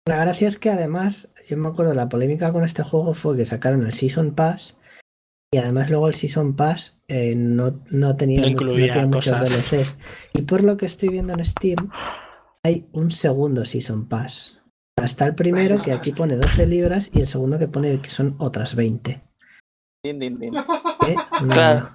[0.07, 3.45] La gracia es que además, yo me acuerdo, la polémica con este juego fue que
[3.45, 4.75] sacaron el Season Pass
[5.51, 9.39] y además luego el Season Pass eh, no, no tenía, No incluía tenía muchos.
[9.41, 9.97] DLCs.
[10.33, 11.89] Y por lo que estoy viendo en Steam,
[12.65, 14.61] hay un segundo Season Pass.
[15.01, 18.35] Está el primero que aquí pone 12 libras y el segundo que pone que son
[18.39, 19.21] otras 20.
[20.05, 20.55] Din, din, din.
[20.55, 20.63] ¿eh?
[21.41, 21.89] No, Claro.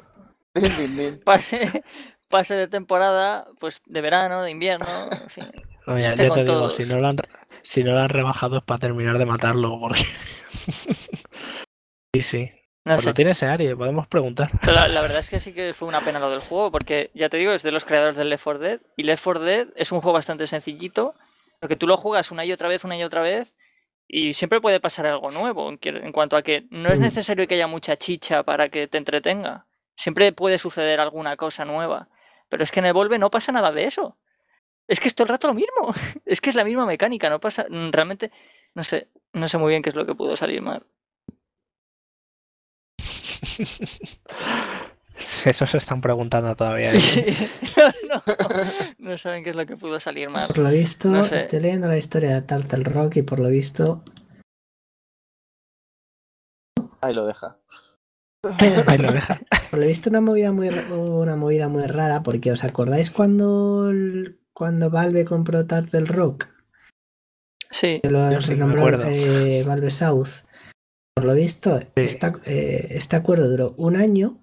[0.54, 0.60] no.
[0.60, 1.20] Din, din, din.
[1.24, 1.82] Pase,
[2.28, 5.44] pase de temporada, pues de verano, de invierno, en fin.
[5.86, 6.76] No, ya, Te ya con te digo, todos.
[6.76, 7.16] si no, lo han,
[7.62, 9.78] si no lo han rebajado es para terminar de matarlo.
[9.78, 10.02] Porque...
[12.14, 12.50] sí, sí.
[12.88, 13.10] No Pues sé.
[13.10, 14.50] lo tiene ese Ari, podemos preguntar.
[14.66, 17.28] La, la verdad es que sí que fue una pena lo del juego, porque ya
[17.28, 19.92] te digo, es de los creadores del Left 4 Dead, y Left 4 Dead es
[19.92, 21.14] un juego bastante sencillito,
[21.60, 23.54] porque tú lo juegas una y otra vez, una y otra vez,
[24.08, 27.02] y siempre puede pasar algo nuevo, en, cuanto a que no es Mm.
[27.02, 29.66] necesario que haya mucha chicha para que te entretenga.
[29.96, 32.08] Siempre puede suceder alguna cosa nueva,
[32.48, 34.16] pero es que en Evolve no pasa nada de eso.
[34.86, 35.92] Es que es todo el rato lo mismo,
[36.24, 38.30] es que es la misma mecánica, no pasa, realmente,
[38.74, 40.86] no sé, no sé muy bien qué es lo que pudo salir mal.
[45.44, 46.90] Eso se están preguntando todavía.
[46.92, 47.36] ¿eh?
[48.08, 48.64] no, no,
[48.98, 50.46] no saben qué es lo que pudo salir mal.
[50.46, 51.38] Por lo visto, No sé.
[51.38, 54.02] estoy leyendo la historia de Turtle Rock y por lo visto
[57.00, 57.58] Ahí lo deja.
[58.86, 59.40] Ahí lo deja.
[59.70, 63.90] Por lo visto una movida muy una movida muy rara porque os acordáis cuando
[64.52, 66.48] cuando Valve compró Turtle Rock
[67.70, 70.44] Sí, que lo sí renombró eh, Valve South
[71.18, 74.38] por lo visto esta- eh, este acuerdo duró un año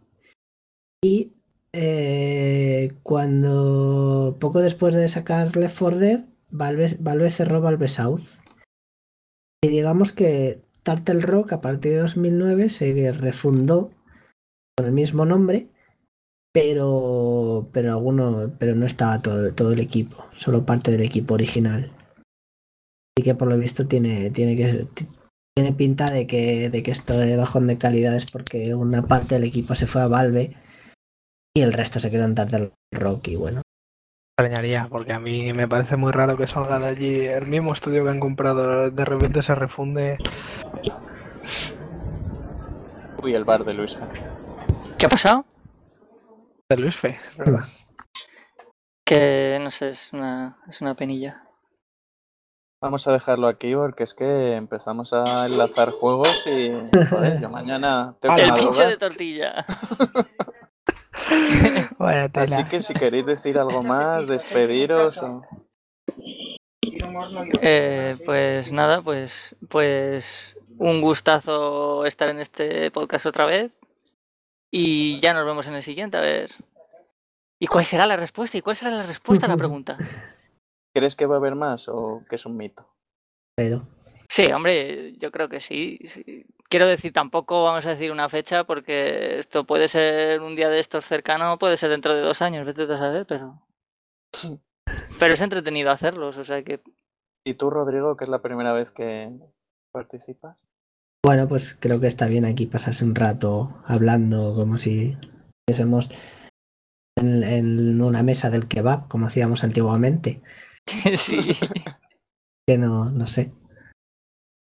[1.02, 1.32] y
[1.72, 8.22] eh, cuando poco después de sacar Left 4 Dead Valve, Valve cerró Valve South.
[9.64, 13.92] Y digamos que Turtle Rock a partir de 2009 se refundó
[14.78, 15.70] con el mismo nombre,
[16.54, 21.92] pero pero alguno, pero no estaba todo, todo el equipo, solo parte del equipo original.
[23.18, 24.88] Y que por lo visto tiene, tiene que
[25.56, 29.36] tiene pinta de que, de que esto de bajón de calidad es porque una parte
[29.36, 30.54] del equipo se fue a Valve
[31.56, 33.62] y el resto se quedó en Turtle Rock y bueno.
[34.38, 38.04] extrañaría, porque a mí me parece muy raro que salga de allí el mismo estudio
[38.04, 40.18] que han comprado, de repente se refunde.
[43.24, 44.06] Uy, el bar de Luis Fe.
[44.98, 45.46] ¿Qué ha pasado?
[46.70, 47.64] De Luis Fe, ¿verdad?
[49.06, 51.45] Que no sé, es una, es una penilla.
[52.86, 56.70] Vamos a dejarlo aquí porque es que empezamos a enlazar juegos y
[57.10, 59.66] joder, yo mañana tengo que El pinche de tortilla.
[61.98, 62.44] Vaya tela.
[62.44, 65.42] Así que si queréis decir algo más, despediros o...
[67.64, 73.80] Eh, pues nada, pues, pues un gustazo estar en este podcast otra vez.
[74.70, 76.52] Y ya nos vemos en el siguiente, a ver.
[77.58, 78.60] ¿Y cuál será la respuesta?
[78.60, 79.98] ¿Y cuál será la respuesta a la pregunta?
[80.96, 82.88] ¿Crees que va a haber más o que es un mito?
[83.56, 83.84] Pero
[84.30, 86.46] Sí, hombre, yo creo que sí, sí.
[86.68, 90.80] Quiero decir, tampoco vamos a decir una fecha porque esto puede ser un día de
[90.80, 93.62] estos cercano, puede ser dentro de dos años, vete a saber, pero...
[95.18, 96.82] Pero es entretenido hacerlos, o sea que...
[97.44, 99.32] ¿Y tú, Rodrigo, que es la primera vez que
[99.92, 100.58] participas?
[101.26, 105.18] bueno, pues creo que está bien aquí pasarse un rato hablando como si
[105.68, 106.12] estuviésemos
[107.18, 110.44] en, en una mesa del kebab, como hacíamos antiguamente.
[111.18, 111.40] sí.
[112.68, 113.52] Que no, no sé.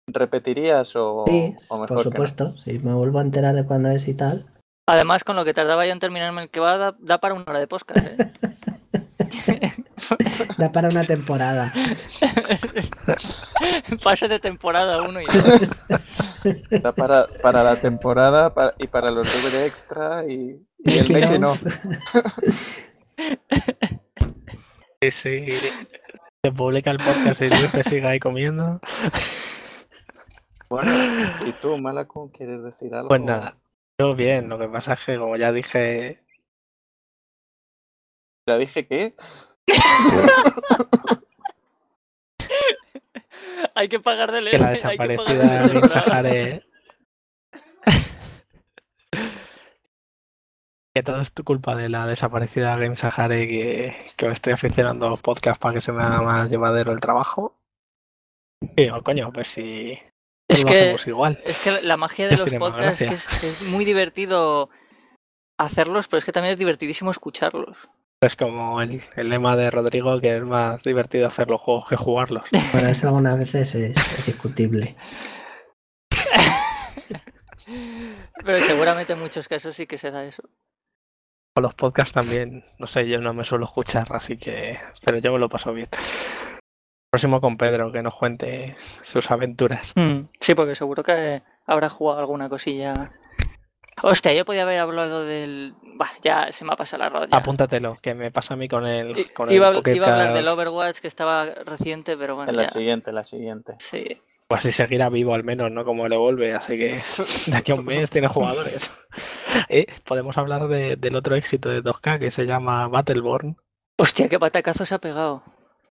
[0.09, 2.03] ¿Repetirías o, Sí, o mejor por que no?
[2.11, 2.53] supuesto.
[2.57, 4.47] Si me vuelvo a enterar de cuándo es y tal.
[4.89, 7.45] Además, con lo que tardaba yo en terminarme el que va, da, da para una
[7.47, 8.33] hora de podcast, ¿eh?
[10.59, 11.73] Da para una temporada.
[14.03, 15.61] Pase de temporada uno y dos.
[16.71, 21.63] Está para, para la temporada y para los DVD extra y, y el making of.
[25.03, 25.47] Sí, sí.
[26.43, 28.81] Se publica el podcast y Luis Fe sigue ahí comiendo.
[30.71, 30.91] Bueno,
[31.47, 33.09] ¿y tú, Malaco, quieres decir algo?
[33.09, 33.59] Pues nada,
[33.99, 36.19] yo bien, lo que pasa es que como ya dije,
[38.49, 39.15] ¿Ya dije qué?
[43.75, 44.61] Hay que pagar de que leer.
[44.61, 45.83] la que de desaparecida leer, Lin
[50.95, 55.07] que todo es tu culpa de la desaparecida Game Sahare que, que me estoy aficionando
[55.07, 57.55] a los podcasts para que se me haga más llevadero el trabajo.
[58.77, 59.99] Y digo, coño, pues si
[60.49, 61.41] Es lo que, hacemos igual.
[61.45, 64.71] es que la magia de los podcasts es que es, es muy divertido
[65.59, 67.77] hacerlos, pero es que también es divertidísimo escucharlos.
[68.23, 71.97] Es como el, el lema de Rodrigo, que es más divertido hacer los juegos que
[71.97, 72.45] jugarlos.
[72.73, 74.95] Bueno, eso algunas veces es, es discutible.
[78.45, 80.43] Pero seguramente en muchos casos sí que se da eso.
[81.61, 84.79] Con los podcasts también, no sé, yo no me suelo escuchar, así que.
[85.05, 85.89] Pero yo me lo paso bien.
[87.13, 89.93] Próximo con Pedro, que nos cuente sus aventuras.
[89.95, 93.13] Mm, Sí, porque seguro que habrá jugado alguna cosilla.
[94.03, 95.75] Hostia, yo podía haber hablado del.
[95.97, 97.37] Bah, ya se me ha pasado la rodilla.
[97.37, 100.33] Apúntatelo, que me pasa a mí con el, con el iba, Pocket iba a hablar
[100.33, 102.53] del Overwatch que estaba reciente, pero bueno.
[102.53, 102.71] En la ya.
[102.71, 103.75] siguiente, la siguiente.
[103.81, 104.07] Sí.
[104.51, 105.85] Pues si seguirá vivo al menos, ¿no?
[105.85, 106.99] Como le vuelve, así que
[107.53, 108.91] de aquí a un mes tiene jugadores.
[109.69, 113.57] Eh, Podemos hablar de- del otro éxito de 2K que se llama Battleborn.
[113.97, 115.43] Hostia, qué patacazo se ha pegado.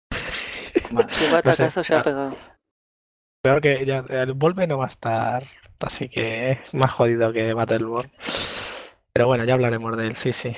[0.10, 2.38] Qué patacazo se ha ah, pegado.
[3.44, 5.44] Peor que ya el Volve no va a estar,
[5.80, 8.10] así que es más jodido que Battleborn.
[9.14, 10.50] Pero bueno, ya hablaremos de él, sí, sí.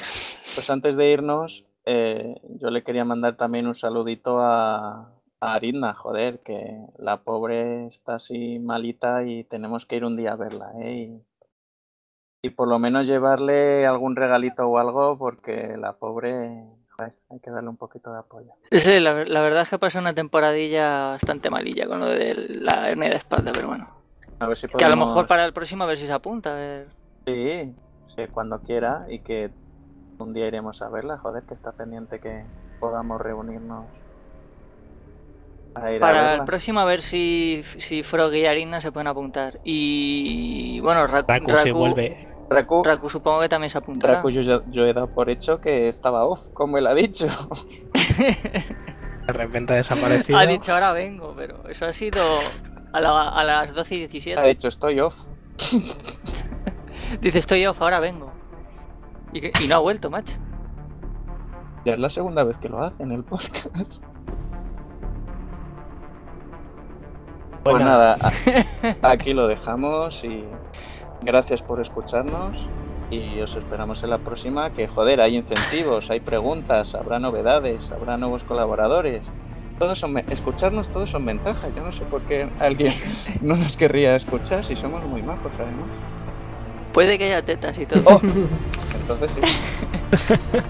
[0.55, 5.93] Pues antes de irnos, eh, yo le quería mandar también un saludito a, a Aritna,
[5.93, 10.71] joder, que la pobre está así malita y tenemos que ir un día a verla,
[10.81, 10.91] ¿eh?
[10.93, 11.23] Y,
[12.41, 16.65] y por lo menos llevarle algún regalito o algo, porque la pobre,
[16.97, 18.51] joder, hay que darle un poquito de apoyo.
[18.71, 22.33] Sí, la, ver- la verdad es que pasó una temporadilla bastante malilla con lo de
[22.61, 23.89] la hernia de espalda, pero bueno.
[24.39, 26.13] A ver si Que a lo podemos- mejor para el próximo a ver si se
[26.13, 26.51] apunta.
[26.51, 26.87] A ver.
[27.25, 29.51] Sí, sí, cuando quiera y que
[30.17, 32.45] un día iremos a verla, joder, que está pendiente que
[32.79, 33.89] podamos reunirnos
[35.99, 39.59] para el próximo a ver si, si Froggy y Arina se pueden apuntar.
[39.63, 42.27] Y bueno, Raku, Raku- vuelve.
[42.49, 44.15] Raku, Raku supongo que también se apuntará.
[44.15, 47.27] Raku, yo, yo he dado por hecho que estaba off, como él ha dicho.
[49.27, 50.39] De repente ha desaparecido.
[50.39, 52.19] ha dicho ahora vengo, pero eso ha sido
[52.93, 54.47] a, la- a las 12 y Ha 17.
[54.47, 55.25] dicho estoy off.
[57.21, 58.31] Dice estoy off, ahora vengo.
[59.33, 60.37] Y, que- y no ha vuelto, macho.
[61.85, 64.03] Ya es la segunda vez que lo hace en el podcast.
[67.71, 68.17] Pues, Pues nada,
[69.01, 70.43] aquí lo dejamos y
[71.21, 72.69] gracias por escucharnos
[73.11, 78.17] y os esperamos en la próxima que joder, hay incentivos, hay preguntas, habrá novedades, habrá
[78.17, 79.25] nuevos colaboradores.
[79.77, 81.69] Todos son, escucharnos todos son ventajas.
[81.75, 82.93] Yo no sé por qué alguien
[83.41, 85.87] no nos querría escuchar si somos muy majos además.
[86.93, 88.01] Puede que haya tetas y todo.
[88.05, 88.21] Oh,
[88.99, 89.41] entonces sí.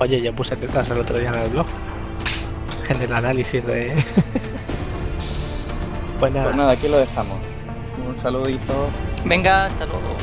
[0.00, 1.66] Oye, yo puse tetas el otro día en el blog.
[2.88, 3.94] En el análisis de.
[6.20, 6.44] Pues nada.
[6.44, 7.38] Pues nada, aquí lo dejamos.
[8.06, 8.88] Un saludito.
[9.24, 10.16] Venga, hasta luego.